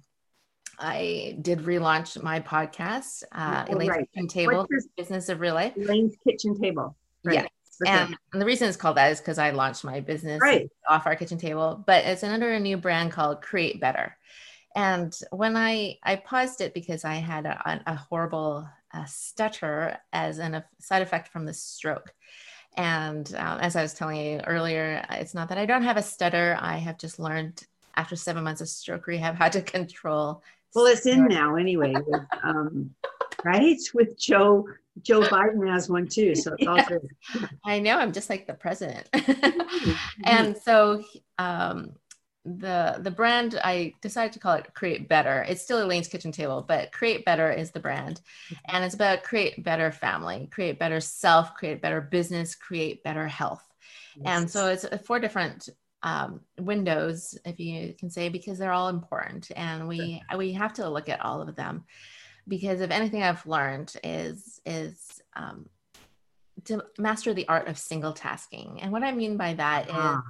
I 0.78 1.38
did 1.40 1.60
relaunch 1.60 2.20
my 2.22 2.40
podcast, 2.40 3.22
uh, 3.30 3.66
oh, 3.68 3.74
Elaine's 3.74 3.90
right. 3.90 4.08
Kitchen 4.12 4.26
Table, 4.26 4.66
Business 4.96 5.28
of 5.28 5.38
Real 5.38 5.54
Life. 5.54 5.74
Elaine's 5.76 6.16
Kitchen 6.26 6.58
Table. 6.60 6.96
Right. 7.22 7.34
Yeah. 7.34 7.46
And, 7.86 8.16
and, 8.32 8.40
the 8.40 8.46
reason 8.46 8.68
it's 8.68 8.76
called 8.76 8.96
that 8.96 9.12
is 9.12 9.20
because 9.20 9.38
I 9.38 9.50
launched 9.50 9.84
my 9.84 10.00
business 10.00 10.40
right. 10.40 10.68
off 10.88 11.06
our 11.06 11.16
kitchen 11.16 11.38
table, 11.38 11.82
but 11.86 12.04
it's 12.04 12.22
under 12.22 12.52
a 12.52 12.60
new 12.60 12.76
brand 12.76 13.12
called 13.12 13.42
Create 13.42 13.80
Better. 13.80 14.16
And 14.74 15.16
when 15.30 15.56
I 15.56 15.98
I 16.02 16.16
paused 16.16 16.60
it 16.60 16.74
because 16.74 17.04
I 17.04 17.14
had 17.14 17.46
a, 17.46 17.82
a 17.86 17.94
horrible 17.94 18.68
uh, 18.92 19.04
stutter 19.06 19.98
as 20.12 20.38
a 20.38 20.64
side 20.78 21.02
effect 21.02 21.28
from 21.28 21.44
the 21.44 21.54
stroke. 21.54 22.12
And 22.76 23.32
um, 23.36 23.60
as 23.60 23.76
I 23.76 23.82
was 23.82 23.94
telling 23.94 24.16
you 24.16 24.40
earlier, 24.46 25.04
it's 25.10 25.34
not 25.34 25.48
that 25.50 25.58
I 25.58 25.66
don't 25.66 25.82
have 25.82 25.98
a 25.98 26.02
stutter. 26.02 26.56
I 26.60 26.78
have 26.78 26.98
just 26.98 27.18
learned 27.18 27.66
after 27.96 28.16
seven 28.16 28.44
months 28.44 28.62
of 28.62 28.68
stroke 28.68 29.06
rehab 29.06 29.34
how 29.34 29.48
to 29.50 29.60
control 29.60 30.42
well, 30.74 30.86
it's 30.86 31.06
in 31.06 31.26
now 31.26 31.56
anyway, 31.56 31.92
with, 32.06 32.22
um, 32.42 32.90
right? 33.44 33.78
With 33.94 34.18
Joe, 34.18 34.66
Joe 35.02 35.20
Biden 35.22 35.68
has 35.70 35.90
one 35.90 36.08
too, 36.08 36.34
so 36.34 36.54
it's 36.58 36.66
all 36.66 36.82
good. 36.84 37.06
I 37.64 37.78
know. 37.78 37.98
I'm 37.98 38.12
just 38.12 38.30
like 38.30 38.46
the 38.46 38.54
president, 38.54 39.08
and 40.24 40.56
so 40.56 41.02
um, 41.38 41.92
the 42.44 42.96
the 42.98 43.10
brand 43.10 43.60
I 43.62 43.94
decided 44.00 44.32
to 44.32 44.38
call 44.40 44.54
it 44.54 44.74
Create 44.74 45.08
Better. 45.08 45.44
It's 45.48 45.62
still 45.62 45.82
Elaine's 45.82 46.08
Kitchen 46.08 46.32
Table, 46.32 46.64
but 46.66 46.92
Create 46.92 47.24
Better 47.24 47.52
is 47.52 47.70
the 47.70 47.80
brand, 47.80 48.20
mm-hmm. 48.46 48.74
and 48.74 48.84
it's 48.84 48.94
about 48.94 49.22
create 49.22 49.62
better 49.62 49.92
family, 49.92 50.48
create 50.50 50.78
better 50.78 51.00
self, 51.00 51.54
create 51.54 51.80
better 51.80 52.00
business, 52.00 52.54
create 52.54 53.04
better 53.04 53.28
health. 53.28 53.62
Yes. 54.16 54.24
And 54.26 54.50
so 54.50 54.68
it's 54.68 54.84
uh, 54.84 54.98
four 54.98 55.20
different 55.20 55.68
um, 56.02 56.40
windows, 56.58 57.38
if 57.44 57.60
you 57.60 57.94
can 57.94 58.10
say, 58.10 58.28
because 58.28 58.58
they're 58.58 58.72
all 58.72 58.88
important, 58.88 59.50
and 59.54 59.86
we 59.86 60.22
sure. 60.28 60.38
we 60.38 60.52
have 60.54 60.72
to 60.74 60.88
look 60.88 61.08
at 61.08 61.20
all 61.24 61.42
of 61.42 61.54
them. 61.54 61.84
Because 62.48 62.80
if 62.80 62.90
anything 62.90 63.22
I've 63.22 63.46
learned 63.46 63.94
is 64.02 64.60
is 64.66 65.22
um, 65.36 65.68
to 66.66 66.82
master 66.98 67.34
the 67.34 67.48
art 67.48 67.68
of 67.68 67.78
single 67.78 68.12
tasking, 68.12 68.80
and 68.80 68.92
what 68.92 69.02
I 69.02 69.12
mean 69.12 69.36
by 69.36 69.54
that 69.54 69.88
ah. 69.90 70.18
is, 70.18 70.22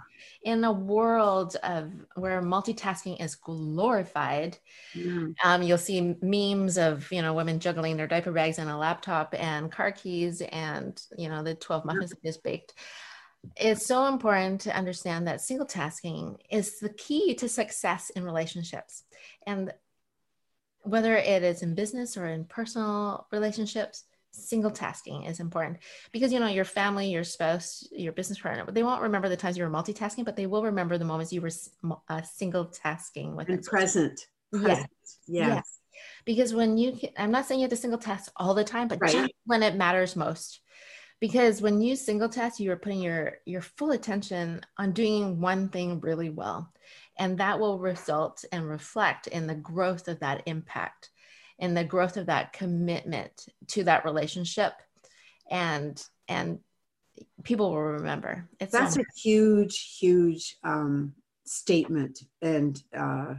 in 0.44 0.64
a 0.64 0.72
world 0.72 1.56
of 1.62 1.92
where 2.14 2.42
multitasking 2.42 3.22
is 3.22 3.34
glorified, 3.34 4.58
mm. 4.94 5.34
um, 5.44 5.62
you'll 5.62 5.78
see 5.78 6.16
memes 6.22 6.78
of 6.78 7.10
you 7.12 7.22
know 7.22 7.34
women 7.34 7.60
juggling 7.60 7.96
their 7.96 8.06
diaper 8.06 8.32
bags 8.32 8.58
and 8.58 8.70
a 8.70 8.76
laptop 8.76 9.34
and 9.38 9.70
car 9.70 9.92
keys 9.92 10.40
and 10.40 11.02
you 11.16 11.28
know 11.28 11.42
the 11.42 11.54
twelve 11.54 11.84
muffins 11.84 12.12
yeah. 12.22 12.30
just 12.30 12.42
baked 12.42 12.74
it's 13.56 13.86
so 13.86 14.06
important 14.06 14.60
to 14.62 14.76
understand 14.76 15.26
that 15.26 15.40
single 15.40 15.66
tasking 15.66 16.38
is 16.50 16.78
the 16.78 16.92
key 16.92 17.34
to 17.34 17.48
success 17.48 18.10
in 18.10 18.24
relationships. 18.24 19.04
And 19.46 19.72
whether 20.82 21.16
it 21.16 21.42
is 21.42 21.62
in 21.62 21.74
business 21.74 22.16
or 22.16 22.26
in 22.26 22.44
personal 22.44 23.26
relationships, 23.32 24.04
single 24.32 24.70
tasking 24.70 25.24
is 25.24 25.40
important 25.40 25.78
because 26.10 26.32
you 26.32 26.40
know 26.40 26.46
your 26.46 26.64
family 26.64 27.10
your 27.10 27.24
spouse 27.24 27.86
your 27.92 28.12
business 28.12 28.38
partner 28.38 28.64
they 28.72 28.82
won't 28.82 29.02
remember 29.02 29.28
the 29.28 29.36
times 29.36 29.56
you 29.56 29.64
were 29.64 29.70
multitasking 29.70 30.24
but 30.24 30.36
they 30.36 30.46
will 30.46 30.62
remember 30.64 30.96
the 30.96 31.04
moments 31.04 31.32
you 31.32 31.40
were 31.40 31.50
uh, 32.08 32.22
single 32.22 32.64
tasking 32.64 33.36
with 33.36 33.48
and 33.48 33.62
present, 33.62 34.26
present. 34.50 34.88
Yes. 35.26 35.48
yes. 35.48 35.78
Because 36.24 36.54
when 36.54 36.78
you 36.78 36.98
i'm 37.18 37.30
not 37.30 37.46
saying 37.46 37.60
you 37.60 37.64
have 37.64 37.70
to 37.70 37.76
single 37.76 37.98
task 37.98 38.32
all 38.36 38.54
the 38.54 38.64
time 38.64 38.88
but 38.88 39.00
right. 39.00 39.12
just 39.12 39.32
when 39.44 39.62
it 39.62 39.76
matters 39.76 40.16
most. 40.16 40.60
Because 41.20 41.62
when 41.62 41.80
you 41.80 41.94
single 41.94 42.28
task 42.28 42.58
you 42.58 42.72
are 42.72 42.76
putting 42.76 43.00
your 43.00 43.34
your 43.44 43.60
full 43.60 43.92
attention 43.92 44.62
on 44.78 44.92
doing 44.92 45.40
one 45.40 45.68
thing 45.68 46.00
really 46.00 46.30
well. 46.30 46.72
And 47.18 47.38
that 47.38 47.60
will 47.60 47.78
result 47.78 48.44
and 48.50 48.68
reflect 48.68 49.26
in 49.26 49.46
the 49.46 49.54
growth 49.54 50.08
of 50.08 50.20
that 50.20 50.42
impact 50.46 51.10
and 51.58 51.76
the 51.76 51.84
growth 51.84 52.16
of 52.16 52.26
that 52.26 52.52
commitment 52.52 53.46
to 53.68 53.84
that 53.84 54.04
relationship. 54.04 54.72
And 55.50 56.02
and 56.28 56.60
people 57.44 57.70
will 57.70 57.82
remember. 57.82 58.48
It's 58.60 58.72
that's 58.72 58.96
a 58.96 59.04
huge 59.16 59.98
huge 59.98 60.56
um, 60.64 61.14
statement 61.44 62.22
and 62.40 62.82
uh, 62.96 63.34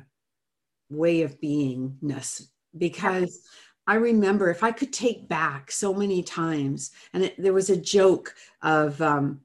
way 0.90 1.24
of 1.24 1.40
beingness. 1.40 2.48
Because 2.78 3.42
I 3.86 3.96
remember 3.96 4.50
if 4.50 4.64
I 4.64 4.72
could 4.72 4.94
take 4.94 5.28
back 5.28 5.72
so 5.72 5.94
many 5.94 6.24
times, 6.24 6.92
and 7.14 7.24
it, 7.26 7.36
there 7.38 7.54
was 7.54 7.70
a 7.70 7.78
joke 7.78 8.34
of, 8.62 9.02
um, 9.02 9.42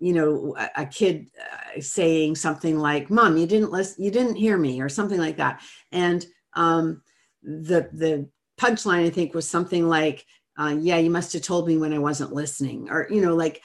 you 0.00 0.12
know, 0.12 0.54
a, 0.58 0.82
a 0.82 0.86
kid 0.86 1.30
uh, 1.40 1.80
saying 1.80 2.36
something 2.36 2.78
like, 2.78 3.10
"Mom, 3.10 3.36
you 3.36 3.46
didn't 3.46 3.70
listen, 3.70 4.02
you 4.02 4.10
didn't 4.10 4.36
hear 4.36 4.58
me," 4.58 4.80
or 4.80 4.88
something 4.88 5.20
like 5.20 5.36
that, 5.36 5.62
and 5.92 6.26
um, 6.54 7.02
the 7.48 7.88
the 7.92 8.28
punchline 8.60 9.06
I 9.06 9.10
think 9.10 9.34
was 9.34 9.48
something 9.48 9.88
like, 9.88 10.24
uh, 10.58 10.76
"Yeah, 10.78 10.98
you 10.98 11.10
must 11.10 11.32
have 11.32 11.42
told 11.42 11.66
me 11.66 11.78
when 11.78 11.92
I 11.92 11.98
wasn't 11.98 12.32
listening," 12.32 12.90
or 12.90 13.08
you 13.10 13.20
know, 13.20 13.34
like, 13.34 13.62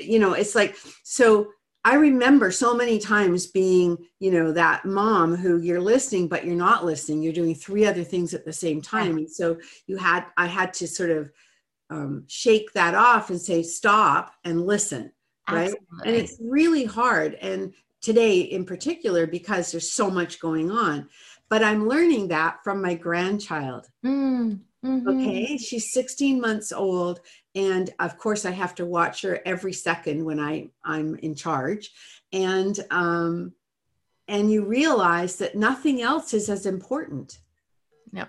you 0.00 0.18
know, 0.18 0.32
it's 0.32 0.54
like 0.54 0.76
so. 1.04 1.48
I 1.84 1.94
remember 1.94 2.50
so 2.50 2.74
many 2.74 2.98
times 2.98 3.46
being, 3.46 3.96
you 4.18 4.30
know, 4.32 4.52
that 4.52 4.84
mom 4.84 5.34
who 5.36 5.58
you're 5.58 5.80
listening, 5.80 6.28
but 6.28 6.44
you're 6.44 6.56
not 6.56 6.84
listening. 6.84 7.22
You're 7.22 7.32
doing 7.32 7.54
three 7.54 7.86
other 7.86 8.04
things 8.04 8.34
at 8.34 8.44
the 8.44 8.52
same 8.52 8.82
time. 8.82 9.16
And 9.16 9.30
so 9.30 9.56
you 9.86 9.96
had, 9.96 10.26
I 10.36 10.46
had 10.46 10.74
to 10.74 10.88
sort 10.88 11.10
of 11.10 11.30
um, 11.88 12.24
shake 12.26 12.72
that 12.74 12.94
off 12.94 13.30
and 13.30 13.40
say, 13.40 13.62
stop 13.62 14.34
and 14.44 14.66
listen. 14.66 15.12
Right. 15.48 15.70
Absolutely. 15.70 15.98
And 16.04 16.16
it's 16.16 16.36
really 16.42 16.84
hard. 16.84 17.34
And 17.34 17.72
today 18.02 18.40
in 18.40 18.66
particular, 18.66 19.26
because 19.26 19.70
there's 19.70 19.92
so 19.92 20.10
much 20.10 20.40
going 20.40 20.70
on. 20.70 21.08
But 21.50 21.62
I'm 21.62 21.88
learning 21.88 22.28
that 22.28 22.62
from 22.62 22.82
my 22.82 22.94
grandchild. 22.94 23.86
Mm. 24.04 24.60
Mm-hmm. 24.84 25.08
Okay, 25.08 25.56
she's 25.56 25.92
16 25.92 26.40
months 26.40 26.70
old, 26.70 27.20
and 27.56 27.90
of 27.98 28.16
course, 28.16 28.44
I 28.44 28.52
have 28.52 28.76
to 28.76 28.86
watch 28.86 29.22
her 29.22 29.40
every 29.44 29.72
second 29.72 30.24
when 30.24 30.38
I 30.38 30.70
I'm 30.84 31.16
in 31.16 31.34
charge, 31.34 31.90
and 32.32 32.78
um, 32.92 33.52
and 34.28 34.52
you 34.52 34.64
realize 34.64 35.36
that 35.36 35.56
nothing 35.56 36.00
else 36.00 36.32
is 36.32 36.48
as 36.48 36.64
important. 36.64 37.40
Yep, 38.12 38.28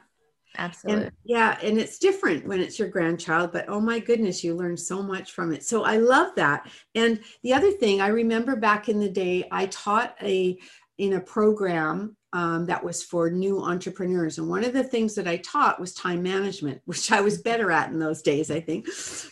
absolutely. 0.57 1.03
And, 1.03 1.11
yeah, 1.23 1.59
and 1.61 1.77
it's 1.77 1.99
different 1.99 2.47
when 2.47 2.61
it's 2.61 2.79
your 2.79 2.87
grandchild, 2.87 3.51
but 3.51 3.65
oh 3.69 3.79
my 3.79 3.99
goodness, 3.99 4.43
you 4.43 4.55
learn 4.55 4.75
so 4.75 5.03
much 5.03 5.33
from 5.33 5.53
it. 5.53 5.63
So 5.63 5.83
I 5.83 5.97
love 5.97 6.33
that. 6.37 6.67
And 6.95 7.19
the 7.43 7.53
other 7.53 7.71
thing 7.71 8.01
I 8.01 8.07
remember 8.07 8.55
back 8.55 8.89
in 8.89 8.99
the 8.99 9.09
day, 9.09 9.47
I 9.51 9.67
taught 9.67 10.15
a 10.19 10.57
in 10.97 11.13
a 11.13 11.21
program 11.21 12.17
um, 12.33 12.65
that 12.67 12.83
was 12.83 13.03
for 13.03 13.29
new 13.29 13.61
entrepreneurs. 13.61 14.37
And 14.37 14.49
one 14.49 14.63
of 14.63 14.73
the 14.73 14.83
things 14.83 15.15
that 15.15 15.27
I 15.27 15.37
taught 15.37 15.79
was 15.79 15.93
time 15.93 16.21
management, 16.21 16.81
which 16.85 17.11
I 17.11 17.21
was 17.21 17.41
better 17.41 17.71
at 17.71 17.89
in 17.89 17.99
those 17.99 18.21
days, 18.21 18.51
I 18.51 18.59
think. 18.59 18.87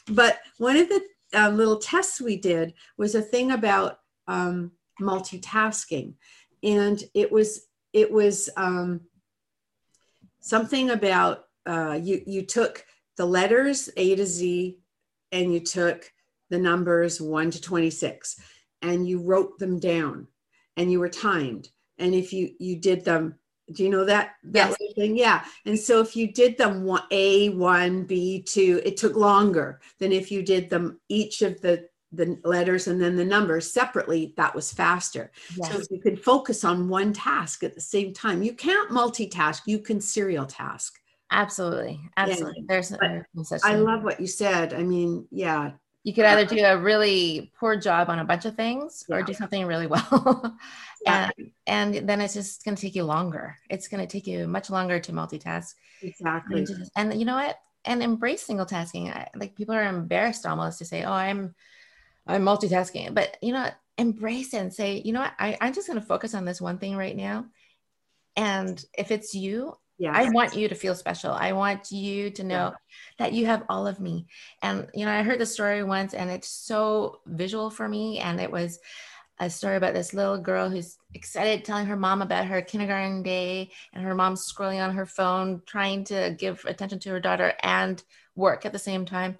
But 0.09 0.39
one 0.57 0.77
of 0.77 0.89
the 0.89 1.01
uh, 1.33 1.49
little 1.49 1.77
tests 1.77 2.21
we 2.21 2.37
did 2.37 2.73
was 2.97 3.15
a 3.15 3.21
thing 3.21 3.51
about 3.51 3.99
um, 4.27 4.71
multitasking, 4.99 6.13
and 6.63 7.03
it 7.13 7.31
was 7.31 7.67
it 7.93 8.11
was 8.11 8.49
um, 8.57 9.01
something 10.39 10.89
about 10.89 11.45
uh, 11.65 11.99
you 12.01 12.21
you 12.25 12.43
took 12.43 12.85
the 13.17 13.25
letters 13.25 13.89
A 13.97 14.15
to 14.15 14.25
Z, 14.25 14.79
and 15.31 15.53
you 15.53 15.59
took 15.59 16.11
the 16.49 16.57
numbers 16.57 17.19
one 17.19 17.51
to 17.51 17.61
twenty 17.61 17.89
six, 17.89 18.39
and 18.81 19.07
you 19.07 19.21
wrote 19.21 19.59
them 19.59 19.79
down, 19.79 20.27
and 20.77 20.91
you 20.91 20.99
were 20.99 21.09
timed 21.09 21.69
and 21.99 22.13
if 22.13 22.33
you 22.33 22.51
you 22.59 22.75
did 22.75 23.03
them 23.03 23.35
do 23.73 23.83
you 23.83 23.89
know 23.89 24.05
that 24.05 24.35
that 24.43 24.75
yes. 24.79 24.93
thing? 24.95 25.17
Yeah. 25.17 25.43
And 25.65 25.77
so 25.77 25.99
if 25.99 26.15
you 26.15 26.31
did 26.31 26.57
them 26.57 26.83
one 26.83 27.03
a 27.11 27.49
one 27.49 28.03
b 28.03 28.41
two 28.41 28.81
it 28.85 28.97
took 28.97 29.15
longer 29.15 29.81
than 29.99 30.11
if 30.11 30.31
you 30.31 30.41
did 30.41 30.69
them 30.69 30.99
each 31.09 31.41
of 31.41 31.59
the 31.61 31.87
the 32.13 32.39
letters 32.45 32.87
and 32.87 33.01
then 33.01 33.17
the 33.17 33.25
numbers 33.25 33.71
separately 33.71 34.33
that 34.37 34.55
was 34.55 34.71
faster. 34.71 35.31
Yes. 35.57 35.71
so 35.71 35.79
if 35.79 35.87
you 35.91 35.99
could 35.99 36.23
focus 36.23 36.63
on 36.63 36.87
one 36.87 37.11
task 37.11 37.63
at 37.63 37.75
the 37.75 37.81
same 37.81 38.13
time 38.13 38.41
you 38.41 38.53
can't 38.53 38.89
multitask 38.89 39.61
you 39.65 39.79
can 39.79 39.99
serial 39.99 40.45
task. 40.45 40.99
Absolutely. 41.29 41.99
Absolutely. 42.15 42.59
Yeah. 42.59 42.65
there's, 42.69 42.93
there's 43.33 43.63
i 43.63 43.75
love 43.75 44.03
what 44.03 44.21
you 44.21 44.27
said. 44.27 44.73
I 44.73 44.83
mean 44.83 45.27
yeah 45.29 45.71
you 46.07 46.13
could 46.13 46.23
either 46.23 46.45
do 46.45 46.63
a 46.63 46.77
really 46.77 47.51
poor 47.59 47.75
job 47.75 48.09
on 48.09 48.19
a 48.19 48.23
bunch 48.23 48.45
of 48.45 48.55
things 48.55 49.03
yeah. 49.09 49.17
or 49.17 49.23
do 49.23 49.33
something 49.33 49.65
really 49.65 49.87
well. 49.87 50.57
And 51.05 51.31
and 51.67 52.09
then 52.09 52.19
it's 52.19 52.33
just 52.33 52.65
going 52.65 52.75
to 52.75 52.81
take 52.81 52.95
you 52.95 53.03
longer. 53.03 53.55
It's 53.69 53.87
going 53.87 54.05
to 54.05 54.11
take 54.11 54.27
you 54.27 54.45
much 54.45 54.69
longer 54.69 54.99
to 54.99 55.11
multitask. 55.13 55.75
Exactly. 56.01 56.59
And, 56.59 56.67
just, 56.67 56.91
and 56.97 57.13
you 57.13 57.23
know 57.23 57.35
what? 57.35 57.55
And 57.85 58.01
embrace 58.01 58.41
single 58.41 58.65
tasking. 58.65 59.13
Like 59.35 59.55
people 59.55 59.75
are 59.75 59.87
embarrassed 59.87 60.45
almost 60.45 60.79
to 60.79 60.85
say 60.85 61.03
oh 61.03 61.13
i'm 61.13 61.55
i'm 62.25 62.43
multitasking. 62.43 63.13
But 63.13 63.37
you 63.41 63.53
know 63.53 63.69
embrace 63.97 64.53
it 64.53 64.57
and 64.57 64.73
say 64.73 65.01
you 65.05 65.13
know 65.13 65.21
what? 65.21 65.33
I, 65.39 65.55
i'm 65.61 65.73
just 65.73 65.87
going 65.87 65.99
to 65.99 66.05
focus 66.05 66.33
on 66.33 66.43
this 66.43 66.59
one 66.59 66.79
thing 66.79 66.97
right 66.97 67.15
now. 67.15 67.45
And 68.35 68.83
if 68.97 69.11
it's 69.11 69.33
you 69.33 69.77
yeah 69.97 70.11
i 70.13 70.29
want 70.29 70.55
you 70.55 70.67
to 70.67 70.75
feel 70.75 70.95
special. 70.95 71.31
I 71.31 71.51
want 71.53 71.91
you 71.91 72.29
to 72.31 72.43
know 72.43 72.55
yeah. 72.55 72.71
that 73.19 73.33
you 73.33 73.45
have 73.45 73.63
all 73.69 73.87
of 73.87 73.99
me. 73.99 74.27
And 74.61 74.87
you 74.93 75.05
know 75.05 75.11
i 75.11 75.23
heard 75.23 75.39
the 75.39 75.45
story 75.45 75.83
once 75.83 76.13
and 76.13 76.29
it's 76.29 76.49
so 76.49 77.21
visual 77.25 77.69
for 77.69 77.87
me. 77.87 78.19
And 78.19 78.39
it 78.39 78.51
was 78.51 78.79
a 79.39 79.49
story 79.49 79.75
about 79.75 79.93
this 79.93 80.13
little 80.13 80.37
girl 80.37 80.69
who's 80.69 80.97
excited 81.13 81.63
telling 81.63 81.85
her 81.85 81.95
mom 81.95 82.21
about 82.21 82.47
her 82.47 82.61
kindergarten 82.61 83.21
day 83.21 83.69
and 83.93 84.03
her 84.03 84.15
mom's 84.15 84.51
scrolling 84.51 84.83
on 84.83 84.95
her 84.95 85.05
phone 85.05 85.61
trying 85.65 86.03
to 86.05 86.35
give 86.39 86.63
attention 86.65 86.99
to 86.99 87.09
her 87.09 87.19
daughter 87.19 87.53
and 87.61 88.03
work 88.35 88.65
at 88.65 88.73
the 88.73 88.79
same 88.79 89.05
time. 89.05 89.37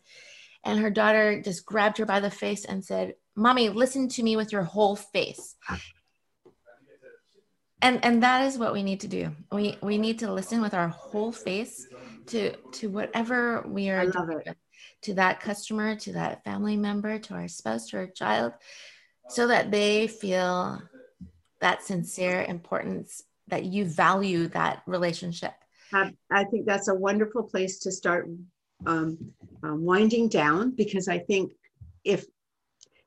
And 0.64 0.80
her 0.80 0.92
daughter 0.92 1.42
just 1.42 1.66
grabbed 1.66 1.98
her 1.98 2.06
by 2.06 2.20
the 2.20 2.30
face 2.30 2.66
and 2.66 2.84
said 2.84 3.16
mommy 3.36 3.70
listen 3.70 4.08
to 4.10 4.24
me 4.24 4.36
with 4.36 4.52
your 4.52 4.64
whole 4.64 4.96
face 4.96 5.56
and 7.82 8.04
and 8.04 8.24
that 8.24 8.46
is 8.48 8.58
what 8.58 8.74
we 8.74 8.84
need 8.84 9.02
to 9.02 9.08
do. 9.08 9.32
We 9.52 9.78
we 9.82 9.98
need 9.98 10.20
to 10.20 10.32
listen 10.32 10.62
with 10.62 10.74
our 10.74 10.90
whole 10.90 11.32
face 11.32 11.86
to 12.28 12.56
to 12.74 12.90
whatever 12.90 13.64
we 13.68 13.90
are 13.90 14.06
doing 14.06 14.56
to 15.04 15.14
that 15.16 15.40
customer 15.40 15.96
to 15.96 16.14
that 16.14 16.44
family 16.44 16.76
member 16.76 17.20
to 17.20 17.34
our 17.34 17.48
spouse 17.48 17.88
to 17.90 17.98
our 17.98 18.08
child 18.08 18.54
so 19.28 19.48
that 19.48 19.72
they 19.72 20.08
feel 20.08 20.82
that 21.60 21.84
sincere 21.84 22.44
importance 22.44 23.24
that 23.48 23.64
you 23.66 23.86
value 23.86 24.48
that 24.48 24.84
relationship. 24.88 25.54
I 26.32 26.44
think 26.46 26.66
that's 26.66 26.90
a 26.90 26.96
wonderful 26.96 27.44
place 27.44 27.80
to 27.80 27.92
start 27.92 28.28
um, 28.86 29.18
um, 29.64 29.84
winding 29.84 30.30
down 30.30 30.72
because 30.72 31.08
i 31.08 31.18
think 31.18 31.52
if 32.04 32.26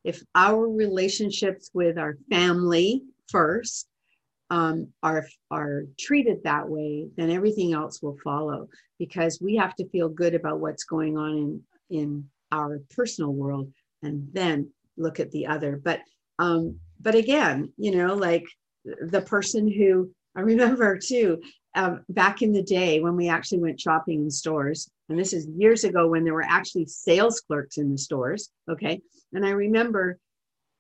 if 0.03 0.23
our 0.35 0.67
relationships 0.69 1.71
with 1.75 1.99
our 1.99 2.17
family 2.31 3.03
first 3.29 3.90
um, 4.51 4.89
are 5.03 5.27
are 5.51 5.85
treated 5.99 6.43
that 6.45 6.69
way, 6.69 7.09
then 7.17 7.31
everything 7.31 7.73
else 7.73 8.03
will 8.03 8.19
follow. 8.23 8.69
Because 8.99 9.41
we 9.41 9.57
have 9.57 9.75
to 9.77 9.89
feel 9.89 10.09
good 10.09 10.35
about 10.35 10.61
what's 10.61 10.85
going 10.85 11.17
on 11.17 11.37
in 11.37 11.63
in 11.91 12.29
our 12.53 12.81
personal 12.91 13.33
world, 13.33 13.73
and 14.03 14.29
then 14.33 14.69
look 14.97 15.21
at 15.21 15.31
the 15.31 15.47
other. 15.47 15.81
But 15.83 16.01
um, 16.39 16.79
but 17.01 17.15
again, 17.15 17.73
you 17.77 17.97
know, 17.97 18.15
like 18.15 18.45
the 18.85 19.23
person 19.23 19.71
who 19.71 20.11
I 20.37 20.43
remember 20.43 20.97
too, 20.97 21.41
um, 21.75 22.05
back 22.09 22.41
in 22.41 22.53
the 22.53 22.63
day 22.63 23.01
when 23.01 23.17
we 23.17 23.29
actually 23.29 23.59
went 23.59 23.81
shopping 23.81 24.23
in 24.23 24.31
stores, 24.31 24.89
and 25.09 25.19
this 25.19 25.33
is 25.33 25.49
years 25.57 25.85
ago 25.85 26.09
when 26.09 26.25
there 26.25 26.35
were 26.35 26.47
actually 26.49 26.87
sales 26.87 27.41
clerks 27.41 27.79
in 27.79 27.91
the 27.91 27.99
stores. 27.99 28.51
Okay, 28.69 29.01
and 29.33 29.47
I 29.47 29.51
remember 29.51 30.19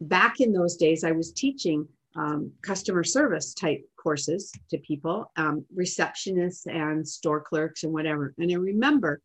back 0.00 0.40
in 0.40 0.52
those 0.52 0.76
days 0.76 1.04
I 1.04 1.12
was 1.12 1.32
teaching 1.32 1.86
um, 2.16 2.50
customer 2.62 3.04
service 3.04 3.54
type 3.54 3.84
courses 3.96 4.52
to 4.70 4.78
people, 4.78 5.30
um, 5.36 5.64
receptionists 5.76 6.66
and 6.66 7.06
store 7.06 7.40
clerks 7.40 7.84
and 7.84 7.92
whatever. 7.92 8.34
And 8.38 8.50
I 8.50 8.54
remember 8.54 9.20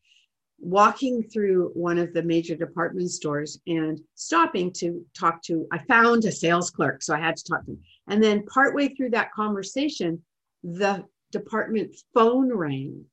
walking 0.60 1.24
through 1.24 1.72
one 1.74 1.98
of 1.98 2.14
the 2.14 2.24
major 2.24 2.56
department 2.56 3.12
stores 3.12 3.60
and 3.68 4.00
stopping 4.16 4.72
to 4.72 5.06
talk 5.14 5.42
to, 5.44 5.68
I 5.72 5.80
found 5.80 6.24
a 6.26 6.32
sales 6.32 6.70
clerk, 6.70 7.04
so 7.04 7.14
I 7.14 7.20
had 7.20 7.36
to 7.38 7.44
talk 7.44 7.66
to 7.66 7.72
him. 7.72 7.80
And 8.08 8.24
then 8.24 8.46
partway 8.46 8.90
through 8.90 9.10
that 9.12 9.34
conversation, 9.34 10.22
the 10.64 11.04
department 11.32 11.96
phone 12.14 12.54
rang 12.54 13.06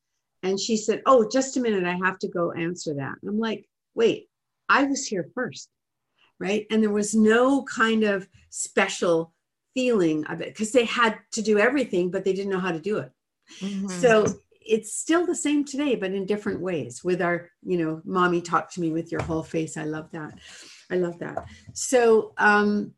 and 0.42 0.58
she 0.58 0.76
said, 0.76 1.02
Oh, 1.06 1.28
just 1.28 1.56
a 1.56 1.60
minute, 1.60 1.84
I 1.84 1.96
have 2.04 2.18
to 2.20 2.28
go 2.28 2.52
answer 2.52 2.94
that. 2.94 3.14
I'm 3.26 3.38
like, 3.38 3.68
Wait, 3.94 4.28
I 4.68 4.84
was 4.84 5.06
here 5.06 5.28
first. 5.34 5.68
Right. 6.38 6.66
And 6.70 6.82
there 6.82 6.90
was 6.90 7.14
no 7.14 7.62
kind 7.64 8.02
of 8.02 8.26
special 8.50 9.32
feeling 9.74 10.24
of 10.26 10.40
it 10.40 10.48
because 10.48 10.72
they 10.72 10.84
had 10.84 11.18
to 11.32 11.42
do 11.42 11.58
everything, 11.58 12.10
but 12.10 12.24
they 12.24 12.32
didn't 12.32 12.50
know 12.50 12.60
how 12.60 12.72
to 12.72 12.80
do 12.80 12.98
it. 12.98 13.12
Mm-hmm. 13.60 13.88
So 13.88 14.26
it's 14.60 14.94
still 14.94 15.26
the 15.26 15.34
same 15.34 15.64
today, 15.64 15.96
but 15.96 16.12
in 16.12 16.26
different 16.26 16.60
ways 16.60 17.02
with 17.02 17.20
our, 17.20 17.50
you 17.64 17.78
know, 17.78 18.00
mommy 18.04 18.40
talk 18.40 18.70
to 18.72 18.80
me 18.80 18.90
with 18.90 19.10
your 19.10 19.22
whole 19.22 19.42
face. 19.42 19.76
I 19.76 19.84
love 19.84 20.10
that. 20.12 20.38
I 20.90 20.96
love 20.96 21.18
that. 21.18 21.46
So, 21.72 22.32
um, 22.38 22.94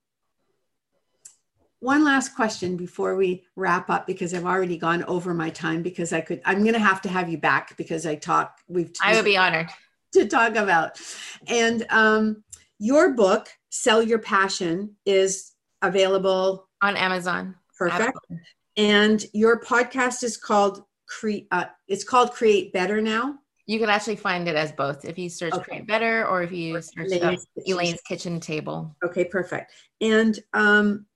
one 1.81 2.03
last 2.03 2.35
question 2.35 2.79
before 2.79 3.14
we 3.14 3.45
wrap 3.57 3.91
up 3.91 4.07
because 4.07 4.33
I've 4.33 4.47
already 4.47 4.79
gone 4.79 5.05
over 5.05 5.35
my 5.35 5.51
time 5.51 5.83
because 5.83 6.14
I 6.14 6.22
could 6.22 6.41
I'm 6.47 6.62
going 6.62 6.72
to 6.72 6.81
have 6.81 7.03
to 7.03 7.11
have 7.11 7.29
you 7.29 7.37
back 7.37 7.77
because 7.77 8.07
I 8.07 8.14
talk 8.14 8.59
we've 8.68 8.91
I 9.03 9.14
would 9.14 9.25
be 9.27 9.37
honored 9.37 9.68
to 10.14 10.27
talk 10.27 10.57
about. 10.57 10.99
And 11.47 11.85
um 11.91 12.43
your 12.79 13.12
book 13.12 13.49
Sell 13.68 14.03
Your 14.03 14.18
Passion 14.18 14.97
is 15.05 15.53
available 15.89 16.68
on 16.82 16.97
Amazon. 16.97 17.55
Perfect. 17.76 18.16
Absolutely. 18.16 18.47
And 18.76 19.24
your 19.32 19.61
podcast 19.61 20.22
is 20.22 20.37
called 20.37 20.85
Create. 21.07 21.47
Uh, 21.51 21.66
it's 21.89 22.05
called 22.05 22.32
Create 22.32 22.72
Better 22.72 23.01
now. 23.01 23.39
You 23.66 23.78
can 23.78 23.89
actually 23.89 24.16
find 24.16 24.47
it 24.47 24.57
as 24.57 24.72
both 24.72 25.05
if 25.05 25.18
you 25.18 25.28
search 25.30 25.55
okay. 25.55 25.64
Create 25.64 25.87
Better 25.87 26.26
or 26.26 26.43
if 26.43 26.53
you 26.53 26.80
search 26.82 27.12
Elaine's, 27.12 27.47
Elaine's 27.66 28.01
Kitchen 28.03 28.41
Table. 28.41 28.95
Okay, 29.05 29.24
perfect. 29.24 29.72
And 30.01 30.39
um, 30.53 31.07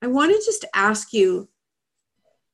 I 0.00 0.06
want 0.06 0.30
to 0.30 0.38
just 0.44 0.64
ask 0.74 1.12
you 1.12 1.48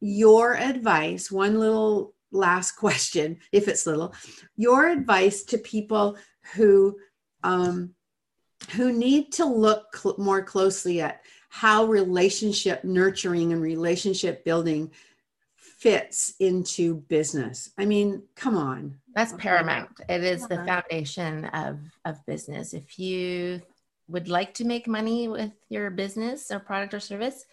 your 0.01 0.57
advice. 0.57 1.31
One 1.31 1.59
little 1.61 2.15
last 2.33 2.73
question, 2.77 3.39
if 3.53 3.69
it's 3.69 3.87
little, 3.87 4.15
your 4.57 4.89
advice 4.89 5.45
to 5.45 5.59
people 5.59 6.17
who 6.55 6.97
um, 7.43 7.95
who 8.73 8.93
need 8.93 9.33
to 9.33 9.45
look 9.45 9.95
cl- 9.97 10.17
more 10.19 10.43
closely 10.43 11.01
at 11.01 11.21
how 11.55 11.85
relationship 11.85 12.83
nurturing 12.83 13.53
and 13.53 13.63
relationship 13.63 14.45
building 14.45 14.91
fits 15.57 16.35
into 16.41 16.97
business. 16.97 17.71
I 17.79 17.85
mean, 17.85 18.25
come 18.35 18.57
on. 18.57 18.99
That's 19.15 19.35
paramount. 19.35 19.91
It 20.09 20.25
is 20.25 20.49
the 20.49 20.57
foundation 20.67 21.45
of, 21.45 21.79
of 22.05 22.27
business. 22.27 22.75
If 22.75 22.99
you 22.99 23.63
would 24.09 24.29
like 24.29 24.55
to 24.55 24.65
make 24.65 24.89
money 24.89 25.29
with 25.29 25.53
your 25.69 25.91
business 25.91 26.51
or 26.51 26.59
product 26.59 26.93
or 26.93 26.99
service, 26.99 27.45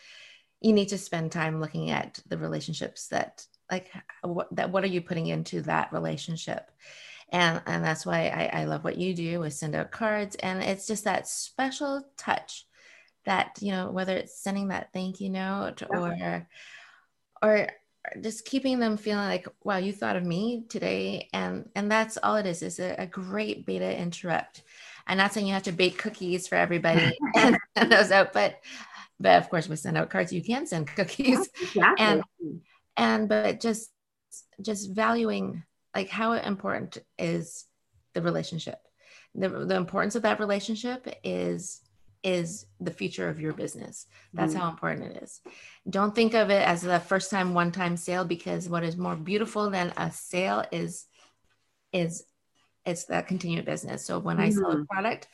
you 0.61 0.73
need 0.73 0.89
to 0.89 0.97
spend 0.97 1.31
time 1.31 1.61
looking 1.61 1.91
at 1.91 2.21
the 2.27 2.39
relationships 2.39 3.07
that 3.09 3.45
like 3.69 3.91
what 4.23 4.47
that 4.55 4.71
what 4.71 4.83
are 4.83 4.87
you 4.87 5.01
putting 5.01 5.27
into 5.27 5.61
that 5.61 5.93
relationship 5.93 6.71
and 7.29 7.61
and 7.67 7.83
that's 7.83 8.05
why 8.05 8.27
I, 8.27 8.61
I 8.61 8.63
love 8.65 8.83
what 8.83 8.97
you 8.97 9.13
do 9.13 9.39
with 9.39 9.53
send 9.53 9.75
out 9.75 9.91
cards 9.91 10.35
and 10.37 10.61
it's 10.61 10.87
just 10.87 11.05
that 11.05 11.27
special 11.27 12.03
touch 12.17 12.65
that 13.25 13.57
you 13.61 13.71
know 13.71 13.91
whether 13.91 14.15
it's 14.15 14.41
sending 14.41 14.69
that 14.69 14.89
thank 14.93 15.21
you 15.21 15.29
note 15.29 15.83
or 15.89 16.47
or 17.41 17.67
just 18.19 18.45
keeping 18.45 18.79
them 18.79 18.97
feeling 18.97 19.25
like 19.25 19.47
wow 19.63 19.77
you 19.77 19.93
thought 19.93 20.15
of 20.15 20.25
me 20.25 20.65
today. 20.69 21.29
And 21.33 21.69
and 21.75 21.91
that's 21.91 22.17
all 22.21 22.35
it 22.35 22.45
is 22.45 22.61
is 22.61 22.79
a, 22.79 22.95
a 22.97 23.05
great 23.05 23.65
beta 23.65 23.97
interrupt. 23.97 24.63
And 25.07 25.17
not 25.17 25.33
saying 25.33 25.47
you 25.47 25.53
have 25.53 25.63
to 25.63 25.71
bake 25.71 25.97
cookies 25.97 26.47
for 26.47 26.55
everybody 26.55 27.17
and 27.35 27.57
send 27.77 27.91
those 27.91 28.11
out 28.11 28.33
but 28.33 28.59
but 29.19 29.37
of 29.37 29.49
course 29.49 29.67
we 29.67 29.75
send 29.75 29.97
out 29.97 30.09
cards 30.09 30.33
you 30.33 30.43
can 30.43 30.65
send 30.65 30.87
cookies. 30.95 31.49
Exactly. 31.61 32.05
and 32.05 32.23
and 32.97 33.29
but 33.29 33.59
just 33.59 33.91
just 34.61 34.93
valuing 34.93 35.63
like 35.95 36.09
how 36.09 36.33
important 36.33 36.97
is 37.17 37.65
the 38.13 38.21
relationship. 38.21 38.79
The, 39.33 39.47
the 39.47 39.75
importance 39.75 40.15
of 40.15 40.23
that 40.23 40.39
relationship 40.39 41.07
is 41.23 41.81
is 42.23 42.65
the 42.79 42.91
future 42.91 43.29
of 43.29 43.39
your 43.39 43.53
business. 43.53 44.05
That's 44.33 44.53
mm. 44.53 44.59
how 44.59 44.69
important 44.69 45.15
it 45.15 45.23
is. 45.23 45.41
Don't 45.89 46.13
think 46.13 46.33
of 46.33 46.49
it 46.49 46.67
as 46.67 46.83
a 46.83 46.99
first 46.99 47.31
time 47.31 47.53
one 47.53 47.71
time 47.71 47.97
sale 47.97 48.25
because 48.25 48.69
what 48.69 48.83
is 48.83 48.97
more 48.97 49.15
beautiful 49.15 49.69
than 49.69 49.93
a 49.97 50.11
sale 50.11 50.63
is 50.71 51.05
is 51.91 52.23
it's 52.85 53.05
that 53.05 53.27
continued 53.27 53.65
business. 53.65 54.05
So 54.05 54.19
when 54.19 54.37
mm-hmm. 54.37 54.45
I 54.45 54.49
sell 54.49 54.71
a 54.71 54.75
mm-hmm. 54.75 54.83
product, 54.85 55.27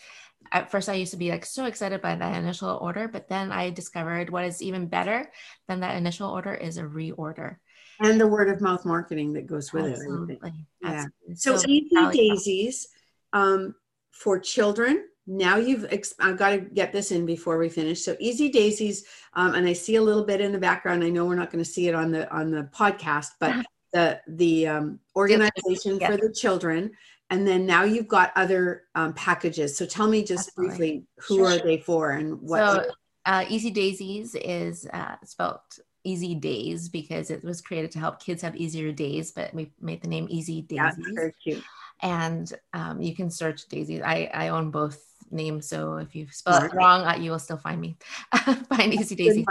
at 0.52 0.72
first 0.72 0.90
I 0.90 0.94
used 0.94 1.12
to 1.12 1.18
be 1.18 1.30
like 1.30 1.46
so 1.46 1.66
excited 1.66 2.02
by 2.02 2.16
that 2.16 2.38
initial 2.38 2.78
order, 2.82 3.08
but 3.08 3.28
then 3.28 3.52
I 3.52 3.70
discovered 3.70 4.30
what 4.30 4.46
is 4.46 4.62
even 4.62 4.88
better 4.88 5.30
than 5.68 5.82
that 5.82 5.96
initial 5.96 6.30
order 6.30 6.54
is 6.54 6.78
a 6.78 6.84
reorder. 6.84 7.58
And 8.00 8.20
the 8.20 8.28
word 8.28 8.50
of 8.50 8.62
mouth 8.62 8.86
marketing 8.86 9.34
that 9.34 9.48
goes 9.48 9.74
with 9.74 9.86
Absolutely. 9.86 10.36
it. 10.36 10.54
Yeah. 10.82 10.90
Absolutely. 10.90 11.36
So, 11.36 11.58
so 11.58 11.68
easy 11.68 11.90
daisies 12.14 12.88
um, 13.34 13.76
for 14.12 14.40
children 14.40 15.04
now 15.28 15.58
you've 15.58 15.86
i've 16.20 16.38
got 16.38 16.52
to 16.52 16.58
get 16.60 16.94
this 16.94 17.12
in 17.12 17.26
before 17.26 17.58
we 17.58 17.70
finish. 17.70 18.02
So 18.02 18.16
easy 18.20 18.50
daisies 18.50 19.06
um, 19.34 19.54
and 19.56 19.68
i 19.68 19.74
see 19.74 19.98
a 19.98 20.02
little 20.02 20.24
bit 20.24 20.42
in 20.42 20.52
the 20.52 20.58
background. 20.58 21.04
I 21.04 21.10
know 21.10 21.26
we're 21.26 21.36
not 21.36 21.52
going 21.52 21.64
to 21.64 21.70
see 21.70 21.88
it 21.88 21.96
on 21.96 22.12
the 22.12 22.32
on 22.34 22.50
the 22.50 22.64
podcast 22.74 23.32
but 23.40 23.66
the 23.94 24.22
the 24.28 24.68
um, 24.68 25.00
organization 25.16 26.00
yeah. 26.00 26.12
for 26.12 26.18
the 26.18 26.34
children 26.34 26.92
and 27.30 27.46
then 27.46 27.66
now 27.66 27.84
you've 27.84 28.08
got 28.08 28.32
other 28.38 28.84
um, 28.96 29.14
packages. 29.14 29.78
So 29.78 29.86
tell 29.86 30.08
me 30.08 30.24
just 30.24 30.50
Absolutely. 30.50 30.78
briefly 30.78 31.08
who 31.28 31.36
sure, 31.38 31.48
are 31.48 31.60
they 31.60 31.78
for 31.78 32.12
and 32.12 32.42
what 32.42 32.60
so 32.60 32.92
uh, 33.26 33.46
easy 33.50 33.70
daisies 33.70 34.36
is 34.36 34.88
uh, 34.94 35.16
spelled 35.26 35.60
easy 36.06 36.36
days 36.36 36.88
because 36.88 37.30
it 37.30 37.44
was 37.44 37.60
created 37.60 37.92
to 37.92 38.00
help 38.00 38.24
kids 38.24 38.42
have 38.42 38.56
easier 38.56 38.94
days 38.94 39.32
but 39.32 39.54
we 39.54 39.74
made 39.82 40.02
the 40.02 40.08
name 40.08 40.26
easy 40.30 40.62
daisies. 40.62 41.06
yeah, 41.06 41.14
very 41.14 41.34
cute. 41.44 41.64
And 42.02 42.54
um, 42.74 43.02
you 43.02 43.16
can 43.16 43.32
search 43.32 43.66
daisies. 43.68 44.02
I, 44.06 44.30
I 44.34 44.50
own 44.50 44.70
both 44.70 45.04
name. 45.32 45.62
So 45.62 45.98
if 45.98 46.16
you 46.16 46.28
spell 46.32 46.64
it 46.64 46.74
wrong, 46.74 47.06
uh, 47.06 47.16
you 47.16 47.32
will 47.32 47.40
still 47.40 47.58
find 47.58 47.80
me. 47.80 47.98
find 48.70 48.94
Easy 48.94 49.16
Daisy. 49.16 49.46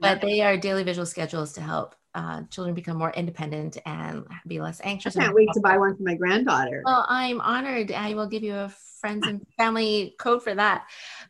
But 0.00 0.20
they 0.20 0.40
are 0.42 0.56
daily 0.56 0.82
visual 0.82 1.06
schedules 1.06 1.52
to 1.54 1.60
help 1.60 1.94
uh, 2.14 2.42
children 2.50 2.74
become 2.74 2.96
more 2.96 3.12
independent 3.12 3.76
and 3.86 4.24
be 4.46 4.60
less 4.60 4.80
anxious. 4.84 5.16
I 5.16 5.22
can't 5.22 5.34
wait 5.34 5.48
to 5.54 5.60
buy 5.60 5.76
one 5.76 5.96
for 5.96 6.02
my 6.02 6.14
granddaughter. 6.14 6.82
Well, 6.84 7.04
I'm 7.08 7.40
honored. 7.40 7.90
I 7.90 8.14
will 8.14 8.28
give 8.28 8.42
you 8.42 8.54
a 8.54 8.72
friends 9.00 9.26
and 9.26 9.44
family 9.58 10.14
code 10.18 10.42
for 10.42 10.54
that. 10.54 10.86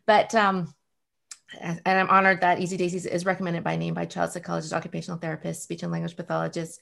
But 0.07 0.35
um, 0.35 0.75
and 1.61 1.81
I'm 1.87 2.11
honored 2.11 2.41
that 2.43 2.61
Easy 2.61 2.77
Daisies 2.77 3.07
is 3.07 3.25
recommended 3.25 3.65
by 3.65 3.77
name 3.77 3.95
by 3.95 4.05
child 4.05 4.33
psychologists, 4.33 4.75
occupational 4.75 5.19
therapists, 5.19 5.63
speech 5.63 5.83
and 5.83 5.93
language 5.93 6.17
pathologists, 6.17 6.81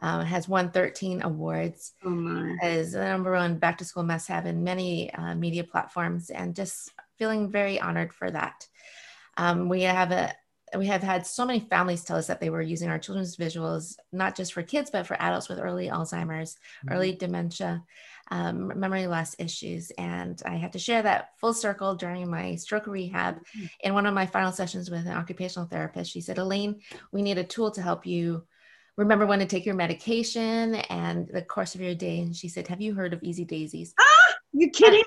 um, 0.00 0.24
has 0.24 0.48
won 0.48 0.70
13 0.70 1.22
awards. 1.22 1.92
Oh 2.04 2.10
my. 2.10 2.56
Is 2.62 2.92
the 2.92 3.04
number 3.04 3.32
one 3.32 3.58
back 3.58 3.78
to 3.78 3.84
school 3.84 4.02
must 4.02 4.28
have 4.28 4.46
in 4.46 4.64
many 4.64 5.12
uh, 5.14 5.34
media 5.34 5.64
platforms, 5.64 6.30
and 6.30 6.54
just 6.54 6.92
feeling 7.18 7.50
very 7.50 7.80
honored 7.80 8.12
for 8.12 8.30
that. 8.30 8.66
Um, 9.36 9.68
we 9.68 9.82
have 9.82 10.12
a 10.12 10.34
we 10.76 10.86
have 10.86 11.02
had 11.02 11.26
so 11.26 11.46
many 11.46 11.60
families 11.60 12.04
tell 12.04 12.16
us 12.16 12.26
that 12.26 12.40
they 12.40 12.50
were 12.50 12.62
using 12.62 12.88
our 12.88 12.98
children's 12.98 13.36
visuals 13.36 13.96
not 14.12 14.36
just 14.36 14.52
for 14.52 14.62
kids 14.62 14.90
but 14.90 15.06
for 15.06 15.20
adults 15.20 15.48
with 15.48 15.58
early 15.58 15.88
alzheimer's 15.88 16.54
mm-hmm. 16.54 16.92
early 16.92 17.12
dementia 17.12 17.82
um, 18.30 18.78
memory 18.78 19.06
loss 19.06 19.34
issues 19.38 19.90
and 19.92 20.42
i 20.44 20.56
had 20.56 20.72
to 20.72 20.78
share 20.78 21.02
that 21.02 21.30
full 21.38 21.54
circle 21.54 21.94
during 21.94 22.30
my 22.30 22.54
stroke 22.56 22.86
rehab 22.86 23.36
mm-hmm. 23.36 23.66
in 23.80 23.94
one 23.94 24.06
of 24.06 24.14
my 24.14 24.26
final 24.26 24.52
sessions 24.52 24.90
with 24.90 25.06
an 25.06 25.16
occupational 25.16 25.68
therapist 25.68 26.12
she 26.12 26.20
said 26.20 26.38
elaine 26.38 26.80
we 27.12 27.22
need 27.22 27.38
a 27.38 27.44
tool 27.44 27.70
to 27.70 27.80
help 27.80 28.04
you 28.06 28.44
remember 28.98 29.24
when 29.26 29.38
to 29.38 29.46
take 29.46 29.64
your 29.64 29.76
medication 29.76 30.74
and 30.74 31.28
the 31.28 31.40
course 31.40 31.74
of 31.74 31.80
your 31.80 31.94
day. 31.94 32.20
And 32.20 32.36
she 32.36 32.48
said, 32.48 32.68
Have 32.68 32.82
you 32.82 32.94
heard 32.94 33.14
of 33.14 33.22
Easy 33.22 33.44
Daisies? 33.44 33.94
Ah, 33.98 34.34
you 34.52 34.68
kidding? 34.70 35.04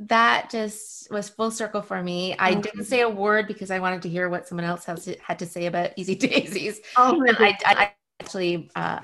That 0.00 0.48
just 0.50 1.10
was 1.10 1.28
full 1.28 1.50
circle 1.50 1.82
for 1.82 2.02
me. 2.02 2.36
I 2.38 2.52
oh. 2.52 2.60
didn't 2.60 2.84
say 2.84 3.02
a 3.02 3.08
word 3.08 3.46
because 3.46 3.70
I 3.70 3.80
wanted 3.80 4.02
to 4.02 4.08
hear 4.08 4.28
what 4.28 4.48
someone 4.48 4.64
else 4.64 4.84
has 4.86 5.04
to, 5.04 5.16
had 5.20 5.38
to 5.40 5.46
say 5.46 5.66
about 5.66 5.90
Easy 5.96 6.14
Daisies. 6.16 6.80
Oh, 6.96 7.22
I, 7.38 7.56
I, 7.64 7.92
actually, 8.20 8.70
uh, 8.74 9.00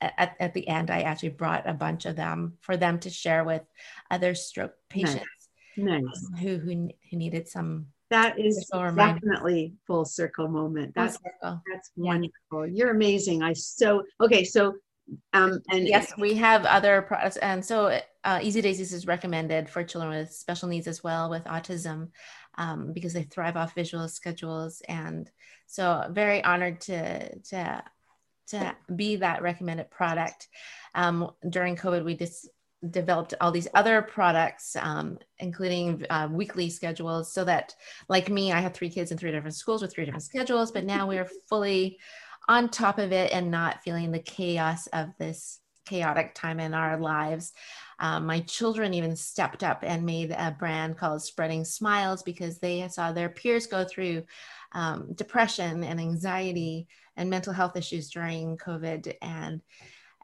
at, 0.00 0.36
at 0.40 0.54
the 0.54 0.66
end, 0.66 0.90
I 0.90 1.02
actually 1.02 1.30
brought 1.30 1.68
a 1.68 1.74
bunch 1.74 2.04
of 2.06 2.16
them 2.16 2.54
for 2.60 2.76
them 2.76 2.98
to 3.00 3.10
share 3.10 3.44
with 3.44 3.62
other 4.10 4.34
stroke 4.34 4.74
patients 4.88 5.24
nice. 5.76 6.02
Nice. 6.02 6.26
Um, 6.26 6.38
who, 6.38 6.56
who, 6.58 6.88
who 7.10 7.16
needed 7.16 7.48
some 7.48 7.86
that 8.10 8.38
is 8.38 8.70
definitely 8.72 9.74
full 9.86 10.04
circle 10.04 10.48
moment. 10.48 10.94
That's 10.94 11.14
circle. 11.14 11.60
that's 11.70 11.90
wonderful. 11.96 12.66
You're 12.66 12.90
amazing. 12.90 13.42
I 13.42 13.52
so 13.52 14.02
okay. 14.20 14.44
So 14.44 14.74
um 15.32 15.60
and 15.70 15.86
yes, 15.86 16.12
we 16.18 16.34
have 16.34 16.64
other 16.64 17.02
products, 17.02 17.36
and 17.38 17.64
so 17.64 18.00
uh, 18.24 18.40
Easy 18.42 18.60
Daisies 18.60 18.92
is 18.92 19.06
recommended 19.06 19.68
for 19.68 19.82
children 19.82 20.12
with 20.12 20.32
special 20.32 20.68
needs 20.68 20.86
as 20.86 21.02
well 21.02 21.30
with 21.30 21.44
autism, 21.44 22.10
um, 22.58 22.92
because 22.92 23.12
they 23.12 23.22
thrive 23.22 23.56
off 23.56 23.74
visual 23.74 24.06
schedules, 24.08 24.82
and 24.88 25.30
so 25.66 26.06
very 26.10 26.44
honored 26.44 26.80
to 26.82 27.38
to 27.40 27.82
to 28.48 28.76
be 28.94 29.16
that 29.16 29.42
recommended 29.42 29.90
product. 29.90 30.48
Um, 30.94 31.30
during 31.48 31.76
COVID, 31.76 32.04
we 32.04 32.16
just 32.16 32.48
developed 32.90 33.34
all 33.40 33.50
these 33.50 33.68
other 33.74 34.02
products, 34.02 34.76
um, 34.76 35.18
including 35.38 36.04
uh, 36.10 36.28
weekly 36.30 36.70
schedules, 36.70 37.32
so 37.32 37.44
that, 37.44 37.74
like 38.08 38.28
me, 38.28 38.52
I 38.52 38.60
have 38.60 38.74
three 38.74 38.90
kids 38.90 39.10
in 39.10 39.18
three 39.18 39.32
different 39.32 39.56
schools 39.56 39.82
with 39.82 39.92
three 39.92 40.04
different 40.04 40.24
schedules, 40.24 40.70
but 40.70 40.84
now 40.84 41.06
we're 41.06 41.28
fully 41.48 41.98
on 42.48 42.68
top 42.68 42.98
of 42.98 43.12
it 43.12 43.32
and 43.32 43.50
not 43.50 43.82
feeling 43.82 44.10
the 44.10 44.18
chaos 44.18 44.86
of 44.88 45.08
this 45.18 45.60
chaotic 45.86 46.34
time 46.34 46.60
in 46.60 46.74
our 46.74 46.98
lives. 46.98 47.52
Um, 47.98 48.26
my 48.26 48.40
children 48.40 48.94
even 48.94 49.16
stepped 49.16 49.64
up 49.64 49.82
and 49.82 50.06
made 50.06 50.30
a 50.30 50.54
brand 50.58 50.96
called 50.96 51.22
Spreading 51.22 51.64
Smiles 51.64 52.22
because 52.22 52.58
they 52.58 52.86
saw 52.88 53.12
their 53.12 53.28
peers 53.28 53.66
go 53.66 53.84
through 53.84 54.24
um, 54.72 55.12
depression 55.14 55.82
and 55.82 55.98
anxiety 55.98 56.86
and 57.16 57.28
mental 57.28 57.52
health 57.52 57.76
issues 57.76 58.10
during 58.10 58.56
COVID. 58.58 59.14
And 59.20 59.62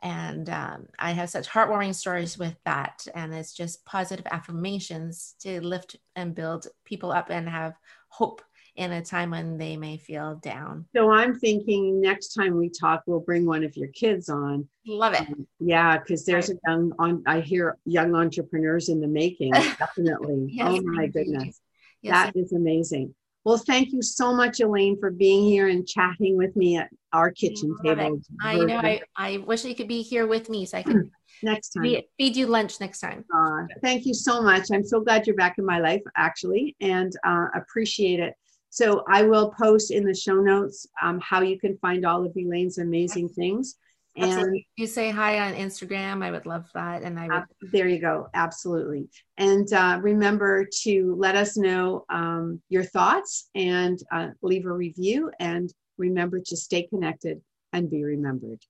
and 0.05 0.51
um, 0.51 0.87
I 0.99 1.13
have 1.13 1.31
such 1.31 1.49
heartwarming 1.49 1.95
stories 1.95 2.37
with 2.39 2.55
that. 2.67 3.07
And 3.15 3.35
it's 3.35 3.55
just 3.55 3.85
positive 3.87 4.27
affirmations 4.31 5.35
to 5.41 5.63
lift 5.63 5.97
and 6.15 6.35
build 6.35 6.67
people 6.85 7.11
up 7.11 7.31
and 7.31 7.49
have 7.49 7.75
hope 8.09 8.43
in 8.77 8.93
a 8.93 9.03
time 9.03 9.31
when 9.31 9.57
they 9.57 9.79
may 9.79 9.97
feel 9.97 10.35
down. 10.37 10.85
So 10.95 11.11
I'm 11.11 11.39
thinking 11.39 12.03
next 12.03 12.35
time 12.35 12.59
we 12.59 12.69
talk, 12.69 13.05
we'll 13.07 13.21
bring 13.21 13.47
one 13.47 13.65
of 13.65 13.79
your 13.79 13.89
kids 13.89 14.29
on. 14.29 14.69
Love 14.87 15.15
it. 15.15 15.23
Um, 15.23 15.47
yeah, 15.59 15.97
because 15.97 16.27
there's 16.27 16.51
right. 16.51 16.59
a 16.67 16.71
young 16.71 16.93
on. 16.99 17.23
I 17.27 17.41
hear 17.41 17.79
young 17.87 18.15
entrepreneurs 18.15 18.91
in 18.91 19.01
the 19.01 19.07
making. 19.07 19.53
Definitely. 19.79 20.49
yes, 20.53 20.69
oh 20.69 20.83
my 20.83 21.07
goodness, 21.07 21.61
yes, 22.03 22.13
that 22.13 22.37
is 22.37 22.53
amazing. 22.53 23.15
Well, 23.45 23.59
thank 23.59 23.93
you 23.93 24.01
so 24.01 24.35
much, 24.35 24.61
Elaine, 24.61 24.99
for 24.99 25.11
being 25.11 25.45
here 25.45 25.69
and 25.69 25.87
chatting 25.87 26.39
with 26.39 26.57
me 26.57 26.79
at 26.79 26.89
our 27.13 27.31
kitchen 27.31 27.77
table. 27.85 28.21
I 28.41 28.57
know. 28.57 28.79
I, 28.79 29.03
I 29.17 29.37
wish 29.39 29.67
I 29.67 29.75
could 29.75 29.89
be 29.89 30.01
here 30.01 30.27
with 30.27 30.49
me 30.49 30.65
so 30.65 30.79
I 30.79 30.83
could 30.83 31.11
next 31.43 31.71
time 31.71 31.85
feed, 31.85 32.05
feed 32.19 32.37
you 32.37 32.47
lunch 32.47 32.81
next 32.81 33.01
time. 33.01 33.23
Uh, 33.35 33.67
thank 33.83 34.07
you 34.07 34.15
so 34.15 34.41
much. 34.41 34.71
I'm 34.73 34.85
so 34.85 35.01
glad 35.01 35.27
you're 35.27 35.37
back 35.37 35.59
in 35.59 35.67
my 35.67 35.79
life, 35.79 36.01
actually, 36.17 36.75
and 36.81 37.13
uh, 37.27 37.49
appreciate 37.55 38.19
it. 38.19 38.35
So 38.71 39.05
I 39.09 39.23
will 39.23 39.53
post 39.53 39.91
in 39.91 40.05
the 40.05 40.15
show 40.15 40.37
notes 40.37 40.87
um, 41.03 41.21
how 41.21 41.43
you 41.43 41.59
can 41.61 41.77
find 41.79 42.07
all 42.07 42.25
of 42.25 42.33
Elaine's 42.37 42.79
amazing 42.79 43.29
things. 43.29 43.77
And 44.17 44.61
you 44.77 44.87
say 44.87 45.11
hi 45.11 45.41
on 45.41 45.55
Instagram, 45.55 46.23
I 46.23 46.31
would 46.31 46.47
love 46.47 46.67
that. 46.75 47.03
And 47.03 47.19
I 47.19 47.27
would. 47.27 47.37
Uh, 47.37 47.45
there 47.73 47.89
you 47.89 48.01
go. 48.01 48.29
Absolutely. 48.35 49.09
And 49.39 49.71
uh, 49.73 49.99
remember 50.01 50.67
to 50.83 51.17
let 51.19 51.35
us 51.35 51.57
know 51.57 52.05
um, 52.11 52.63
your 52.69 52.85
thoughts 52.85 53.49
and 53.55 53.99
uh, 54.13 54.29
leave 54.43 54.67
a 54.67 54.73
review. 54.73 55.33
And 55.41 55.73
remember 55.99 56.41
to 56.41 56.57
stay 56.57 56.85
connected 56.87 57.41
and 57.73 57.91
be 57.91 58.05
remembered. 58.05 58.61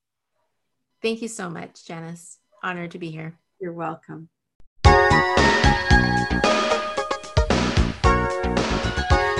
Thank 1.03 1.21
you 1.21 1.29
so 1.29 1.51
much, 1.51 1.85
Janice. 1.85 2.39
Honored 2.63 2.93
to 2.93 2.99
be 2.99 3.11
here. 3.11 3.39
You're 3.61 3.75
welcome. 3.75 4.31